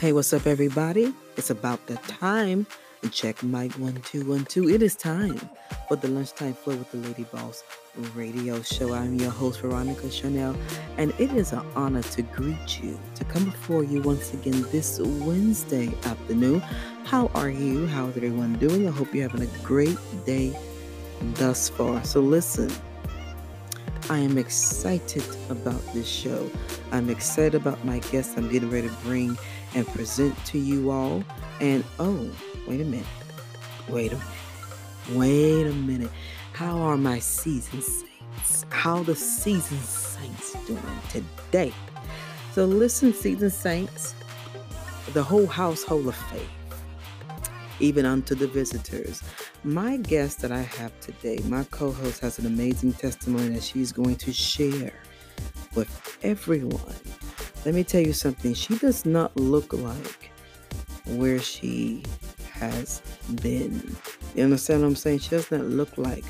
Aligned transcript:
Hey, 0.00 0.12
what's 0.12 0.32
up, 0.32 0.48
everybody? 0.48 1.14
It's 1.36 1.50
about 1.50 1.86
that 1.86 2.02
time. 2.04 2.66
To 3.02 3.08
check 3.10 3.38
one 3.38 4.02
two. 4.02 4.68
It 4.68 4.82
is 4.82 4.96
time 4.96 5.38
for 5.86 5.96
the 5.96 6.08
lunchtime 6.08 6.54
flow 6.54 6.74
with 6.74 6.90
the 6.90 6.98
Lady 6.98 7.22
Boss 7.24 7.62
radio 8.14 8.60
show. 8.60 8.92
I'm 8.92 9.14
your 9.14 9.30
host, 9.30 9.60
Veronica 9.60 10.08
Charnell, 10.08 10.56
and 10.98 11.12
it 11.20 11.30
is 11.32 11.52
an 11.52 11.64
honor 11.76 12.02
to 12.02 12.22
greet 12.22 12.82
you, 12.82 12.98
to 13.14 13.24
come 13.24 13.44
before 13.44 13.84
you 13.84 14.02
once 14.02 14.34
again 14.34 14.66
this 14.72 14.98
Wednesday 14.98 15.88
afternoon. 16.04 16.60
How 17.04 17.30
are 17.36 17.50
you? 17.50 17.86
How 17.86 18.06
is 18.06 18.16
everyone 18.16 18.54
doing? 18.54 18.88
I 18.88 18.90
hope 18.90 19.14
you're 19.14 19.28
having 19.28 19.48
a 19.48 19.58
great 19.58 19.98
day 20.26 20.58
thus 21.34 21.68
far. 21.68 22.02
So, 22.04 22.20
listen, 22.20 22.70
I 24.10 24.18
am 24.18 24.38
excited 24.38 25.24
about 25.50 25.80
this 25.94 26.08
show. 26.08 26.50
I'm 26.90 27.08
excited 27.10 27.54
about 27.54 27.84
my 27.84 28.00
guests 28.00 28.36
I'm 28.36 28.50
getting 28.50 28.70
ready 28.70 28.88
to 28.88 28.94
bring 28.96 29.38
and 29.74 29.86
present 29.88 30.36
to 30.46 30.58
you 30.58 30.90
all. 30.90 31.24
And 31.60 31.84
oh, 31.98 32.30
wait 32.66 32.80
a 32.80 32.84
minute. 32.84 33.06
Wait 33.88 34.12
a 34.12 34.16
minute. 34.16 34.28
Wait 35.12 35.66
a 35.66 35.72
minute. 35.72 36.10
How 36.52 36.78
are 36.78 36.96
my 36.96 37.18
season 37.18 37.82
saints? 37.82 38.64
How 38.70 39.02
the 39.02 39.14
season 39.14 39.78
saints 39.78 40.52
doing 40.66 40.82
today? 41.10 41.72
So 42.52 42.64
listen, 42.64 43.12
season 43.12 43.50
saints, 43.50 44.14
the 45.12 45.22
whole 45.22 45.46
household 45.46 46.06
of 46.06 46.14
faith, 46.14 46.48
even 47.80 48.06
unto 48.06 48.34
the 48.34 48.46
visitors. 48.46 49.22
My 49.64 49.96
guest 49.96 50.40
that 50.42 50.52
I 50.52 50.62
have 50.62 50.98
today, 51.00 51.40
my 51.48 51.64
co-host, 51.64 52.20
has 52.20 52.38
an 52.38 52.46
amazing 52.46 52.92
testimony 52.92 53.48
that 53.48 53.62
she's 53.62 53.92
going 53.92 54.16
to 54.16 54.32
share 54.32 54.92
with 55.74 56.18
everyone. 56.22 56.94
Let 57.64 57.74
me 57.74 57.84
tell 57.84 58.02
you 58.02 58.12
something. 58.12 58.54
She 58.54 58.76
does 58.76 59.06
not 59.06 59.34
look 59.36 59.72
like 59.72 60.30
where 61.06 61.38
she 61.38 62.02
has 62.52 63.00
been. 63.42 63.96
You 64.34 64.44
understand 64.44 64.82
what 64.82 64.88
I'm 64.88 64.96
saying? 64.96 65.20
She 65.20 65.30
does 65.30 65.50
not 65.50 65.62
look 65.62 65.96
like 65.96 66.24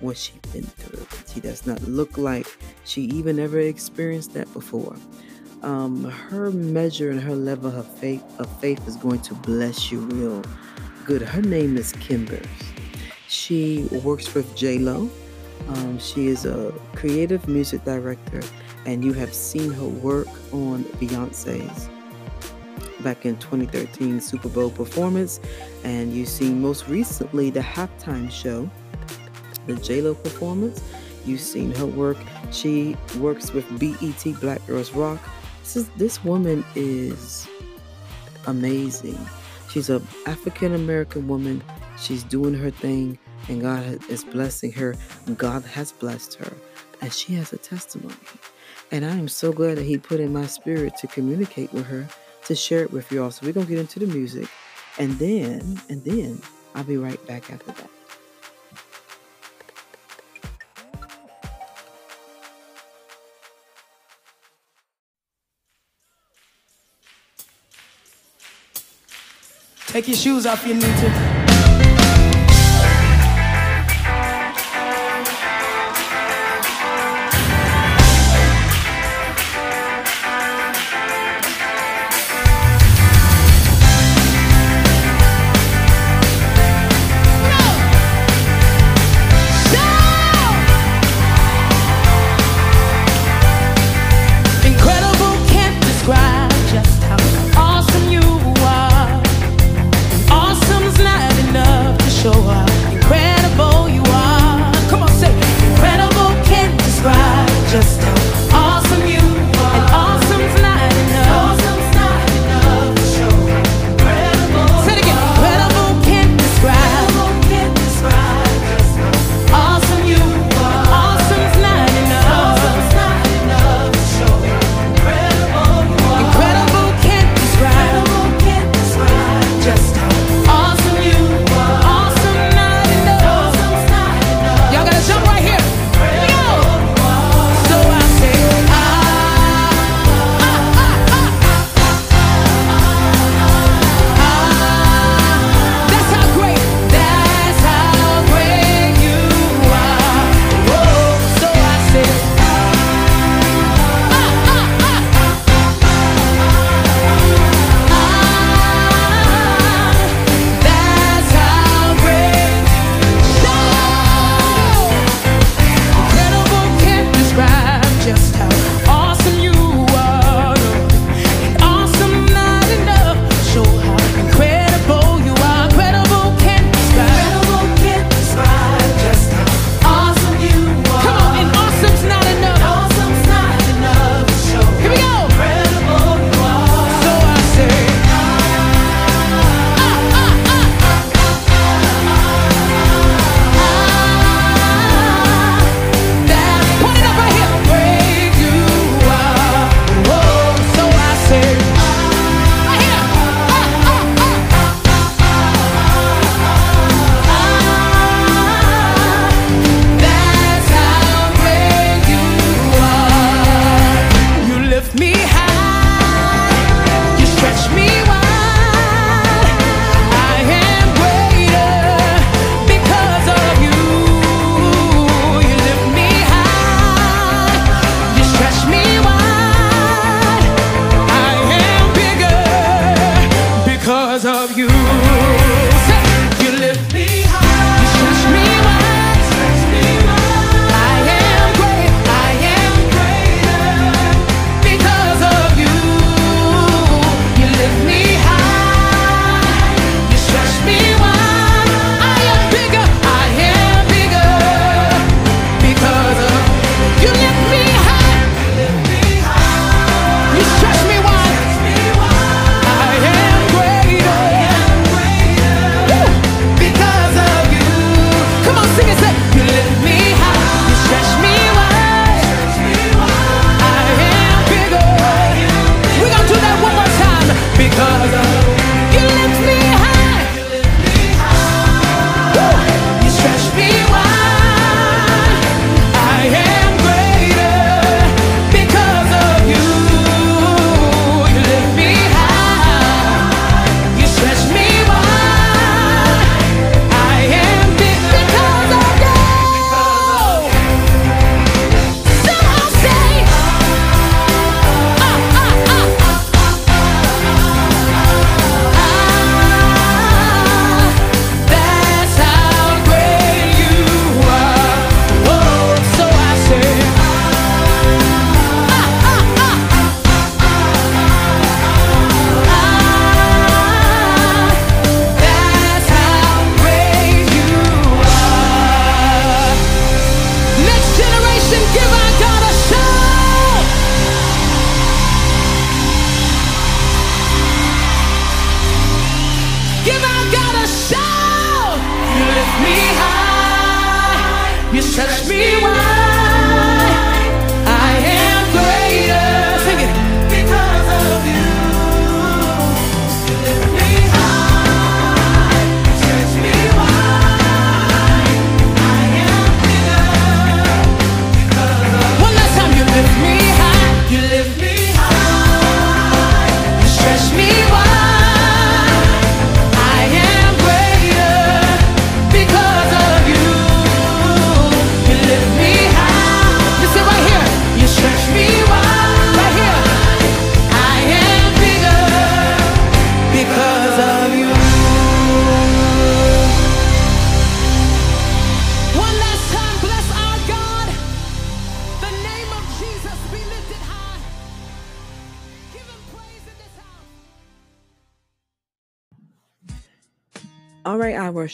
what 0.00 0.16
she's 0.16 0.38
been 0.52 0.62
through. 0.62 1.06
She 1.32 1.40
does 1.40 1.66
not 1.66 1.82
look 1.82 2.16
like 2.18 2.46
she 2.84 3.02
even 3.02 3.38
ever 3.38 3.58
experienced 3.60 4.34
that 4.34 4.52
before. 4.52 4.96
Um, 5.62 6.04
her 6.04 6.50
measure 6.50 7.10
and 7.10 7.20
her 7.20 7.34
level 7.34 7.70
of 7.76 7.86
faith 7.98 8.22
of 8.38 8.48
faith 8.60 8.86
is 8.88 8.96
going 8.96 9.20
to 9.22 9.34
bless 9.34 9.92
you 9.92 10.00
real 10.00 10.42
good. 11.04 11.22
Her 11.22 11.42
name 11.42 11.76
is 11.76 11.92
Kim 11.92 12.24
Burse. 12.24 12.46
She 13.28 13.88
works 14.04 14.32
with 14.34 14.56
J 14.56 14.78
Lo. 14.78 15.10
Um, 15.68 15.98
she 15.98 16.28
is 16.28 16.46
a 16.46 16.72
creative 16.94 17.46
music 17.46 17.84
director, 17.84 18.42
and 18.86 19.04
you 19.04 19.12
have 19.12 19.34
seen 19.34 19.72
her 19.72 19.86
work 19.86 20.28
on 20.52 20.84
Beyonce's 20.98 21.88
back 23.02 23.24
in 23.24 23.36
2013 23.38 24.20
Super 24.20 24.48
Bowl 24.48 24.70
performance, 24.70 25.40
and 25.84 26.12
you've 26.12 26.28
seen 26.28 26.60
most 26.60 26.88
recently 26.88 27.50
the 27.50 27.60
halftime 27.60 28.30
show, 28.30 28.70
the 29.66 29.74
J-Lo 29.76 30.14
performance. 30.14 30.82
You've 31.24 31.40
seen 31.40 31.74
her 31.74 31.86
work. 31.86 32.16
She 32.50 32.96
works 33.18 33.52
with 33.52 33.66
BET 33.78 34.40
Black 34.40 34.66
Girls 34.66 34.92
Rock. 34.92 35.20
This 35.62 35.76
is 35.76 35.88
this 35.90 36.24
woman 36.24 36.64
is 36.74 37.46
amazing. 38.46 39.18
She's 39.70 39.90
an 39.90 40.06
African 40.26 40.74
American 40.74 41.28
woman. 41.28 41.62
She's 41.98 42.24
doing 42.24 42.54
her 42.54 42.70
thing, 42.70 43.18
and 43.48 43.60
God 43.60 44.00
is 44.08 44.24
blessing 44.24 44.72
her. 44.72 44.96
God 45.36 45.62
has 45.64 45.92
blessed 45.92 46.34
her, 46.36 46.52
and 47.02 47.12
she 47.12 47.34
has 47.34 47.52
a 47.52 47.58
testimony. 47.58 48.14
And 48.92 49.04
I 49.04 49.14
am 49.16 49.28
so 49.28 49.52
glad 49.52 49.78
that 49.78 49.84
He 49.84 49.98
put 49.98 50.18
in 50.20 50.32
my 50.32 50.46
spirit 50.46 50.96
to 50.98 51.06
communicate 51.06 51.72
with 51.72 51.86
her 51.86 52.08
to 52.46 52.54
share 52.54 52.82
it 52.82 52.92
with 52.92 53.10
you 53.12 53.22
all. 53.22 53.30
So 53.30 53.46
we're 53.46 53.52
gonna 53.52 53.66
get 53.66 53.78
into 53.78 54.00
the 54.00 54.06
music, 54.06 54.48
and 54.98 55.18
then 55.18 55.80
and 55.88 56.02
then 56.04 56.42
I'll 56.74 56.84
be 56.84 56.96
right 56.96 57.24
back 57.26 57.50
after 57.50 57.72
that. 57.72 57.90
Take 69.86 70.06
your 70.06 70.16
shoes 70.16 70.46
off, 70.46 70.62
if 70.62 70.68
you 70.68 70.74
need 70.74 70.82
to. 70.82 71.39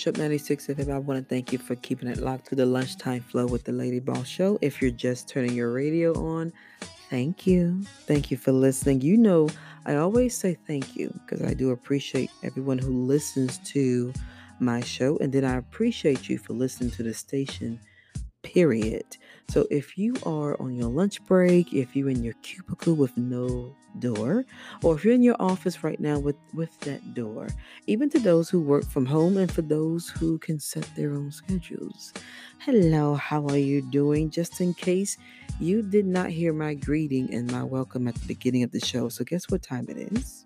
I 0.06 0.10
96 0.10 0.68
FM. 0.68 0.92
I 0.92 0.98
want 0.98 1.20
to 1.20 1.28
thank 1.28 1.52
you 1.52 1.58
for 1.58 1.74
keeping 1.74 2.08
it 2.08 2.18
locked 2.18 2.46
to 2.48 2.54
the 2.54 2.64
lunchtime 2.64 3.22
flow 3.22 3.44
with 3.44 3.64
the 3.64 3.72
Lady 3.72 3.98
Boss 3.98 4.28
Show. 4.28 4.56
If 4.62 4.80
you're 4.80 4.92
just 4.92 5.28
turning 5.28 5.52
your 5.52 5.72
radio 5.72 6.12
on, 6.14 6.52
thank 7.10 7.44
you. 7.44 7.82
Thank 8.06 8.30
you 8.30 8.36
for 8.36 8.52
listening. 8.52 9.00
You 9.00 9.16
know, 9.16 9.48
I 9.84 9.96
always 9.96 10.36
say 10.36 10.56
thank 10.66 10.94
you 10.96 11.12
because 11.24 11.44
I 11.44 11.54
do 11.54 11.70
appreciate 11.70 12.30
everyone 12.44 12.78
who 12.78 13.04
listens 13.04 13.58
to 13.70 14.12
my 14.60 14.80
show. 14.80 15.18
And 15.18 15.32
then 15.32 15.44
I 15.44 15.56
appreciate 15.56 16.28
you 16.28 16.38
for 16.38 16.52
listening 16.52 16.92
to 16.92 17.02
the 17.02 17.14
station, 17.14 17.80
period. 18.44 19.16
So 19.48 19.66
if 19.72 19.98
you 19.98 20.14
are 20.24 20.60
on 20.60 20.76
your 20.76 20.88
lunch 20.88 21.24
break, 21.24 21.72
if 21.72 21.96
you're 21.96 22.10
in 22.10 22.22
your 22.22 22.34
cubicle 22.42 22.94
with 22.94 23.16
no 23.16 23.74
door, 24.00 24.44
or 24.82 24.94
if 24.94 25.04
you're 25.04 25.14
in 25.14 25.22
your 25.22 25.36
office 25.40 25.82
right 25.82 26.00
now 26.00 26.18
with, 26.18 26.36
with 26.54 26.78
that 26.80 27.14
door, 27.14 27.48
even 27.86 28.08
to 28.10 28.18
those 28.18 28.48
who 28.50 28.60
work 28.60 28.84
from 28.84 29.06
home 29.06 29.36
and 29.36 29.50
for 29.50 29.62
those 29.62 30.08
who 30.08 30.38
can 30.38 30.58
set 30.58 30.88
their 30.96 31.12
own 31.12 31.30
schedules. 31.30 32.12
Hello, 32.58 33.14
how 33.14 33.46
are 33.48 33.56
you 33.56 33.82
doing? 33.82 34.30
Just 34.30 34.60
in 34.60 34.74
case 34.74 35.16
you 35.60 35.82
did 35.82 36.06
not 36.06 36.30
hear 36.30 36.52
my 36.52 36.74
greeting 36.74 37.32
and 37.32 37.50
my 37.50 37.62
welcome 37.62 38.08
at 38.08 38.14
the 38.14 38.26
beginning 38.26 38.62
of 38.62 38.72
the 38.72 38.80
show. 38.80 39.08
So 39.08 39.24
guess 39.24 39.48
what 39.50 39.62
time 39.62 39.86
it 39.88 39.96
is? 40.12 40.44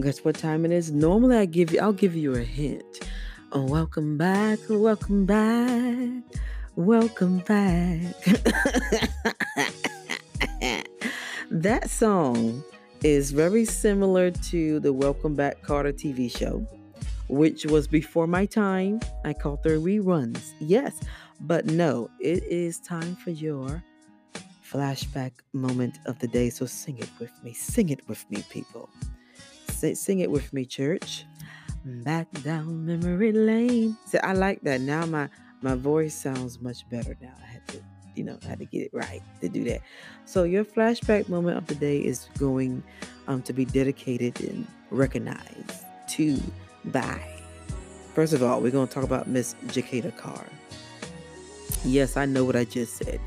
Guess 0.00 0.24
what 0.24 0.36
time 0.36 0.64
it 0.64 0.70
is? 0.70 0.92
Normally 0.92 1.36
I 1.36 1.44
give 1.44 1.72
you 1.72 1.80
I'll 1.80 1.92
give 1.92 2.14
you 2.14 2.34
a 2.34 2.44
hint. 2.44 3.00
Oh, 3.50 3.62
welcome 3.62 4.16
back, 4.16 4.58
welcome 4.68 5.24
back, 5.26 6.22
welcome 6.76 7.38
back. 7.38 8.14
that 11.50 11.88
song 11.88 12.62
is 13.02 13.30
very 13.30 13.64
similar 13.64 14.30
to 14.30 14.80
the 14.80 14.92
Welcome 14.92 15.34
Back 15.34 15.62
Kotter 15.62 15.92
TV 15.92 16.30
show, 16.30 16.66
which 17.28 17.64
was 17.64 17.88
before 17.88 18.26
my 18.26 18.44
time. 18.44 19.00
I 19.24 19.32
called 19.32 19.62
their 19.62 19.78
reruns. 19.78 20.52
Yes, 20.60 21.00
but 21.40 21.66
no, 21.66 22.10
it 22.20 22.42
is 22.44 22.80
time 22.80 23.16
for 23.16 23.30
your 23.30 23.82
flashback 24.62 25.32
moment 25.52 25.98
of 26.06 26.18
the 26.18 26.28
day. 26.28 26.50
So 26.50 26.66
sing 26.66 26.98
it 26.98 27.10
with 27.18 27.32
me. 27.42 27.52
Sing 27.54 27.88
it 27.88 28.06
with 28.08 28.30
me, 28.30 28.44
people. 28.50 28.90
Sing, 29.70 29.94
sing 29.94 30.18
it 30.20 30.30
with 30.30 30.52
me, 30.52 30.64
church. 30.64 31.24
Back 31.84 32.30
down 32.42 32.84
memory 32.84 33.32
lane. 33.32 33.96
See, 34.06 34.18
I 34.18 34.32
like 34.32 34.60
that. 34.62 34.80
Now 34.80 35.06
my 35.06 35.28
my 35.62 35.74
voice 35.74 36.14
sounds 36.14 36.60
much 36.60 36.88
better 36.90 37.16
now. 37.20 37.34
You 38.18 38.24
know, 38.24 38.38
I 38.44 38.48
had 38.48 38.58
to 38.58 38.64
get 38.64 38.82
it 38.82 38.90
right 38.92 39.22
to 39.40 39.48
do 39.48 39.64
that. 39.64 39.80
So 40.24 40.42
your 40.42 40.64
flashback 40.64 41.28
moment 41.28 41.56
of 41.56 41.66
the 41.66 41.76
day 41.76 41.98
is 41.98 42.28
going 42.36 42.82
um, 43.28 43.42
to 43.42 43.52
be 43.52 43.64
dedicated 43.64 44.40
and 44.40 44.66
recognized 44.90 45.84
to 46.08 46.40
by. 46.86 47.20
First 48.14 48.32
of 48.32 48.42
all, 48.42 48.60
we're 48.60 48.72
going 48.72 48.88
to 48.88 48.92
talk 48.92 49.04
about 49.04 49.28
Miss 49.28 49.54
Jekalyn 49.68 50.16
Carr. 50.16 50.44
Yes, 51.84 52.16
I 52.16 52.26
know 52.26 52.44
what 52.44 52.56
I 52.56 52.64
just 52.64 52.96
said. 52.96 53.20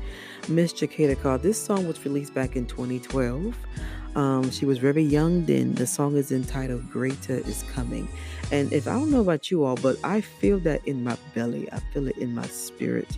Miss 0.48 0.74
Jekalyn 0.74 1.20
Carr. 1.22 1.38
This 1.38 1.62
song 1.62 1.86
was 1.86 2.04
released 2.04 2.34
back 2.34 2.54
in 2.54 2.66
2012. 2.66 3.56
Um, 4.14 4.50
she 4.50 4.66
was 4.66 4.76
very 4.76 5.02
young 5.02 5.46
then. 5.46 5.74
The 5.74 5.86
song 5.86 6.16
is 6.16 6.32
entitled 6.32 6.90
Greater 6.90 7.36
is 7.36 7.64
Coming. 7.72 8.08
And 8.50 8.70
if 8.70 8.86
I 8.86 8.92
don't 8.92 9.10
know 9.10 9.22
about 9.22 9.50
you 9.50 9.64
all, 9.64 9.76
but 9.76 9.96
I 10.04 10.20
feel 10.20 10.58
that 10.60 10.86
in 10.86 11.02
my 11.02 11.16
belly, 11.34 11.72
I 11.72 11.78
feel 11.94 12.06
it 12.08 12.18
in 12.18 12.34
my 12.34 12.46
spirit 12.48 13.16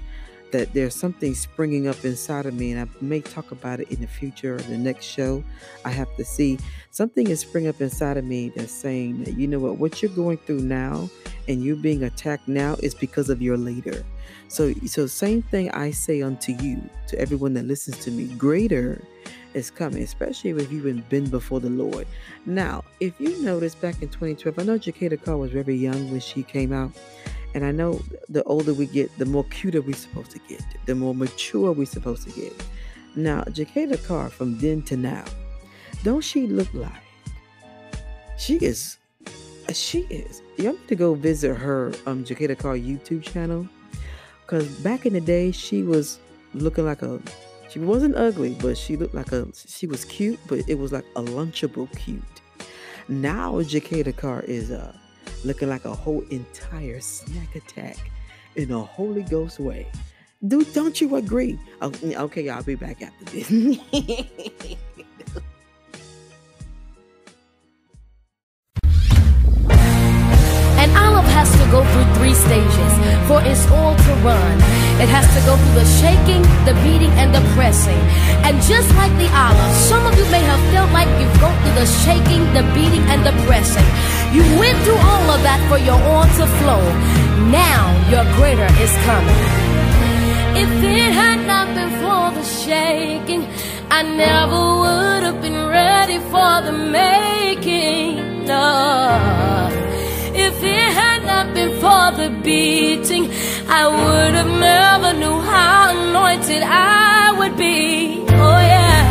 that 0.55 0.73
there's 0.73 0.95
something 0.95 1.35
springing 1.35 1.89
up 1.89 2.05
inside 2.05 2.47
of 2.47 2.55
me. 2.55 2.71
And 2.71 2.81
I 2.81 3.05
may 3.05 3.21
talk 3.21 3.51
about 3.51 3.81
it 3.81 3.91
in 3.91 4.01
the 4.01 4.07
future 4.07 4.55
or 4.55 4.59
the 4.59 4.79
next 4.79 5.05
show. 5.05 5.43
I 5.85 5.91
have 5.91 6.15
to 6.15 6.25
see 6.25 6.61
something 6.93 7.27
is 7.27 7.41
springing 7.41 7.71
up 7.71 7.81
inside 7.81 8.17
of 8.17 8.25
me 8.25 8.51
that's 8.51 8.71
saying 8.71 9.25
that, 9.25 9.37
you 9.37 9.49
know 9.49 9.59
what, 9.59 9.79
what 9.79 10.01
you're 10.01 10.13
going 10.13 10.39
through 10.39 10.61
now 10.61 11.11
and 11.49 11.65
you're 11.65 11.75
being 11.75 12.05
attacked 12.05 12.47
now 12.47 12.77
is 12.85 12.95
because 12.95 13.31
of 13.31 13.43
your 13.43 13.57
leader. 13.57 14.05
So, 14.47 14.73
so 14.87 15.09
same 15.09 15.43
thing 15.43 15.73
I 15.73 15.91
say 15.91 16.23
unto 16.23 16.53
you, 16.53 16.81
to 17.09 17.19
everyone 17.19 17.55
that 17.55 17.65
listens 17.65 17.99
to 18.05 18.13
me, 18.13 18.27
greater 18.37 19.03
is 19.55 19.73
coming, 19.73 20.05
especially 20.05 20.51
if 20.51 20.71
you've 20.71 20.85
been, 20.85 21.05
been 21.09 21.29
before 21.31 21.59
the 21.59 21.71
Lord. 21.71 22.07
Now, 22.47 22.85
if 23.01 23.21
you 23.21 23.43
notice 23.43 23.75
back 23.75 24.01
in 24.03 24.09
2012, 24.09 24.57
I 24.57 24.63
know 24.63 24.79
Jekalyn 24.79 25.21
Carr 25.21 25.37
was 25.37 25.51
very 25.51 25.75
young 25.75 26.13
when 26.13 26.21
she 26.21 26.45
came 26.45 26.73
out. 26.73 26.93
And 27.55 27.65
I 27.65 27.71
know 27.71 28.03
the 28.29 28.43
older 28.45 28.75
we 28.75 28.87
get, 28.87 29.17
the 29.17 29.25
more 29.25 29.45
cuter 29.45 29.81
we're 29.81 29.95
supposed 29.95 30.33
to 30.33 30.41
get, 30.41 30.63
the 30.87 30.95
more 30.95 31.15
mature 31.15 31.71
we're 31.73 31.87
supposed 31.87 32.27
to 32.29 32.33
get. 32.41 32.53
Now, 33.15 33.43
Jekalyn 33.45 34.05
Carr, 34.07 34.29
from 34.29 34.59
then 34.59 34.83
to 34.83 34.97
now, 34.97 35.25
don't 36.03 36.21
she 36.21 36.49
look 36.49 36.73
like 36.75 36.93
she 38.37 38.57
is? 38.57 38.99
She 39.73 40.01
is. 40.11 40.43
Y'all 40.59 40.73
need 40.73 40.89
to 40.89 40.97
go 40.97 41.15
visit 41.15 41.55
her 41.55 41.93
um 42.07 42.25
Jekalyn 42.25 42.59
Carr 42.59 42.77
YouTube 42.77 43.23
channel, 43.23 43.69
because 44.43 44.69
back 44.81 45.07
in 45.07 45.13
the 45.13 45.21
day 45.21 45.53
she 45.53 45.83
was 45.83 46.19
looking 46.53 46.85
like 46.85 47.03
a 47.03 47.23
she 47.71 47.79
wasn't 47.79 48.17
ugly, 48.17 48.57
but 48.61 48.77
she 48.77 48.97
looked 48.97 49.15
like 49.15 49.33
a 49.33 49.47
she 49.55 49.87
was 49.87 50.05
cute, 50.05 50.41
but 50.49 50.69
it 50.69 50.79
was 50.79 50.93
like 50.93 51.07
a 51.15 51.23
lunchable 51.23 51.89
cute. 51.97 52.23
Now 53.09 53.53
Jekalyn 53.63 54.17
Carr 54.17 54.43
is 54.43 54.73
uh 54.73 54.93
looking 55.45 55.69
like 55.69 55.85
a 55.85 55.95
whole 55.95 56.23
entire 56.31 57.01
snack 57.01 57.55
attack 57.55 58.11
in 58.57 58.71
a 58.71 58.81
Holy 58.81 59.23
Ghost 59.23 59.61
way. 59.61 59.87
Dude, 60.47 60.73
don't 60.73 61.01
you 61.01 61.17
agree? 61.17 61.59
Oh, 61.81 61.93
okay, 62.05 62.49
I'll 62.49 62.63
be 62.63 62.75
back 62.75 63.03
after 63.03 63.25
this. 63.27 63.51
Has 71.35 71.51
to 71.61 71.67
go 71.69 71.83
through 71.83 72.09
three 72.15 72.33
stages 72.33 72.93
for 73.27 73.43
its 73.43 73.67
oil 73.69 73.93
to 73.93 74.13
run. 74.23 74.57
It 75.03 75.11
has 75.11 75.27
to 75.35 75.41
go 75.45 75.59
through 75.59 75.83
the 75.83 75.89
shaking, 76.01 76.41
the 76.65 76.73
beating, 76.81 77.11
and 77.21 77.35
the 77.35 77.43
pressing. 77.53 77.99
And 78.47 78.57
just 78.63 78.89
like 78.95 79.11
the 79.19 79.29
olive, 79.35 79.75
some 79.75 80.07
of 80.07 80.17
you 80.17 80.25
may 80.31 80.41
have 80.41 80.63
felt 80.73 80.89
like 80.97 81.11
you've 81.21 81.37
gone 81.43 81.53
through 81.61 81.75
the 81.75 81.91
shaking, 82.07 82.47
the 82.55 82.63
beating, 82.73 83.03
and 83.11 83.27
the 83.27 83.35
pressing. 83.45 83.85
You 84.35 84.43
went 84.59 84.77
through 84.85 85.03
all 85.11 85.27
of 85.35 85.41
that 85.47 85.61
for 85.71 85.79
your 85.79 86.01
oil 86.15 86.29
to 86.39 86.47
flow. 86.59 86.85
Now 87.63 87.83
your 88.13 88.25
greater 88.37 88.71
is 88.85 88.93
coming. 89.07 89.41
If 90.63 90.71
it 90.83 91.13
had 91.23 91.41
not 91.47 91.67
been 91.77 91.93
for 92.03 92.25
the 92.37 92.45
shaking, 92.45 93.43
I 93.91 94.03
never 94.03 94.61
would 94.81 95.23
have 95.29 95.41
been 95.41 95.61
ready 95.69 96.19
for 96.33 96.55
the 96.67 96.73
making. 96.73 98.45
No. 98.45 99.69
If 100.35 100.63
it 100.63 100.89
had 101.01 101.21
not 101.33 101.55
been 101.55 101.73
for 101.83 102.05
the 102.21 102.29
beating, 102.43 103.31
I 103.69 103.83
would 103.87 104.35
have 104.41 104.53
never 104.71 105.11
knew 105.21 105.39
how 105.53 105.91
anointed 105.97 106.63
I 106.63 107.33
would 107.39 107.57
be. 107.57 108.25
Oh 108.31 108.61
yeah. 108.73 109.03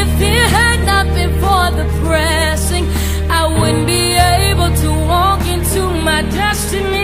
If 0.00 0.10
it 0.20 0.44
had 0.58 0.78
not 0.84 1.06
been 1.16 1.32
for 1.42 1.64
the 1.78 1.86
pressing, 2.04 2.41
destiny. 6.72 7.01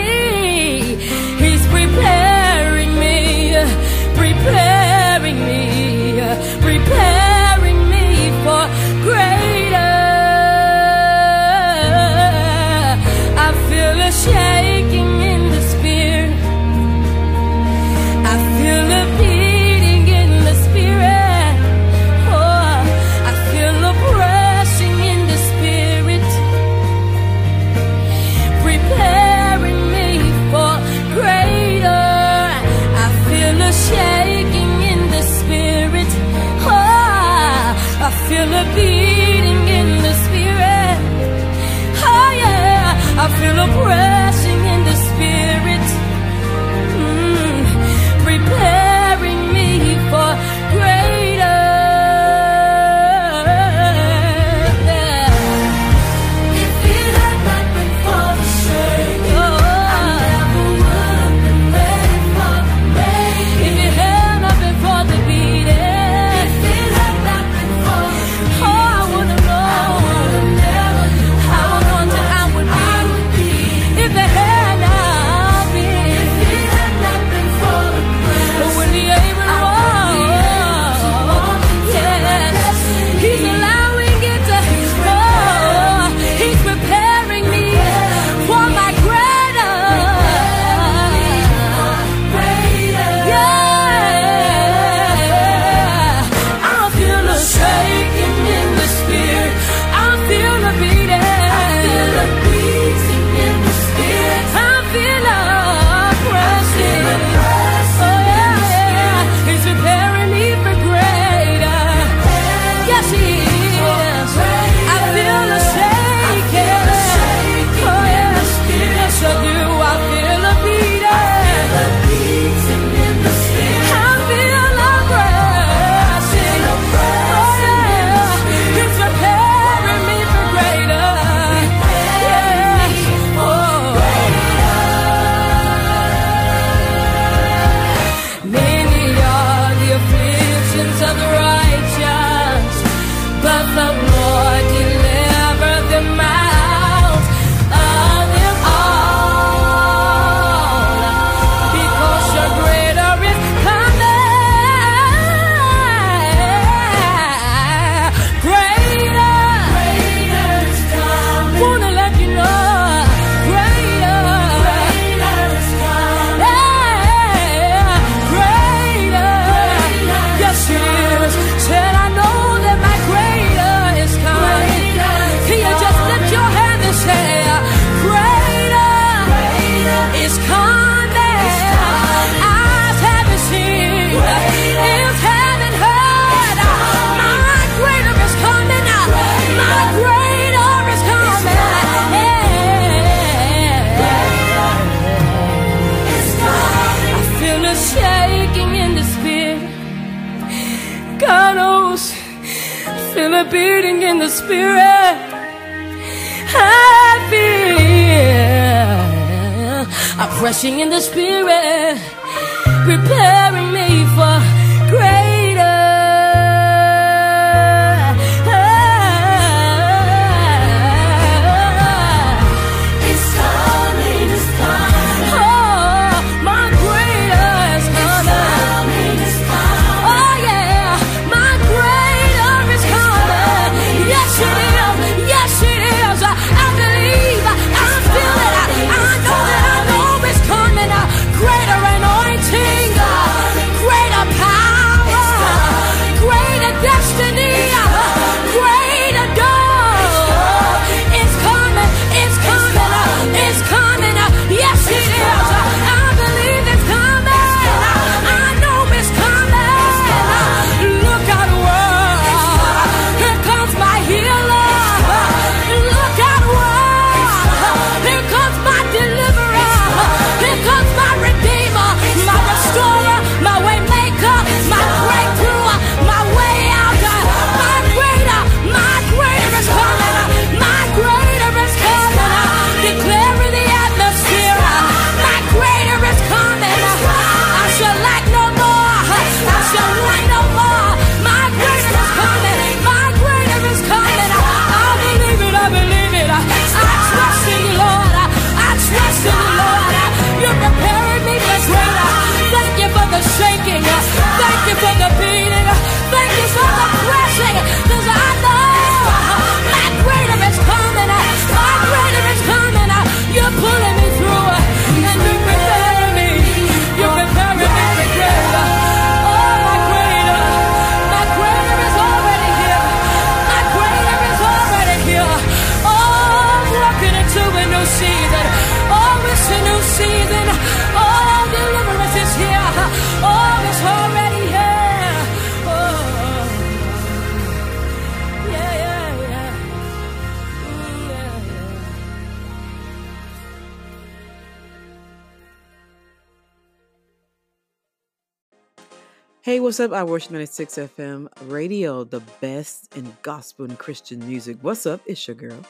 What's 349.79 349.93
up? 349.93 349.97
I 349.97 350.03
worship 350.03 350.33
96 350.33 350.75
FM 350.75 351.29
radio, 351.43 352.03
the 352.03 352.19
best 352.41 352.97
in 352.97 353.17
gospel 353.23 353.65
and 353.65 353.79
Christian 353.79 354.19
music. 354.27 354.57
What's 354.61 354.87
up? 354.87 355.01
It's 355.07 355.29
your 355.29 355.37
girl. 355.37 355.61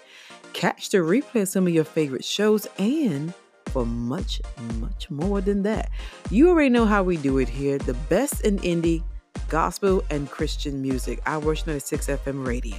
catch 0.53 0.91
the 0.91 0.99
replay 0.99 1.41
of 1.41 1.49
some 1.49 1.65
of 1.65 1.73
your 1.73 1.85
favorite 1.85 2.23
shows, 2.23 2.67
and 2.77 3.33
for 3.69 3.85
much, 3.85 4.41
much 4.79 5.09
more 5.09 5.41
than 5.41 5.63
that. 5.63 5.89
You 6.29 6.49
already 6.49 6.69
know 6.69 6.85
how 6.85 7.03
we 7.03 7.17
do 7.17 7.37
it 7.37 7.49
here 7.49 7.77
the 7.77 7.93
best 7.93 8.41
in 8.41 8.59
indie, 8.59 9.03
gospel, 9.47 10.03
and 10.09 10.29
Christian 10.29 10.81
music. 10.81 11.21
I 11.25 11.37
worship 11.37 11.67
96 11.67 12.07
FM 12.07 12.45
radio. 12.45 12.77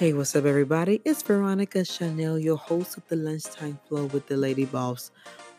Hey, 0.00 0.14
what's 0.14 0.34
up, 0.34 0.46
everybody? 0.46 1.02
It's 1.04 1.22
Veronica 1.22 1.80
Charnell, 1.80 2.42
your 2.42 2.56
host 2.56 2.96
of 2.96 3.06
the 3.08 3.16
Lunchtime 3.16 3.78
Flow 3.86 4.06
with 4.06 4.28
the 4.28 4.36
Lady 4.38 4.64
Boss 4.64 5.10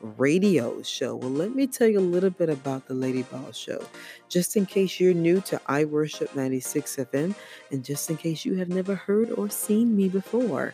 radio 0.02 0.82
show. 0.82 1.16
Well, 1.16 1.30
let 1.30 1.56
me 1.56 1.68
tell 1.68 1.88
you 1.88 2.00
a 2.00 2.02
little 2.02 2.30
bit 2.30 2.50
about 2.50 2.88
the 2.88 2.94
Lady 2.94 3.24
Boss 3.24 3.56
show, 3.56 3.84
just 4.30 4.56
in 4.56 4.66
case 4.66 5.00
you're 5.00 5.14
new 5.14 5.42
to 5.42 5.62
I 5.68 5.86
Worship 5.86 6.36
96 6.36 6.96
FM, 6.98 7.36
and 7.72 7.84
just 7.84 8.10
in 8.10 8.18
case 8.18 8.46
you 8.46 8.56
have 8.56 8.70
never 8.70 8.96
heard 8.96 9.32
or 9.32 9.50
seen 9.50 9.96
me 9.96 10.10
before. 10.10 10.74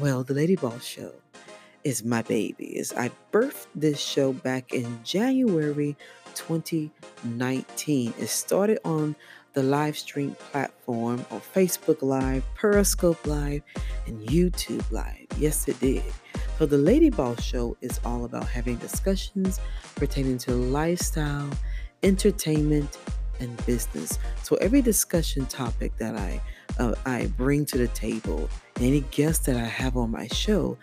Well, 0.00 0.24
the 0.24 0.34
Lady 0.34 0.56
Boss 0.56 0.84
show 0.84 1.12
is 1.84 2.04
my 2.04 2.22
baby. 2.22 2.82
I 2.96 3.10
birthed 3.32 3.66
this 3.74 3.98
show 3.98 4.32
back 4.32 4.72
in 4.72 5.00
January 5.04 5.96
2019. 6.34 8.14
It 8.18 8.26
started 8.28 8.78
on 8.84 9.16
the 9.52 9.62
live 9.62 9.96
stream 9.98 10.34
platform 10.50 11.24
on 11.30 11.40
Facebook 11.40 12.02
Live, 12.02 12.44
Periscope 12.54 13.26
Live, 13.26 13.62
and 14.06 14.20
YouTube 14.26 14.88
Live. 14.90 15.26
Yes, 15.38 15.68
it 15.68 15.78
did. 15.80 16.02
So, 16.58 16.66
the 16.66 16.78
Lady 16.78 17.10
Boss 17.10 17.42
Show 17.42 17.76
is 17.80 18.00
all 18.04 18.24
about 18.24 18.46
having 18.46 18.76
discussions 18.76 19.60
pertaining 19.96 20.38
to 20.38 20.52
lifestyle, 20.52 21.48
entertainment, 22.02 22.98
and 23.40 23.66
business. 23.66 24.18
So, 24.42 24.56
every 24.56 24.82
discussion 24.82 25.46
topic 25.46 25.96
that 25.96 26.16
I 26.16 26.40
uh, 26.78 26.94
I 27.06 27.26
bring 27.36 27.64
to 27.66 27.78
the 27.78 27.88
table, 27.88 28.48
any 28.80 29.00
guests 29.10 29.46
that 29.46 29.56
I 29.56 29.64
have 29.64 29.96
on 29.96 30.10
my 30.10 30.28
show, 30.28 30.78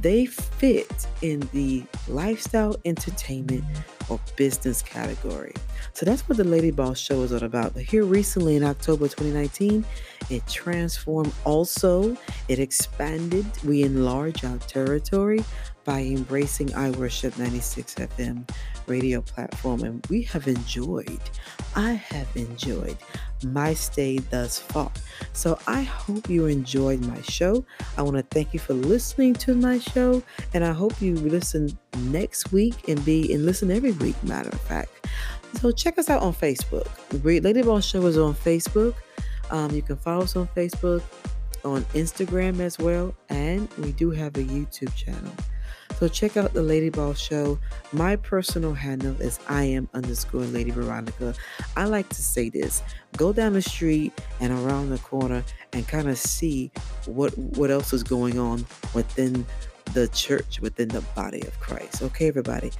they 0.00 0.26
fit 0.26 1.06
in 1.20 1.40
the 1.52 1.84
lifestyle, 2.08 2.76
entertainment, 2.84 3.64
or 4.08 4.20
business 4.36 4.82
category. 4.82 5.54
So 5.92 6.06
that's 6.06 6.28
what 6.28 6.38
the 6.38 6.44
Lady 6.44 6.70
Boss 6.70 6.98
Show 6.98 7.22
is 7.22 7.32
all 7.32 7.42
about. 7.42 7.76
Here 7.76 8.04
recently 8.04 8.56
in 8.56 8.64
October 8.64 9.04
2019, 9.04 9.84
it 10.30 10.46
transformed 10.46 11.32
also, 11.44 12.16
it 12.48 12.58
expanded, 12.58 13.46
we 13.64 13.82
enlarged 13.82 14.44
our 14.44 14.58
territory 14.58 15.44
by 15.84 16.00
embracing 16.00 16.74
I 16.74 16.90
Worship 16.90 17.36
96 17.38 17.94
FM 17.94 18.48
radio 18.86 19.20
platform. 19.20 19.82
And 19.82 20.06
we 20.08 20.22
have 20.22 20.48
enjoyed, 20.48 21.20
I 21.74 21.92
have 21.92 22.28
enjoyed 22.36 22.96
my 23.44 23.74
stay 23.74 24.18
thus 24.18 24.58
far. 24.58 24.90
So 25.32 25.58
I 25.66 25.82
hope 25.82 26.28
you 26.28 26.46
enjoyed 26.46 27.04
my 27.06 27.20
show. 27.22 27.64
I 27.96 28.02
want 28.02 28.16
to 28.16 28.22
thank 28.22 28.52
you 28.54 28.60
for 28.60 28.74
listening 28.74 29.34
to 29.34 29.54
my 29.54 29.78
show. 29.78 30.22
And 30.54 30.64
I 30.64 30.72
hope 30.72 31.00
you 31.00 31.14
listen 31.14 31.76
next 31.98 32.52
week 32.52 32.88
and 32.88 33.02
be 33.04 33.32
and 33.32 33.44
listen 33.46 33.70
every 33.70 33.92
week, 33.92 34.22
matter 34.24 34.50
of 34.50 34.60
fact. 34.62 35.08
So 35.60 35.70
check 35.70 35.98
us 35.98 36.08
out 36.08 36.22
on 36.22 36.34
Facebook. 36.34 36.88
Lady 37.24 37.62
Boss 37.62 37.84
Show 37.84 38.06
is 38.06 38.16
on 38.16 38.34
Facebook. 38.34 38.94
Um, 39.50 39.70
you 39.72 39.82
can 39.82 39.96
follow 39.96 40.22
us 40.24 40.34
on 40.34 40.48
Facebook, 40.56 41.02
on 41.64 41.82
Instagram 41.94 42.60
as 42.60 42.78
well, 42.78 43.14
and 43.28 43.68
we 43.78 43.92
do 43.92 44.10
have 44.10 44.34
a 44.36 44.42
YouTube 44.42 44.94
channel. 44.94 45.32
So 45.98 46.08
check 46.08 46.36
out 46.36 46.52
the 46.52 46.62
Lady 46.62 46.90
Boss 46.90 47.20
Show. 47.20 47.58
My 47.92 48.16
personal 48.16 48.74
handle 48.74 49.20
is 49.20 49.38
I 49.48 49.64
am 49.64 49.88
underscore 49.94 50.40
Lady 50.40 50.70
Veronica. 50.70 51.34
I 51.76 51.84
like 51.84 52.08
to 52.08 52.22
say 52.22 52.48
this: 52.48 52.82
go 53.16 53.32
down 53.32 53.52
the 53.52 53.62
street 53.62 54.12
and 54.40 54.52
around 54.52 54.90
the 54.90 54.98
corner 54.98 55.44
and 55.72 55.86
kind 55.86 56.08
of 56.08 56.18
see 56.18 56.72
what 57.06 57.36
what 57.38 57.70
else 57.70 57.92
is 57.92 58.02
going 58.02 58.38
on 58.38 58.66
within 58.94 59.46
the 59.94 60.08
church, 60.08 60.60
within 60.60 60.88
the 60.88 61.02
body 61.14 61.42
of 61.42 61.58
Christ. 61.60 62.02
Okay, 62.02 62.28
everybody. 62.28 62.72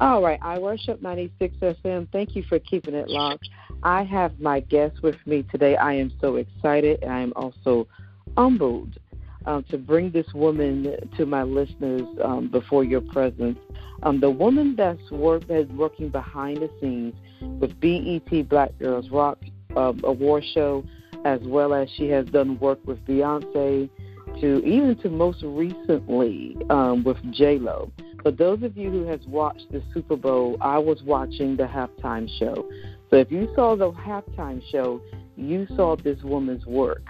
All 0.00 0.22
right, 0.22 0.38
I 0.40 0.58
worship 0.58 1.02
96 1.02 1.54
FM. 1.60 2.08
Thank 2.10 2.34
you 2.34 2.42
for 2.48 2.58
keeping 2.58 2.94
it 2.94 3.10
locked. 3.10 3.46
I 3.82 4.02
have 4.04 4.40
my 4.40 4.60
guest 4.60 5.02
with 5.02 5.16
me 5.26 5.44
today. 5.52 5.76
I 5.76 5.92
am 5.92 6.10
so 6.22 6.36
excited 6.36 7.02
and 7.02 7.12
I 7.12 7.20
am 7.20 7.34
also 7.36 7.86
humbled 8.34 8.98
um, 9.44 9.62
to 9.64 9.76
bring 9.76 10.10
this 10.10 10.26
woman 10.32 10.96
to 11.18 11.26
my 11.26 11.42
listeners 11.42 12.08
um, 12.24 12.48
before 12.50 12.82
your 12.82 13.02
presence. 13.02 13.58
Um, 14.02 14.20
the 14.20 14.30
woman 14.30 14.74
that's 14.74 15.10
work, 15.10 15.46
that's 15.46 15.70
working 15.72 16.08
behind 16.08 16.58
the 16.62 16.70
scenes 16.80 17.12
with 17.60 17.78
BET 17.78 18.48
Black 18.48 18.70
Girls 18.78 19.10
Rock 19.10 19.38
uh, 19.76 19.92
Award 20.04 20.44
Show, 20.54 20.82
as 21.26 21.40
well 21.44 21.74
as 21.74 21.90
she 21.98 22.08
has 22.08 22.24
done 22.28 22.58
work 22.58 22.78
with 22.86 23.04
Beyonce, 23.04 23.90
to 24.40 24.64
even 24.64 24.96
to 25.02 25.10
most 25.10 25.42
recently 25.42 26.56
um, 26.70 27.04
with 27.04 27.18
J 27.32 27.58
Lo. 27.58 27.92
For 28.22 28.30
those 28.30 28.62
of 28.62 28.76
you 28.76 28.90
who 28.90 29.06
has 29.06 29.20
watched 29.26 29.72
the 29.72 29.82
Super 29.94 30.16
Bowl, 30.16 30.58
I 30.60 30.78
was 30.78 31.02
watching 31.02 31.56
the 31.56 31.64
halftime 31.64 32.28
show. 32.38 32.68
So 33.08 33.16
if 33.16 33.30
you 33.32 33.50
saw 33.54 33.76
the 33.76 33.92
halftime 33.92 34.62
show, 34.70 35.00
you 35.36 35.66
saw 35.74 35.96
this 35.96 36.22
woman's 36.22 36.66
work 36.66 37.02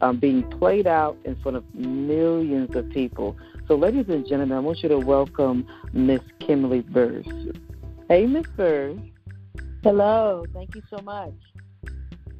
um, 0.00 0.18
being 0.18 0.42
played 0.58 0.86
out 0.86 1.16
in 1.24 1.36
front 1.42 1.56
of 1.56 1.74
millions 1.74 2.74
of 2.76 2.88
people. 2.90 3.36
So, 3.68 3.74
ladies 3.74 4.06
and 4.08 4.26
gentlemen, 4.26 4.56
I 4.56 4.60
want 4.60 4.82
you 4.82 4.88
to 4.88 4.98
welcome 4.98 5.66
Miss 5.92 6.20
Kimberly 6.40 6.80
Burse. 6.80 7.26
Hey, 8.08 8.26
Miss 8.26 8.46
Burrs. 8.56 8.98
Hello. 9.82 10.44
Thank 10.52 10.74
you 10.74 10.82
so 10.90 11.02
much. 11.02 11.32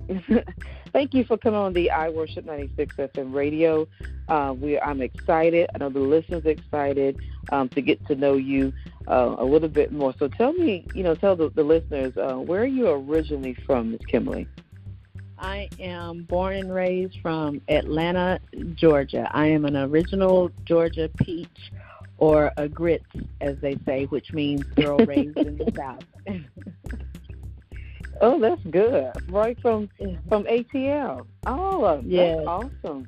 Thank 0.93 1.15
you 1.15 1.25
for 1.25 1.37
coming 1.37 1.59
on 1.59 1.73
the 1.73 1.91
I 1.91 2.09
Worship 2.09 2.45
96 2.45 2.97
FM 2.97 3.33
radio. 3.33 3.87
Uh, 4.33 4.55
we, 4.55 4.81
I'm 4.81 5.03
excited. 5.03 5.69
I 5.75 5.79
know 5.79 5.91
the 5.91 5.99
listeners 5.99 6.47
are 6.47 6.51
excited 6.51 7.19
um, 7.51 7.69
to 7.69 7.83
get 7.83 8.03
to 8.07 8.15
know 8.15 8.37
you 8.37 8.73
uh, 9.07 9.37
a 9.37 9.45
little 9.45 9.69
bit 9.69 9.93
more. 9.93 10.15
So 10.19 10.27
tell 10.27 10.55
me, 10.55 10.87
you 10.95 11.03
know, 11.03 11.15
tell 11.15 11.37
the, 11.37 11.51
the 11.51 11.63
listeners, 11.63 12.17
uh, 12.17 12.37
where 12.37 12.63
are 12.63 12.65
you 12.65 12.89
originally 12.89 13.53
from, 13.67 13.91
Miss 13.91 14.01
Kimberly? 14.07 14.49
I 15.37 15.69
am 15.79 16.23
born 16.23 16.55
and 16.55 16.75
raised 16.75 17.19
from 17.21 17.61
Atlanta, 17.69 18.41
Georgia. 18.75 19.29
I 19.35 19.49
am 19.49 19.67
an 19.67 19.77
original 19.77 20.51
Georgia 20.65 21.11
peach 21.19 21.71
or 22.17 22.53
a 22.57 22.71
grits, 22.71 23.05
as 23.43 23.59
they 23.61 23.77
say, 23.85 24.07
which 24.07 24.33
means 24.33 24.63
girl 24.63 24.97
raised 25.07 25.37
in 25.37 25.59
the 25.59 25.71
South. 25.77 26.05
oh, 28.23 28.41
that's 28.41 28.65
good. 28.71 29.13
Right 29.29 29.61
from 29.61 29.91
from 30.31 30.45
ATL. 30.45 31.27
Oh, 31.47 31.97
that's 31.97 32.07
yes. 32.07 32.43
awesome. 32.47 33.07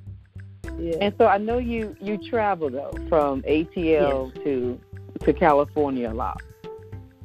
Yeah. 0.78 0.96
And 1.00 1.14
so 1.18 1.26
I 1.26 1.38
know 1.38 1.58
you 1.58 1.96
you 2.00 2.18
travel 2.28 2.70
though 2.70 2.92
from 3.08 3.42
ATL 3.42 4.32
yes. 4.34 4.44
to 4.44 4.80
to 5.20 5.32
California 5.32 6.10
a 6.10 6.14
lot. 6.14 6.42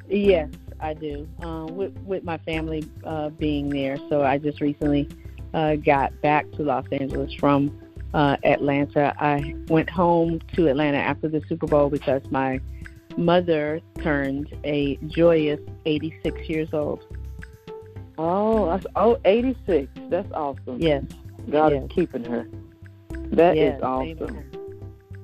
Yes, 0.08 0.50
I 0.80 0.94
do. 0.94 1.28
Um, 1.42 1.76
with 1.76 1.98
with 2.00 2.24
my 2.24 2.38
family 2.40 2.88
uh, 3.04 3.30
being 3.30 3.70
there, 3.70 3.98
so 4.10 4.24
I 4.24 4.38
just 4.38 4.62
recently 4.62 5.08
uh, 5.54 5.76
got 5.76 6.20
back 6.22 6.50
to 6.54 6.64
Los 6.64 6.86
Angeles 6.92 7.34
from 7.34 7.80
uh, 8.14 8.38
Atlanta. 8.44 9.16
I 9.20 9.56
went 9.68 9.90
home 9.90 10.40
to 10.54 10.68
Atlanta 10.68 10.98
after 10.98 11.28
the 11.28 11.42
Super 11.48 11.68
Bowl 11.68 11.90
because 11.90 12.22
my 12.30 12.60
mother 13.18 13.82
turned 14.02 14.56
a 14.64 14.98
joyous 15.08 15.60
86 15.86 16.50
years 16.50 16.70
old. 16.74 17.06
Oh, 18.18 18.68
that's 18.68 18.86
oh 18.96 19.18
86. 19.26 19.90
That's 20.10 20.32
awesome. 20.34 20.80
Yes. 20.80 21.04
God 21.50 21.72
yes. 21.72 21.84
is 21.84 21.92
keeping 21.92 22.24
her. 22.26 22.48
That 23.32 23.56
yes, 23.56 23.78
is 23.78 23.84
awesome. 23.84 24.44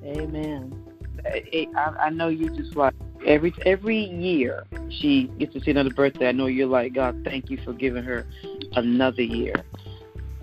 Amen. 0.04 0.84
I, 1.26 1.68
I 2.00 2.10
know 2.10 2.28
you 2.28 2.50
just 2.50 2.76
like 2.76 2.94
every 3.26 3.54
every 3.66 3.98
year 3.98 4.66
she 4.90 5.28
gets 5.40 5.54
to 5.54 5.62
see 5.62 5.72
another 5.72 5.90
birthday. 5.90 6.30
I 6.30 6.32
know 6.32 6.46
you're 6.46 6.68
like 6.68 6.94
God. 6.94 7.22
Thank 7.24 7.50
you 7.50 7.58
for 7.64 7.74
giving 7.74 8.04
her 8.04 8.28
another 8.74 9.24
year. 9.24 9.56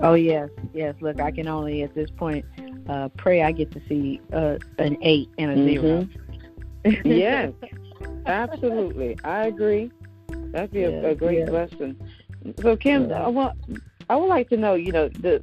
Oh 0.00 0.14
yes, 0.14 0.50
yes. 0.74 0.94
Look, 1.00 1.20
I 1.20 1.30
can 1.30 1.46
only 1.46 1.82
at 1.82 1.94
this 1.94 2.10
point 2.10 2.44
uh, 2.88 3.08
pray 3.16 3.42
I 3.42 3.52
get 3.52 3.70
to 3.72 3.80
see 3.88 4.20
uh, 4.32 4.58
an 4.78 4.96
eight 5.02 5.28
and 5.38 5.50
a 5.50 5.54
mm-hmm. 5.54 6.10
zero. 6.84 7.02
yes, 7.04 7.52
absolutely. 8.26 9.16
I 9.22 9.46
agree. 9.46 9.92
That'd 10.28 10.72
be 10.72 10.80
yeah, 10.80 10.88
a, 10.88 11.10
a, 11.10 11.14
great 11.14 11.40
yeah. 11.40 11.46
blessing. 11.46 11.96
So, 12.60 12.76
Kim, 12.76 13.08
yeah. 13.08 13.22
I 13.22 13.28
want 13.28 13.56
I 14.10 14.16
would 14.16 14.26
like 14.26 14.48
to 14.48 14.56
know, 14.56 14.74
you 14.74 14.90
know, 14.90 15.08
the 15.08 15.40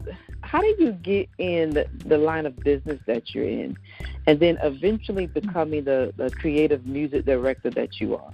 how 0.49 0.62
do 0.62 0.75
you 0.79 0.93
get 0.93 1.29
in 1.38 1.69
the, 1.71 1.88
the 2.05 2.17
line 2.17 2.47
of 2.47 2.55
business 2.57 2.99
that 3.05 3.35
you're 3.35 3.47
in, 3.47 3.77
and 4.25 4.39
then 4.39 4.57
eventually 4.63 5.27
becoming 5.27 5.83
the, 5.83 6.12
the 6.17 6.31
creative 6.31 6.88
music 6.88 7.25
director 7.25 7.69
that 7.69 8.01
you 8.01 8.15
are? 8.15 8.31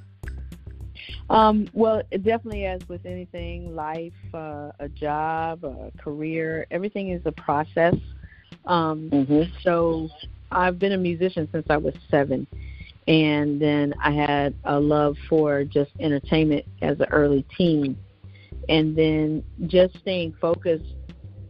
Um, 1.29 1.67
well, 1.73 2.01
definitely, 2.11 2.65
as 2.65 2.87
with 2.87 3.05
anything, 3.05 3.75
life, 3.75 4.13
uh, 4.33 4.71
a 4.79 4.87
job, 4.87 5.65
a 5.65 5.91
career, 5.97 6.67
everything 6.71 7.09
is 7.09 7.21
a 7.25 7.33
process. 7.33 7.95
Um, 8.65 9.09
mm-hmm. 9.09 9.43
So 9.61 10.07
I've 10.51 10.79
been 10.79 10.93
a 10.93 10.97
musician 10.97 11.49
since 11.51 11.65
I 11.69 11.77
was 11.77 11.95
seven. 12.09 12.47
And 13.07 13.61
then 13.61 13.93
I 14.01 14.11
had 14.11 14.55
a 14.63 14.79
love 14.79 15.17
for 15.29 15.63
just 15.63 15.91
entertainment 15.99 16.65
as 16.81 16.99
an 16.99 17.07
early 17.11 17.45
teen. 17.57 17.97
And 18.69 18.95
then 18.95 19.43
just 19.67 19.97
staying 19.99 20.35
focused 20.39 20.94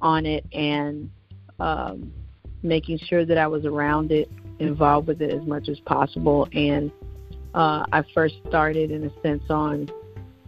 on 0.01 0.25
it 0.25 0.45
and 0.53 1.09
um, 1.59 2.11
making 2.63 2.97
sure 2.97 3.25
that 3.25 3.37
I 3.37 3.47
was 3.47 3.65
around 3.65 4.11
it, 4.11 4.29
involved 4.59 5.07
with 5.07 5.21
it 5.21 5.31
as 5.31 5.45
much 5.47 5.67
as 5.69 5.79
possible. 5.81 6.47
And 6.53 6.91
uh, 7.53 7.85
I 7.91 8.03
first 8.13 8.35
started, 8.47 8.91
in 8.91 9.05
a 9.05 9.21
sense, 9.21 9.43
on 9.49 9.89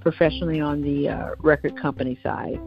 professionally 0.01 0.62
on 0.62 0.81
the 0.81 1.10
uh, 1.10 1.29
record 1.39 1.79
company 1.81 2.17
side, 2.23 2.60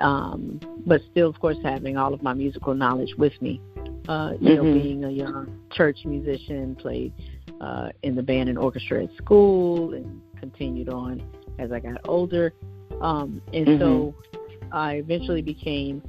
um, 0.00 0.60
but 0.86 1.00
still, 1.10 1.28
of 1.28 1.38
course, 1.40 1.56
having 1.62 1.96
all 1.96 2.14
of 2.14 2.22
my 2.22 2.32
musical 2.32 2.74
knowledge 2.74 3.14
with 3.18 3.40
me. 3.40 3.60
Uh, 4.08 4.32
you 4.40 4.48
mm-hmm. 4.48 4.54
know, 4.56 4.62
being 4.62 5.04
a 5.04 5.10
young 5.10 5.60
church 5.72 5.98
musician, 6.04 6.74
played 6.74 7.12
uh, 7.60 7.90
in 8.02 8.16
the 8.16 8.22
band 8.22 8.48
and 8.48 8.58
orchestra 8.58 9.04
at 9.04 9.14
school, 9.16 9.94
and 9.94 10.20
continued 10.40 10.88
on 10.88 11.22
as 11.58 11.70
I 11.70 11.78
got 11.78 12.00
older. 12.06 12.52
Um, 13.00 13.40
and 13.52 13.66
mm-hmm. 13.66 13.80
so, 13.80 14.14
I 14.72 14.94
eventually 14.94 15.42
became 15.42 16.02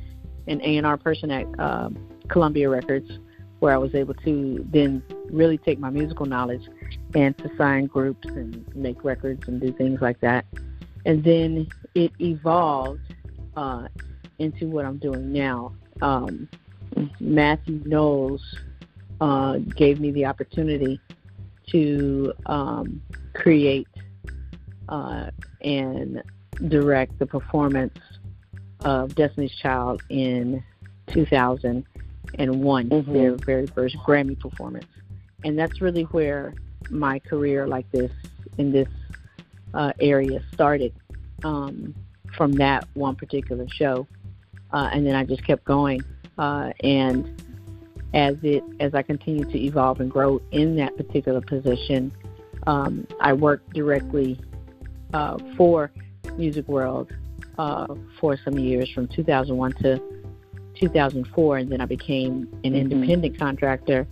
an 0.48 0.62
A&R 0.62 0.98
person 0.98 1.32
at 1.32 1.48
uh, 1.60 1.90
Columbia 2.28 2.70
Records, 2.70 3.10
where 3.60 3.74
I 3.74 3.78
was 3.78 3.96
able 3.96 4.14
to 4.16 4.66
then 4.72 5.04
really 5.30 5.58
take 5.58 5.80
my 5.80 5.90
musical 5.90 6.26
knowledge 6.26 6.64
and 7.16 7.38
to 7.38 7.50
sign 7.58 7.86
groups 7.86 8.28
and 8.28 8.66
make 8.76 9.04
records 9.04 9.48
and 9.48 9.62
do 9.62 9.72
things 9.72 10.02
like 10.02 10.20
that. 10.22 10.46
And 11.06 11.24
then 11.24 11.68
it 11.96 12.12
evolved 12.20 13.14
uh, 13.56 13.88
into 14.40 14.68
what 14.68 14.86
I'm 14.86 14.98
doing 14.98 15.32
now. 15.32 15.74
Um, 16.02 16.50
Matthew 17.20 17.82
Knowles 17.86 18.42
uh, 19.22 19.58
gave 19.58 20.00
me 20.00 20.12
the 20.12 20.26
opportunity 20.26 21.00
to 21.70 22.34
um, 22.46 23.02
create 23.34 23.88
uh, 24.90 25.30
and 25.62 26.22
direct 26.68 27.18
the 27.20 27.26
performance 27.26 27.98
of 28.84 29.16
Destiny's 29.16 29.56
Child 29.56 30.02
in 30.10 30.64
2001, 31.08 32.90
mm-hmm. 32.90 33.14
their 33.14 33.36
very 33.36 33.68
first 33.68 33.96
Grammy 34.06 34.40
performance. 34.40 34.86
And 35.44 35.58
that's 35.58 35.82
really 35.82 36.04
where 36.04 36.54
my 36.90 37.20
career 37.20 37.68
like 37.68 37.90
this 37.92 38.12
in 38.58 38.72
this 38.72 38.88
uh, 39.74 39.92
area 40.00 40.42
started 40.54 40.94
um, 41.44 41.94
from 42.36 42.54
that 42.54 42.88
one 42.94 43.16
particular 43.16 43.66
show. 43.70 44.08
Uh, 44.72 44.90
and 44.92 45.06
then 45.06 45.16
I 45.16 45.24
just 45.24 45.46
kept 45.46 45.66
going. 45.66 46.02
Uh, 46.38 46.72
and 46.84 47.42
as 48.14 48.36
it 48.44 48.64
as 48.80 48.94
I 48.94 49.02
continued 49.02 49.50
to 49.52 49.60
evolve 49.60 50.00
and 50.00 50.10
grow 50.10 50.42
in 50.52 50.76
that 50.78 50.96
particular 50.98 51.42
position, 51.42 52.12
um, 52.68 53.08
I 53.20 53.34
worked 53.34 53.74
directly 53.74 54.40
uh, 55.14 55.38
for 55.58 55.92
Music 56.38 56.68
World 56.68 57.12
uh, 57.58 57.88
for 58.20 58.38
some 58.44 58.58
years, 58.58 58.90
from 58.92 59.08
2001 59.08 59.74
to 59.84 60.02
2004, 60.80 61.58
and 61.58 61.72
then 61.72 61.82
I 61.82 61.86
became 61.86 62.48
an 62.64 62.74
mm-hmm. 62.74 62.76
independent 62.76 63.38
contractor 63.38 64.08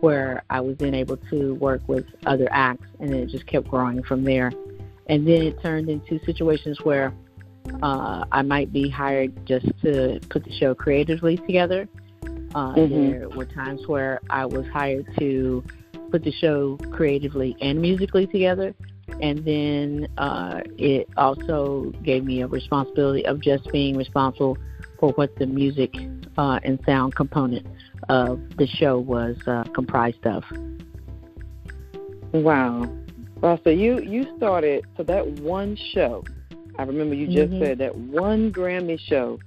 where 0.00 0.42
I 0.50 0.60
was 0.60 0.76
then 0.78 0.94
able 0.94 1.16
to 1.30 1.54
work 1.54 1.80
with 1.88 2.04
other 2.26 2.48
acts, 2.50 2.86
and 3.00 3.10
then 3.10 3.20
it 3.20 3.28
just 3.30 3.46
kept 3.46 3.68
growing 3.68 4.02
from 4.02 4.24
there. 4.24 4.52
And 5.06 5.26
then 5.26 5.42
it 5.42 5.62
turned 5.62 5.88
into 5.88 6.18
situations 6.24 6.78
where 6.82 7.12
uh, 7.82 8.24
I 8.30 8.42
might 8.42 8.72
be 8.72 8.88
hired 8.88 9.46
just 9.46 9.66
to 9.82 10.20
put 10.28 10.44
the 10.44 10.52
show 10.52 10.74
creatively 10.74 11.36
together. 11.36 11.88
Uh, 12.54 12.74
mm-hmm. 12.74 13.10
There 13.10 13.28
were 13.30 13.46
times 13.46 13.86
where 13.86 14.20
I 14.30 14.46
was 14.46 14.66
hired 14.68 15.06
to 15.18 15.64
put 16.10 16.22
the 16.22 16.32
show 16.32 16.78
creatively 16.92 17.56
and 17.60 17.80
musically 17.80 18.26
together. 18.26 18.74
And 19.20 19.44
then 19.44 20.08
uh, 20.18 20.60
it 20.76 21.08
also 21.16 21.92
gave 22.02 22.24
me 22.24 22.42
a 22.42 22.46
responsibility 22.46 23.24
of 23.26 23.40
just 23.40 23.70
being 23.70 23.96
responsible 23.96 24.58
for 24.98 25.12
what 25.12 25.36
the 25.36 25.46
music 25.46 25.94
uh, 26.36 26.60
and 26.62 26.78
sound 26.84 27.14
component 27.14 27.66
of 28.08 28.40
the 28.56 28.66
show 28.66 28.98
was 28.98 29.36
uh, 29.46 29.64
comprised 29.74 30.26
of. 30.26 30.44
Wow. 32.32 32.90
Well, 33.40 33.60
so 33.62 33.70
you 33.70 34.00
you 34.00 34.26
started 34.36 34.84
so 34.96 35.02
that 35.04 35.26
one 35.40 35.76
show. 35.76 36.24
I 36.78 36.82
remember 36.82 37.14
you 37.14 37.26
just 37.26 37.52
mm-hmm. 37.52 37.62
said 37.62 37.78
that 37.78 37.94
one 37.96 38.52
Grammy 38.52 38.98
show, 38.98 39.38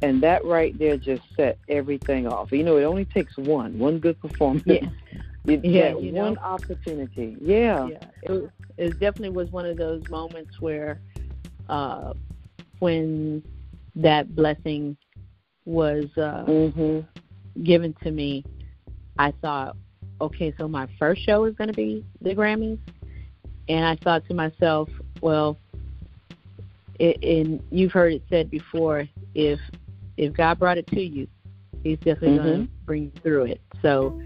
and 0.00 0.22
that 0.22 0.44
right 0.44 0.76
there 0.78 0.96
just 0.96 1.22
set 1.36 1.58
everything 1.68 2.26
off. 2.26 2.50
You 2.50 2.64
know, 2.64 2.78
it 2.78 2.84
only 2.84 3.04
takes 3.04 3.36
one, 3.36 3.78
one 3.78 3.98
good 3.98 4.20
performance. 4.20 4.64
Yeah. 4.66 4.86
You, 5.44 5.60
yeah, 5.64 5.96
you 5.96 6.12
one 6.12 6.34
know, 6.34 6.40
opportunity. 6.40 7.36
Yeah. 7.40 7.88
Yeah. 7.88 7.98
It, 8.22 8.50
it 8.76 8.90
definitely 9.00 9.30
was 9.30 9.50
one 9.50 9.66
of 9.66 9.76
those 9.76 10.08
moments 10.08 10.60
where, 10.60 11.00
uh, 11.68 12.14
when 12.78 13.42
that 13.96 14.34
blessing 14.34 14.96
was 15.64 16.06
uh, 16.16 16.44
mm-hmm. 16.46 17.00
given 17.62 17.94
to 18.02 18.10
me, 18.10 18.44
I 19.18 19.32
thought, 19.42 19.76
okay, 20.20 20.54
so 20.58 20.68
my 20.68 20.88
first 20.98 21.22
show 21.22 21.44
is 21.44 21.54
going 21.54 21.68
to 21.68 21.74
be 21.74 22.04
the 22.20 22.34
Grammys, 22.34 22.78
and 23.68 23.84
I 23.84 23.96
thought 23.96 24.26
to 24.28 24.34
myself, 24.34 24.88
well, 25.20 25.58
it, 26.98 27.22
and 27.22 27.62
you've 27.70 27.92
heard 27.92 28.12
it 28.12 28.22
said 28.30 28.50
before, 28.50 29.08
if 29.34 29.58
if 30.16 30.34
God 30.34 30.58
brought 30.58 30.78
it 30.78 30.86
to 30.88 31.00
you, 31.00 31.26
He's 31.82 31.98
definitely 31.98 32.38
mm-hmm. 32.38 32.46
going 32.46 32.66
to 32.66 32.72
bring 32.84 33.02
you 33.04 33.12
through 33.22 33.44
it. 33.46 33.60
So, 33.80 34.20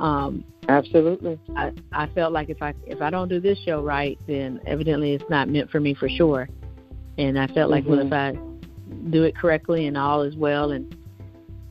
um, 0.00 0.44
absolutely, 0.68 1.38
I 1.56 1.72
I 1.92 2.06
felt 2.08 2.32
like 2.32 2.48
if 2.48 2.62
I 2.62 2.74
if 2.86 3.00
I 3.02 3.10
don't 3.10 3.28
do 3.28 3.38
this 3.38 3.58
show 3.64 3.82
right, 3.82 4.18
then 4.26 4.60
evidently 4.66 5.12
it's 5.12 5.28
not 5.28 5.48
meant 5.48 5.70
for 5.70 5.78
me 5.78 5.94
for 5.94 6.08
sure. 6.08 6.48
And 7.18 7.38
I 7.38 7.46
felt 7.48 7.70
like, 7.70 7.84
mm-hmm. 7.84 7.92
well, 7.92 8.06
if 8.06 8.12
I 8.12 9.10
do 9.10 9.24
it 9.24 9.36
correctly 9.36 9.86
and 9.86 9.96
all 9.98 10.22
is 10.22 10.34
well 10.36 10.72
and 10.72 10.96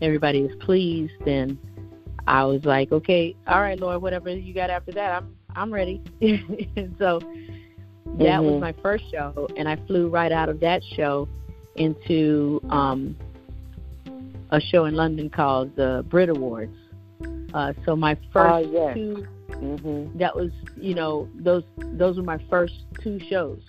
everybody 0.02 0.42
is 0.42 0.56
pleased, 0.64 1.14
then 1.26 1.58
I 2.28 2.44
was 2.46 2.64
like, 2.66 2.92
okay, 2.92 3.36
all 3.48 3.62
right, 3.62 3.80
Lord, 3.80 4.02
whatever 4.04 4.30
you 4.30 4.54
got 4.54 4.70
after 4.70 4.92
that, 4.92 5.12
I'm 5.12 5.36
I'm 5.56 5.74
ready. 5.74 6.02
and 6.22 6.96
so 7.00 7.20
that 7.20 7.28
mm-hmm. 8.20 8.46
was 8.46 8.62
my 8.62 8.76
first 8.84 9.06
show, 9.12 9.48
and 9.58 9.68
I 9.68 9.76
flew 9.88 10.08
right 10.08 10.32
out 10.32 10.50
of 10.50 10.60
that 10.60 10.84
show 10.96 11.28
into 11.76 12.62
um, 12.70 13.18
a 14.52 14.62
show 14.62 14.86
in 14.86 14.94
London 14.94 15.32
called 15.32 15.76
the 15.76 16.06
Brit 16.10 16.30
Awards. 16.30 16.76
Uh, 17.54 17.74
so 17.86 17.96
my 17.96 18.16
first 18.32 18.68
uh, 18.68 18.70
yes. 18.72 18.94
2 18.96 19.28
mm-hmm. 19.50 20.18
that 20.18 20.36
was 20.36 20.52
you 20.78 20.94
know 20.94 21.28
those 21.36 21.64
those 21.78 22.18
were 22.18 22.24
my 22.24 22.40
first 22.50 22.74
two 23.02 23.20
shows, 23.30 23.62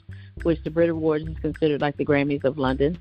which 0.42 0.62
the 0.64 0.70
Brit 0.70 0.90
Awards 0.90 1.26
is 1.26 1.36
considered 1.38 1.80
like 1.80 1.96
the 1.96 2.04
Grammys 2.04 2.44
of 2.44 2.58
London. 2.58 2.98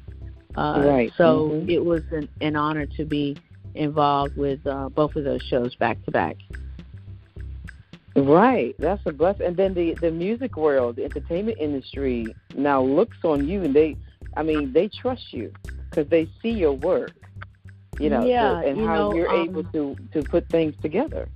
Uh, 0.56 0.84
right. 0.86 1.12
So 1.18 1.50
mm-hmm. 1.50 1.70
it 1.70 1.84
was 1.84 2.04
an, 2.12 2.28
an 2.42 2.56
honor 2.56 2.86
to 2.86 3.06
be 3.06 3.38
involved 3.76 4.36
with 4.36 4.66
uh, 4.66 4.90
both 4.90 5.16
of 5.16 5.24
those 5.24 5.42
shows 5.44 5.76
back 5.76 6.04
to 6.06 6.12
back. 6.12 6.38
Right, 8.16 8.76
that's 8.80 9.02
a 9.06 9.12
blessing. 9.12 9.46
And 9.46 9.58
then 9.58 9.74
the 9.74 9.94
the 9.94 10.12
music 10.12 10.58
world, 10.58 10.98
the 10.98 11.06
entertainment 11.06 11.58
industry 11.60 12.36
now 12.56 12.82
looks 12.82 13.18
on 13.24 13.48
you, 13.48 13.64
and 13.64 13.74
they, 13.74 13.96
I 14.36 14.44
mean, 14.44 14.74
they 14.74 14.90
trust 14.90 15.32
you 15.32 15.54
because 15.90 16.10
they 16.10 16.28
see 16.42 16.50
your 16.50 16.74
work, 16.74 17.12
you 18.00 18.10
know, 18.10 18.26
yeah, 18.26 18.62
and 18.62 18.78
you 18.78 18.88
how 18.88 18.96
know, 18.96 19.14
you're 19.14 19.30
um, 19.30 19.50
able 19.50 19.64
to 19.66 19.96
to 20.14 20.24
put 20.24 20.48
things 20.50 20.74
together. 20.82 21.30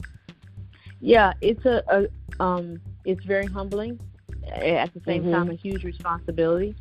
Yeah, 1.02 1.34
it's 1.42 1.66
a, 1.66 1.84
a 1.90 2.44
um, 2.44 2.80
it's 3.06 3.24
very 3.26 3.46
humbling. 3.46 4.00
At 4.48 4.94
the 4.94 5.02
same 5.06 5.24
mm-hmm. 5.24 5.32
time, 5.32 5.50
a 5.50 5.56
huge 5.56 5.84
responsibility, 5.84 6.76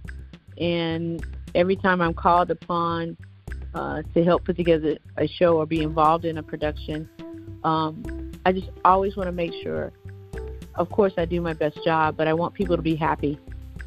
and 0.58 1.24
every 1.54 1.76
time 1.76 2.00
I'm 2.00 2.14
called 2.14 2.50
upon 2.50 3.16
uh, 3.74 4.02
to 4.14 4.24
help 4.24 4.44
put 4.44 4.56
together 4.56 4.98
a 5.16 5.26
show 5.26 5.56
or 5.58 5.66
be 5.66 5.82
involved 5.82 6.24
in 6.24 6.38
a 6.38 6.42
production, 6.42 7.08
um, 7.64 8.32
I 8.46 8.52
just 8.52 8.68
always 8.84 9.16
want 9.16 9.28
to 9.28 9.32
make 9.32 9.52
sure. 9.62 9.92
Of 10.74 10.88
course, 10.90 11.12
I 11.18 11.26
do 11.26 11.40
my 11.42 11.52
best 11.52 11.78
job, 11.84 12.16
but 12.16 12.26
I 12.26 12.32
want 12.32 12.54
people 12.54 12.76
to 12.76 12.82
be 12.82 12.96
happy 12.96 13.38